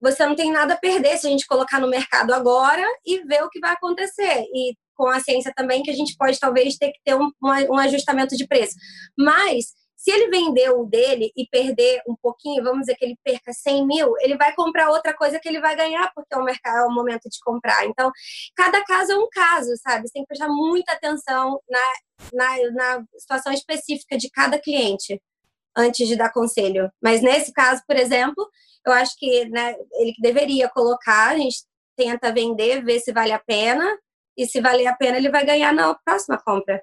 você 0.00 0.24
não 0.24 0.36
tem 0.36 0.52
nada 0.52 0.74
a 0.74 0.78
perder 0.78 1.18
se 1.18 1.26
a 1.26 1.30
gente 1.30 1.46
colocar 1.46 1.80
no 1.80 1.88
mercado 1.88 2.32
agora 2.32 2.84
e 3.04 3.24
ver 3.24 3.42
o 3.42 3.50
que 3.50 3.58
vai 3.58 3.72
acontecer. 3.72 4.44
E 4.54 4.76
com 4.94 5.08
a 5.08 5.20
ciência 5.20 5.52
também 5.56 5.82
que 5.82 5.90
a 5.90 5.94
gente 5.94 6.16
pode 6.16 6.38
talvez 6.38 6.76
ter 6.76 6.88
que 6.92 7.00
ter 7.04 7.14
um, 7.14 7.30
um 7.42 7.78
ajustamento 7.78 8.36
de 8.36 8.46
preço. 8.46 8.74
Mas 9.16 9.66
se 9.98 10.12
ele 10.12 10.30
vender 10.30 10.70
o 10.70 10.84
dele 10.84 11.32
e 11.36 11.44
perder 11.48 12.00
um 12.06 12.14
pouquinho, 12.14 12.62
vamos 12.62 12.82
dizer 12.82 12.94
que 12.94 13.04
ele 13.04 13.18
perca 13.24 13.52
100 13.52 13.84
mil, 13.84 14.14
ele 14.20 14.36
vai 14.36 14.54
comprar 14.54 14.90
outra 14.90 15.12
coisa 15.12 15.40
que 15.40 15.48
ele 15.48 15.60
vai 15.60 15.74
ganhar, 15.74 16.12
porque 16.14 16.32
é 16.32 16.38
o 16.38 16.44
mercado, 16.44 16.84
é 16.84 16.86
o 16.86 16.94
momento 16.94 17.28
de 17.28 17.38
comprar. 17.40 17.84
Então, 17.84 18.12
cada 18.54 18.84
caso 18.84 19.10
é 19.10 19.16
um 19.16 19.28
caso, 19.28 19.76
sabe? 19.78 20.06
Você 20.06 20.12
tem 20.12 20.22
que 20.22 20.28
prestar 20.28 20.48
muita 20.48 20.92
atenção 20.92 21.60
na, 21.68 21.80
na, 22.32 22.70
na 22.70 23.04
situação 23.18 23.52
específica 23.52 24.16
de 24.16 24.30
cada 24.30 24.56
cliente 24.56 25.20
antes 25.76 26.06
de 26.06 26.14
dar 26.14 26.32
conselho. 26.32 26.88
Mas 27.02 27.20
nesse 27.20 27.52
caso, 27.52 27.82
por 27.84 27.96
exemplo, 27.96 28.48
eu 28.86 28.92
acho 28.92 29.16
que 29.18 29.46
né, 29.46 29.74
ele 29.94 30.14
deveria 30.20 30.68
colocar, 30.68 31.30
a 31.30 31.36
gente 31.36 31.64
tenta 31.96 32.32
vender, 32.32 32.84
ver 32.84 33.00
se 33.00 33.12
vale 33.12 33.32
a 33.32 33.40
pena, 33.40 33.98
e 34.36 34.46
se 34.46 34.60
valer 34.60 34.86
a 34.86 34.94
pena, 34.94 35.16
ele 35.16 35.28
vai 35.28 35.44
ganhar 35.44 35.74
na 35.74 35.92
próxima 35.92 36.40
compra. 36.40 36.80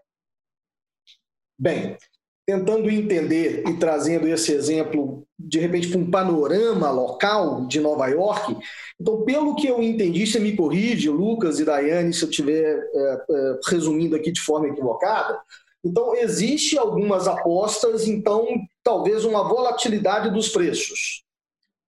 Bem, 1.58 1.98
tentando 2.46 2.90
entender 2.90 3.64
e 3.68 3.74
trazendo 3.78 4.28
esse 4.28 4.54
exemplo, 4.54 5.26
de 5.38 5.60
repente, 5.60 5.88
para 5.88 5.98
um 5.98 6.12
panorama 6.12 6.92
local 6.92 7.66
de 7.66 7.80
Nova 7.80 8.08
York. 8.08 8.56
Então, 9.02 9.24
pelo 9.24 9.56
que 9.56 9.68
eu 9.68 9.82
entendi, 9.82 10.28
você 10.28 10.40
me 10.40 10.56
corrige, 10.56 11.10
Lucas 11.10 11.60
e 11.60 11.66
Daiane, 11.66 12.14
se 12.14 12.24
eu 12.24 12.30
estiver 12.30 12.78
é, 12.78 13.26
é, 13.30 13.60
resumindo 13.68 14.16
aqui 14.16 14.32
de 14.32 14.42
forma 14.42 14.68
equivocada. 14.68 15.40
Então, 15.84 16.16
existe 16.16 16.78
algumas 16.78 17.28
apostas, 17.28 18.08
então, 18.08 18.48
talvez 18.84 19.26
uma 19.26 19.48
volatilidade 19.48 20.30
dos 20.30 20.50
preços. 20.50 21.24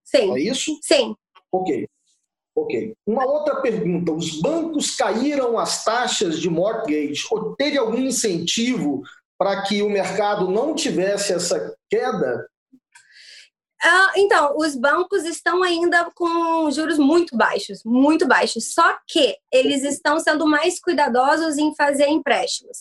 Sim. 0.03 0.33
É 0.35 0.39
isso? 0.39 0.77
Sim. 0.81 1.15
Ok. 1.51 1.87
Ok. 2.55 2.95
Uma 3.05 3.25
outra 3.25 3.61
pergunta: 3.61 4.11
os 4.11 4.41
bancos 4.41 4.95
caíram 4.95 5.59
as 5.59 5.83
taxas 5.83 6.39
de 6.39 6.49
mortgage 6.49 7.27
ou 7.29 7.55
teve 7.55 7.77
algum 7.77 7.99
incentivo 7.99 9.03
para 9.37 9.61
que 9.63 9.81
o 9.81 9.89
mercado 9.89 10.49
não 10.49 10.73
tivesse 10.73 11.33
essa 11.33 11.75
queda? 11.89 12.47
Ah, 13.83 14.11
então, 14.15 14.55
os 14.57 14.75
bancos 14.75 15.23
estão 15.23 15.61
ainda 15.61 16.09
com 16.15 16.69
juros 16.71 16.97
muito 16.97 17.37
baixos, 17.37 17.83
muito 17.85 18.27
baixos. 18.27 18.73
Só 18.73 18.97
que 19.07 19.35
eles 19.51 19.83
estão 19.83 20.19
sendo 20.19 20.47
mais 20.47 20.79
cuidadosos 20.79 21.57
em 21.57 21.75
fazer 21.75 22.07
empréstimos. 22.07 22.79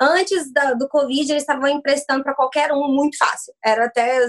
Antes 0.00 0.50
da, 0.50 0.72
do 0.72 0.88
Covid, 0.88 1.30
eles 1.30 1.42
estavam 1.42 1.68
emprestando 1.68 2.24
para 2.24 2.34
qualquer 2.34 2.72
um 2.72 2.88
muito 2.88 3.18
fácil. 3.18 3.52
Era 3.62 3.84
até, 3.84 4.20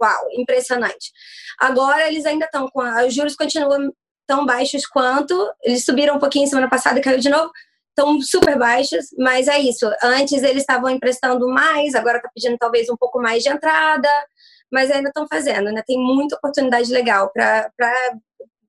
uau, 0.00 0.28
impressionante. 0.38 1.12
Agora, 1.58 2.06
eles 2.06 2.24
ainda 2.24 2.44
estão 2.44 2.68
com. 2.68 2.80
Os 3.04 3.12
juros 3.12 3.34
continuam 3.34 3.92
tão 4.28 4.46
baixos 4.46 4.86
quanto. 4.86 5.34
Eles 5.64 5.84
subiram 5.84 6.16
um 6.16 6.20
pouquinho 6.20 6.46
semana 6.46 6.70
passada 6.70 7.00
e 7.00 7.02
caiu 7.02 7.18
de 7.18 7.28
novo 7.28 7.50
estão 7.96 8.20
super 8.20 8.58
baixas, 8.58 9.06
mas 9.16 9.46
é 9.46 9.58
isso. 9.58 9.88
Antes 10.02 10.42
eles 10.42 10.62
estavam 10.62 10.90
emprestando 10.90 11.48
mais, 11.48 11.94
agora 11.94 12.18
está 12.18 12.28
pedindo 12.34 12.58
talvez 12.58 12.88
um 12.90 12.96
pouco 12.96 13.20
mais 13.20 13.42
de 13.42 13.48
entrada, 13.48 14.08
mas 14.70 14.90
ainda 14.90 15.08
estão 15.08 15.26
fazendo, 15.28 15.70
né? 15.70 15.82
Tem 15.86 15.96
muita 15.96 16.36
oportunidade 16.36 16.92
legal 16.92 17.30
para 17.32 17.70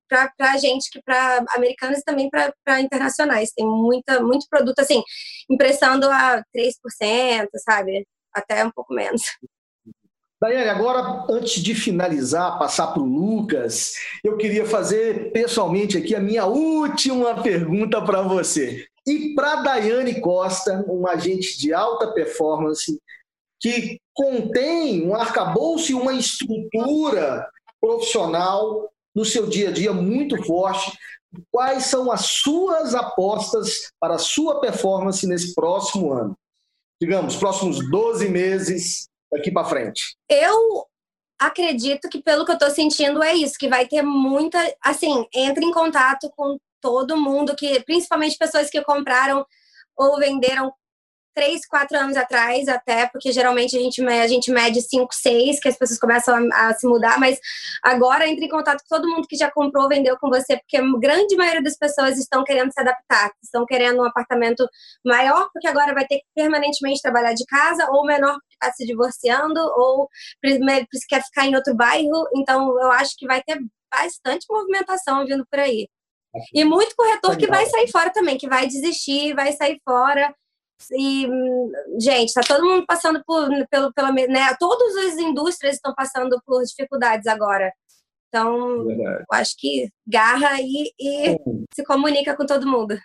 para 0.08 0.52
a 0.52 0.58
gente, 0.58 0.92
que 0.92 1.02
para 1.02 1.44
americanos 1.56 1.98
e 1.98 2.04
também 2.04 2.30
para 2.30 2.80
internacionais. 2.80 3.52
Tem 3.52 3.66
muita, 3.66 4.22
muito 4.22 4.46
produto 4.48 4.80
assim, 4.80 5.02
emprestando 5.50 6.08
a 6.10 6.44
3%, 6.56 7.48
sabe? 7.58 8.08
Até 8.32 8.64
um 8.64 8.70
pouco 8.70 8.94
menos. 8.94 9.24
Daiane, 10.40 10.70
agora, 10.70 11.26
antes 11.28 11.64
de 11.64 11.74
finalizar, 11.74 12.60
passar 12.60 12.88
para 12.88 13.02
o 13.02 13.06
Lucas, 13.06 13.96
eu 14.24 14.38
queria 14.38 14.66
fazer 14.66 15.32
pessoalmente 15.32 15.98
aqui 15.98 16.14
a 16.14 16.20
minha 16.20 16.46
última 16.46 17.42
pergunta 17.42 18.00
para 18.02 18.22
você. 18.22 18.86
E 19.08 19.36
para 19.36 19.58
Daiane 19.58 20.20
Costa, 20.20 20.84
uma 20.88 21.12
agente 21.12 21.58
de 21.60 21.74
alta 21.74 22.12
performance, 22.12 23.00
que 23.60 24.00
contém 24.14 25.08
um 25.08 25.16
arcabouço 25.16 25.92
e 25.92 25.96
uma 25.96 26.14
estrutura 26.14 27.48
profissional 27.80 28.92
no 29.16 29.24
seu 29.24 29.48
dia 29.48 29.70
a 29.70 29.72
dia 29.72 29.94
muito 29.94 30.42
forte, 30.44 30.92
quais 31.52 31.86
são 31.86 32.12
as 32.12 32.26
suas 32.26 32.96
apostas 32.96 33.92
para 34.00 34.16
a 34.16 34.20
sua 34.20 34.60
performance 34.60 35.26
nesse 35.28 35.54
próximo 35.54 36.12
ano? 36.12 36.38
Digamos, 37.02 37.36
próximos 37.36 37.90
12 37.90 38.30
meses 38.30 39.08
daqui 39.32 39.52
para 39.52 39.68
frente. 39.68 40.16
Eu 40.30 40.86
acredito 41.40 42.10
que 42.10 42.22
pelo 42.22 42.46
que 42.46 42.52
eu 42.52 42.56
estou 42.56 42.70
sentindo 42.70 43.22
é 43.22 43.36
isso, 43.36 43.58
que 43.60 43.68
vai 43.68 43.88
ter 43.88 44.02
muita, 44.02 44.58
assim, 44.82 45.26
entre 45.34 45.66
em 45.66 45.72
contato 45.72 46.32
com 46.36 46.58
todo 46.82 47.18
mundo 47.18 47.56
que, 47.56 47.84
principalmente 47.84 48.38
pessoas 48.38 48.70
que 48.70 48.82
compraram 48.84 49.46
ou 49.98 50.18
venderam 50.18 50.74
três, 51.36 51.68
quatro 51.68 51.98
anos 51.98 52.16
atrás, 52.16 52.68
até, 52.70 53.08
porque 53.08 53.32
geralmente 53.32 53.78
a 53.78 53.80
gente, 53.80 54.02
a 54.02 54.28
gente 54.28 54.50
mede 54.52 54.82
cinco, 54.82 55.14
seis, 55.14 55.60
que 55.60 55.68
as 55.68 55.78
pessoas 55.78 56.00
começam 56.00 56.34
a, 56.34 56.70
a, 56.70 56.74
se 56.74 56.88
mudar, 56.88 57.20
mas 57.20 57.38
agora 57.84 58.26
entre 58.28 58.46
em 58.46 58.50
contato 58.50 58.82
com 58.88 58.96
todo 58.96 59.10
mundo 59.10 59.28
que 59.28 59.36
já 59.36 59.52
comprou, 59.52 59.90
vendeu 59.90 60.18
com 60.18 60.30
você, 60.30 60.58
porque 60.58 60.78
a 60.78 60.98
grande 60.98 61.36
maioria 61.36 61.62
das 61.62 61.78
pessoas 61.78 62.18
estão 62.18 62.44
querendo 62.46 62.72
se 62.72 62.80
adaptar, 62.80 63.32
estão 63.44 63.66
querendo 63.66 64.02
um 64.02 64.06
apartamento 64.06 64.66
maior, 65.06 65.50
porque 65.52 65.68
agora 65.68 65.94
vai 65.94 66.08
ter 66.08 66.20
que 66.20 66.26
permanentemente 66.34 67.02
trabalhar 67.02 67.34
de 67.34 67.46
casa, 67.46 67.90
ou 67.92 68.06
menor 68.06 68.34
porque 68.40 68.54
está 68.54 68.72
se 68.72 68.86
divorciando, 68.86 69.60
ou 69.60 70.08
quer 71.10 71.22
ficar 71.22 71.46
em 71.46 71.56
outro 71.56 71.76
bairro, 71.76 72.30
então 72.34 72.80
eu 72.80 72.92
acho 72.92 73.14
que 73.18 73.28
vai 73.28 73.44
ter 73.44 73.60
bastante 73.94 74.46
movimentação 74.50 75.26
vindo 75.26 75.46
por 75.50 75.60
aí. 75.60 75.90
E 76.54 76.64
muito 76.64 76.96
corretor 76.96 77.38
que 77.38 77.48
vai 77.48 77.66
sair 77.66 77.90
fora 77.92 78.12
também, 78.12 78.38
que 78.38 78.48
vai 78.48 78.68
desistir, 78.68 79.34
vai 79.34 79.52
sair 79.54 79.80
fora. 79.84 80.34
E, 80.92 81.28
gente, 82.00 82.30
está 82.30 82.42
todo 82.42 82.66
mundo 82.66 82.86
passando 82.86 83.24
por, 83.26 83.50
pelo, 83.70 83.94
pela, 83.94 84.12
né? 84.12 84.56
Todas 84.60 84.96
as 84.98 85.18
indústrias 85.18 85.76
estão 85.76 85.94
passando 85.96 86.40
por 86.46 86.62
dificuldades 86.64 87.28
agora. 87.28 87.72
Então, 88.28 88.86
Verdade. 88.86 89.24
eu 89.32 89.38
acho 89.38 89.56
que 89.58 89.90
garra 90.06 90.60
e, 90.60 90.92
e 91.00 91.38
se 91.74 91.84
comunica 91.86 92.36
com 92.36 92.46
todo 92.46 92.68
mundo. 92.68 92.98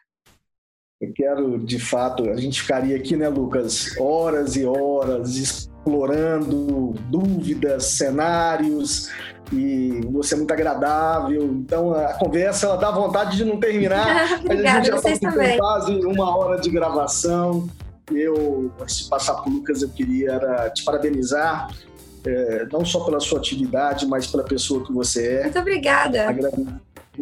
Eu 1.01 1.12
quero, 1.14 1.59
de 1.64 1.78
fato, 1.78 2.28
a 2.28 2.37
gente 2.37 2.61
ficaria 2.61 2.97
aqui, 2.97 3.16
né, 3.16 3.28
Lucas, 3.28 3.97
horas 3.99 4.57
e 4.57 4.66
horas 4.66 5.70
explorando 5.81 6.95
dúvidas, 7.09 7.85
cenários, 7.85 9.11
e 9.53 10.01
você 10.11 10.35
é 10.35 10.37
muito 10.37 10.53
agradável. 10.53 11.43
Então, 11.45 11.93
a 11.93 12.14
conversa 12.14 12.66
ela 12.66 12.76
dá 12.76 12.91
vontade 12.91 13.37
de 13.37 13.45
não 13.45 13.59
terminar. 13.59 14.41
Obrigada, 14.45 14.70
a 14.78 14.83
gente 14.83 15.03
já 15.03 15.11
está 15.11 15.33
com 15.33 15.57
quase 15.57 15.93
uma 16.07 16.37
hora 16.37 16.61
de 16.61 16.70
gravação. 16.70 17.68
Eu, 18.12 18.70
antes 18.81 19.05
de 19.05 19.09
passar 19.09 19.35
para 19.35 19.51
o 19.51 19.55
Lucas, 19.55 19.83
eu 19.83 19.89
queria 19.89 20.70
te 20.74 20.85
parabenizar 20.85 21.70
é, 22.26 22.66
não 22.70 22.85
só 22.85 23.01
pela 23.01 23.20
sua 23.20 23.39
atividade, 23.39 24.07
mas 24.07 24.26
pela 24.26 24.45
pessoa 24.45 24.85
que 24.85 24.93
você 24.93 25.37
é. 25.37 25.43
Muito 25.45 25.59
obrigada. 25.59 26.26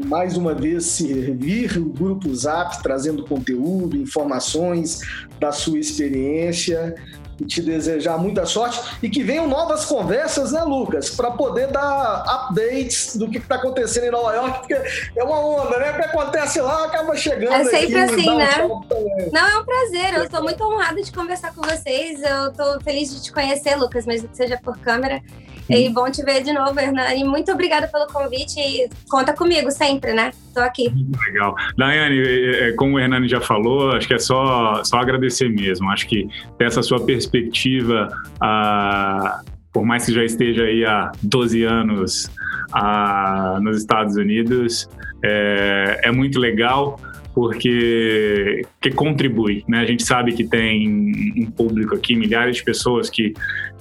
Mais 0.04 0.36
uma 0.36 0.54
vez, 0.54 0.84
servir 0.84 1.76
o 1.78 1.86
Grupo 1.86 2.32
Zap, 2.34 2.82
trazendo 2.82 3.24
conteúdo, 3.24 3.96
informações 3.96 5.00
da 5.40 5.50
sua 5.50 5.78
experiência 5.78 6.94
e 7.40 7.44
te 7.44 7.62
desejar 7.62 8.18
muita 8.18 8.44
sorte 8.46 8.80
e 9.02 9.08
que 9.08 9.22
venham 9.22 9.46
novas 9.46 9.84
conversas, 9.84 10.52
né, 10.52 10.62
Lucas, 10.62 11.10
para 11.10 11.30
poder 11.30 11.68
dar 11.68 12.24
updates 12.26 13.16
do 13.16 13.28
que 13.28 13.38
está 13.38 13.56
acontecendo 13.56 14.04
em 14.04 14.10
Nova 14.10 14.34
York, 14.34 14.58
porque 14.60 14.74
é 14.74 15.24
uma 15.24 15.38
onda, 15.38 15.78
né? 15.78 15.92
O 15.92 15.94
que 15.96 16.02
acontece 16.02 16.60
lá 16.60 16.84
acaba 16.86 17.14
chegando. 17.16 17.54
É 17.54 17.64
sempre 17.64 18.00
aqui, 18.00 18.14
assim, 18.14 18.36
né? 18.36 18.64
Um 18.64 19.30
Não, 19.32 19.48
é 19.48 19.58
um 19.58 19.64
prazer. 19.64 20.14
Eu 20.14 20.24
estou 20.24 20.42
muito 20.42 20.62
honrada 20.64 21.00
de 21.00 21.12
conversar 21.12 21.54
com 21.54 21.62
vocês. 21.62 22.20
Eu 22.22 22.48
estou 22.48 22.80
feliz 22.80 23.14
de 23.14 23.22
te 23.22 23.32
conhecer, 23.32 23.76
Lucas, 23.76 24.06
mesmo 24.06 24.28
que 24.28 24.36
seja 24.36 24.58
por 24.62 24.78
câmera. 24.78 25.22
E 25.68 25.88
bom 25.90 26.10
te 26.10 26.22
ver 26.22 26.42
de 26.42 26.52
novo, 26.52 26.78
Hernani. 26.78 27.24
Muito 27.24 27.52
obrigada 27.52 27.86
pelo 27.88 28.06
convite 28.06 28.58
e 28.58 28.88
conta 29.10 29.32
comigo 29.32 29.70
sempre, 29.70 30.12
né? 30.12 30.30
Estou 30.48 30.62
aqui. 30.62 30.90
Legal. 31.26 31.54
Daiane, 31.76 32.18
é, 32.20 32.68
é, 32.68 32.72
como 32.72 32.96
o 32.96 33.00
Hernani 33.00 33.28
já 33.28 33.40
falou, 33.40 33.92
acho 33.92 34.08
que 34.08 34.14
é 34.14 34.18
só, 34.18 34.82
só 34.84 34.98
agradecer 34.98 35.48
mesmo. 35.48 35.90
Acho 35.90 36.08
que 36.08 36.28
essa 36.58 36.82
sua 36.82 37.04
perspectiva, 37.04 38.08
ah, 38.40 39.42
por 39.72 39.84
mais 39.84 40.06
que 40.06 40.12
já 40.12 40.24
esteja 40.24 40.62
aí 40.62 40.84
há 40.84 41.12
12 41.22 41.62
anos 41.64 42.30
ah, 42.72 43.58
nos 43.60 43.78
Estados 43.78 44.16
Unidos, 44.16 44.88
é, 45.22 46.00
é 46.04 46.12
muito 46.12 46.38
legal 46.38 46.98
porque 47.38 48.66
que 48.80 48.90
contribui, 48.90 49.64
né? 49.68 49.78
A 49.78 49.84
gente 49.84 50.02
sabe 50.02 50.32
que 50.32 50.42
tem 50.42 50.88
um 51.36 51.48
público 51.48 51.94
aqui, 51.94 52.16
milhares 52.16 52.56
de 52.56 52.64
pessoas 52.64 53.08
que 53.08 53.32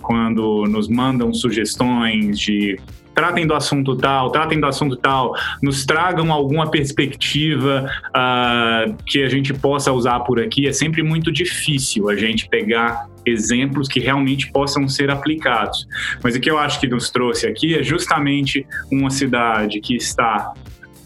quando 0.07 0.63
nos 0.67 0.87
mandam 0.87 1.33
sugestões 1.33 2.39
de 2.39 2.79
tratem 3.13 3.45
do 3.45 3.53
assunto 3.53 3.95
tal, 3.95 4.31
tratem 4.31 4.59
do 4.59 4.65
assunto 4.65 4.95
tal, 4.95 5.33
nos 5.61 5.85
tragam 5.85 6.31
alguma 6.31 6.69
perspectiva 6.69 7.89
uh, 8.09 8.95
que 9.05 9.21
a 9.21 9.27
gente 9.27 9.53
possa 9.53 9.91
usar 9.91 10.21
por 10.21 10.39
aqui. 10.39 10.65
É 10.67 10.71
sempre 10.71 11.03
muito 11.03 11.29
difícil 11.31 12.09
a 12.09 12.15
gente 12.15 12.47
pegar 12.47 13.07
exemplos 13.25 13.89
que 13.89 13.99
realmente 13.99 14.49
possam 14.51 14.87
ser 14.87 15.09
aplicados. 15.11 15.85
Mas 16.23 16.35
o 16.35 16.39
que 16.39 16.49
eu 16.49 16.57
acho 16.57 16.79
que 16.79 16.87
nos 16.87 17.09
trouxe 17.09 17.47
aqui 17.47 17.75
é 17.75 17.83
justamente 17.83 18.65
uma 18.89 19.09
cidade 19.09 19.81
que 19.81 19.95
está 19.95 20.53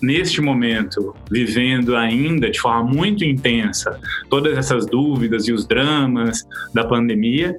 neste 0.01 0.41
momento, 0.41 1.15
vivendo 1.29 1.95
ainda 1.95 2.49
de 2.49 2.59
forma 2.59 2.83
muito 2.83 3.23
intensa 3.23 3.99
todas 4.29 4.57
essas 4.57 4.85
dúvidas 4.85 5.47
e 5.47 5.53
os 5.53 5.65
dramas 5.65 6.45
da 6.73 6.83
pandemia, 6.83 7.55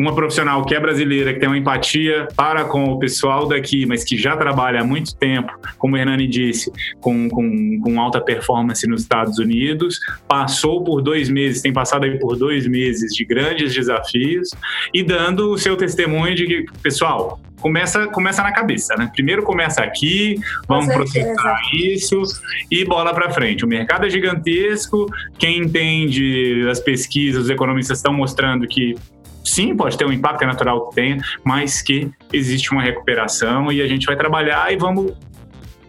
uma 0.00 0.14
profissional 0.14 0.64
que 0.64 0.74
é 0.74 0.80
brasileira, 0.80 1.34
que 1.34 1.38
tem 1.38 1.48
uma 1.48 1.58
empatia 1.58 2.26
para 2.34 2.64
com 2.64 2.84
o 2.84 2.98
pessoal 2.98 3.46
daqui, 3.46 3.84
mas 3.84 4.02
que 4.02 4.16
já 4.16 4.34
trabalha 4.34 4.80
há 4.80 4.84
muito 4.84 5.14
tempo, 5.14 5.52
como 5.76 5.94
o 5.94 5.98
Hernani 5.98 6.26
disse, 6.26 6.72
com, 7.00 7.28
com, 7.28 7.78
com 7.82 8.00
alta 8.00 8.18
performance 8.18 8.86
nos 8.86 9.02
Estados 9.02 9.38
Unidos, 9.38 10.00
passou 10.26 10.82
por 10.82 11.02
dois 11.02 11.28
meses, 11.28 11.60
tem 11.60 11.70
passado 11.72 12.04
aí 12.04 12.18
por 12.18 12.34
dois 12.34 12.66
meses 12.66 13.14
de 13.14 13.26
grandes 13.26 13.74
desafios 13.74 14.48
e 14.94 15.02
dando 15.02 15.50
o 15.50 15.58
seu 15.58 15.76
testemunho 15.76 16.34
de 16.34 16.46
que, 16.46 16.64
pessoal, 16.82 17.38
começa, 17.60 18.06
começa 18.06 18.42
na 18.42 18.52
cabeça, 18.52 18.94
né? 18.96 19.10
Primeiro 19.12 19.42
começa 19.42 19.82
aqui, 19.82 20.40
vamos 20.66 20.86
processar 20.94 21.60
isso 21.74 22.22
e 22.70 22.86
bola 22.86 23.12
para 23.12 23.30
frente. 23.30 23.66
O 23.66 23.68
mercado 23.68 24.06
é 24.06 24.10
gigantesco, 24.10 25.06
quem 25.38 25.58
entende 25.58 26.66
as 26.70 26.80
pesquisas, 26.80 27.44
os 27.44 27.50
economistas 27.50 27.98
estão 27.98 28.14
mostrando 28.14 28.66
que 28.66 28.94
sim, 29.44 29.76
pode 29.76 29.96
ter 29.96 30.06
um 30.06 30.12
impacto, 30.12 30.42
é 30.42 30.46
natural 30.46 30.88
que 30.88 30.94
tenha, 30.94 31.18
mas 31.44 31.82
que 31.82 32.10
existe 32.32 32.72
uma 32.72 32.82
recuperação 32.82 33.70
e 33.72 33.80
a 33.80 33.86
gente 33.86 34.06
vai 34.06 34.16
trabalhar 34.16 34.72
e 34.72 34.76
vamos, 34.76 35.12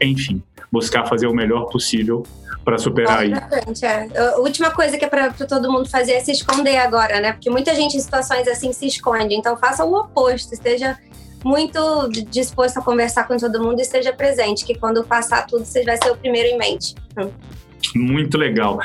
enfim, 0.02 0.42
buscar 0.72 1.06
fazer 1.06 1.28
o 1.28 1.34
melhor 1.34 1.66
possível 1.66 2.24
para 2.64 2.78
superar 2.78 3.26
isso. 3.26 3.86
É. 3.86 4.08
A 4.18 4.38
última 4.38 4.70
coisa 4.72 4.98
que 4.98 5.04
é 5.04 5.08
para 5.08 5.32
todo 5.32 5.72
mundo 5.72 5.90
fazer 5.90 6.14
é 6.14 6.20
se 6.20 6.32
esconder 6.32 6.78
agora, 6.78 7.20
né? 7.20 7.34
Porque 7.34 7.50
muita 7.50 7.74
gente 7.74 7.98
em 7.98 8.00
situações 8.00 8.48
assim 8.48 8.72
se 8.72 8.86
esconde. 8.86 9.34
Então 9.34 9.58
faça 9.58 9.84
o 9.84 9.94
oposto, 9.94 10.54
esteja 10.54 10.98
muito 11.44 12.08
disposto 12.30 12.78
a 12.78 12.82
conversar 12.84 13.28
com 13.28 13.36
todo 13.36 13.62
mundo 13.64 13.80
e 13.80 13.82
esteja 13.82 14.14
presente, 14.14 14.64
que 14.64 14.76
quando 14.76 15.04
passar 15.04 15.48
tudo, 15.48 15.66
você 15.66 15.84
vai 15.84 15.98
ser 15.98 16.12
o 16.12 16.18
primeiro 16.18 16.50
em 16.50 16.58
mente. 16.58 16.96
Muito 17.96 18.38
legal. 18.38 18.80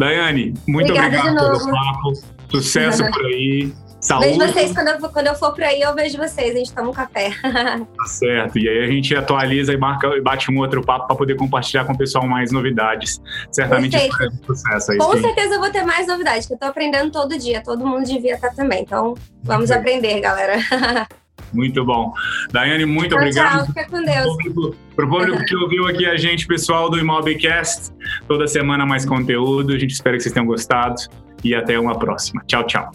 Daiane, 0.00 0.54
muito 0.66 0.92
Obrigada 0.92 1.30
obrigado 1.30 1.58
pelo 1.58 1.70
papo. 1.70 2.12
Sucesso 2.50 3.04
por 3.12 3.26
aí. 3.26 3.72
Saúde. 4.04 4.38
Vejo 4.38 4.52
vocês 4.52 4.72
quando 4.72 4.88
eu, 4.88 5.10
quando 5.10 5.26
eu 5.28 5.34
for 5.34 5.52
por 5.54 5.64
aí, 5.64 5.80
eu 5.80 5.94
vejo 5.94 6.18
vocês, 6.18 6.54
a 6.54 6.58
gente 6.58 6.72
toma 6.72 6.90
um 6.90 6.92
café. 6.92 7.32
Tá 7.94 8.06
certo. 8.06 8.58
E 8.58 8.68
aí 8.68 8.84
a 8.84 8.86
gente 8.86 9.14
atualiza 9.16 9.72
e 9.72 9.76
marca 9.76 10.08
e 10.08 10.20
bate 10.20 10.50
um 10.50 10.58
outro 10.58 10.82
papo 10.82 11.06
para 11.06 11.16
poder 11.16 11.36
compartilhar 11.36 11.84
com 11.84 11.92
o 11.92 11.98
pessoal 11.98 12.26
mais 12.26 12.52
novidades. 12.52 13.20
Certamente 13.50 13.96
é 13.96 14.08
sucesso 14.46 14.92
aí. 14.92 14.98
Com 14.98 15.12
sim. 15.14 15.22
certeza 15.22 15.54
eu 15.54 15.60
vou 15.60 15.70
ter 15.70 15.82
mais 15.84 16.06
novidades, 16.06 16.46
que 16.46 16.54
eu 16.54 16.58
tô 16.58 16.66
aprendendo 16.66 17.10
todo 17.10 17.38
dia. 17.38 17.62
Todo 17.62 17.86
mundo 17.86 18.04
devia 18.04 18.34
estar 18.34 18.50
também. 18.50 18.82
Então, 18.82 19.14
vamos 19.42 19.70
aprender, 19.70 20.20
galera. 20.20 20.58
Muito 21.52 21.84
bom. 21.84 22.12
Daiane, 22.50 22.84
muito 22.84 23.10
tchau, 23.10 23.18
obrigado. 23.18 23.58
Tchau, 23.58 23.66
fica 23.66 23.88
com 23.88 24.02
Deus. 24.02 24.74
Para 24.96 25.06
o 25.06 25.08
público 25.08 25.44
que 25.44 25.56
ouviu 25.56 25.86
aqui 25.86 26.04
a 26.04 26.16
gente, 26.16 26.46
pessoal 26.46 26.90
do 26.90 26.98
Imobcast, 26.98 27.92
toda 28.26 28.46
semana 28.48 28.84
mais 28.84 29.06
conteúdo. 29.06 29.72
A 29.72 29.78
gente 29.78 29.92
espera 29.92 30.16
que 30.16 30.22
vocês 30.24 30.32
tenham 30.32 30.46
gostado 30.46 30.96
e 31.44 31.54
até 31.54 31.78
uma 31.78 31.96
próxima. 31.96 32.42
Tchau, 32.46 32.66
tchau. 32.66 32.90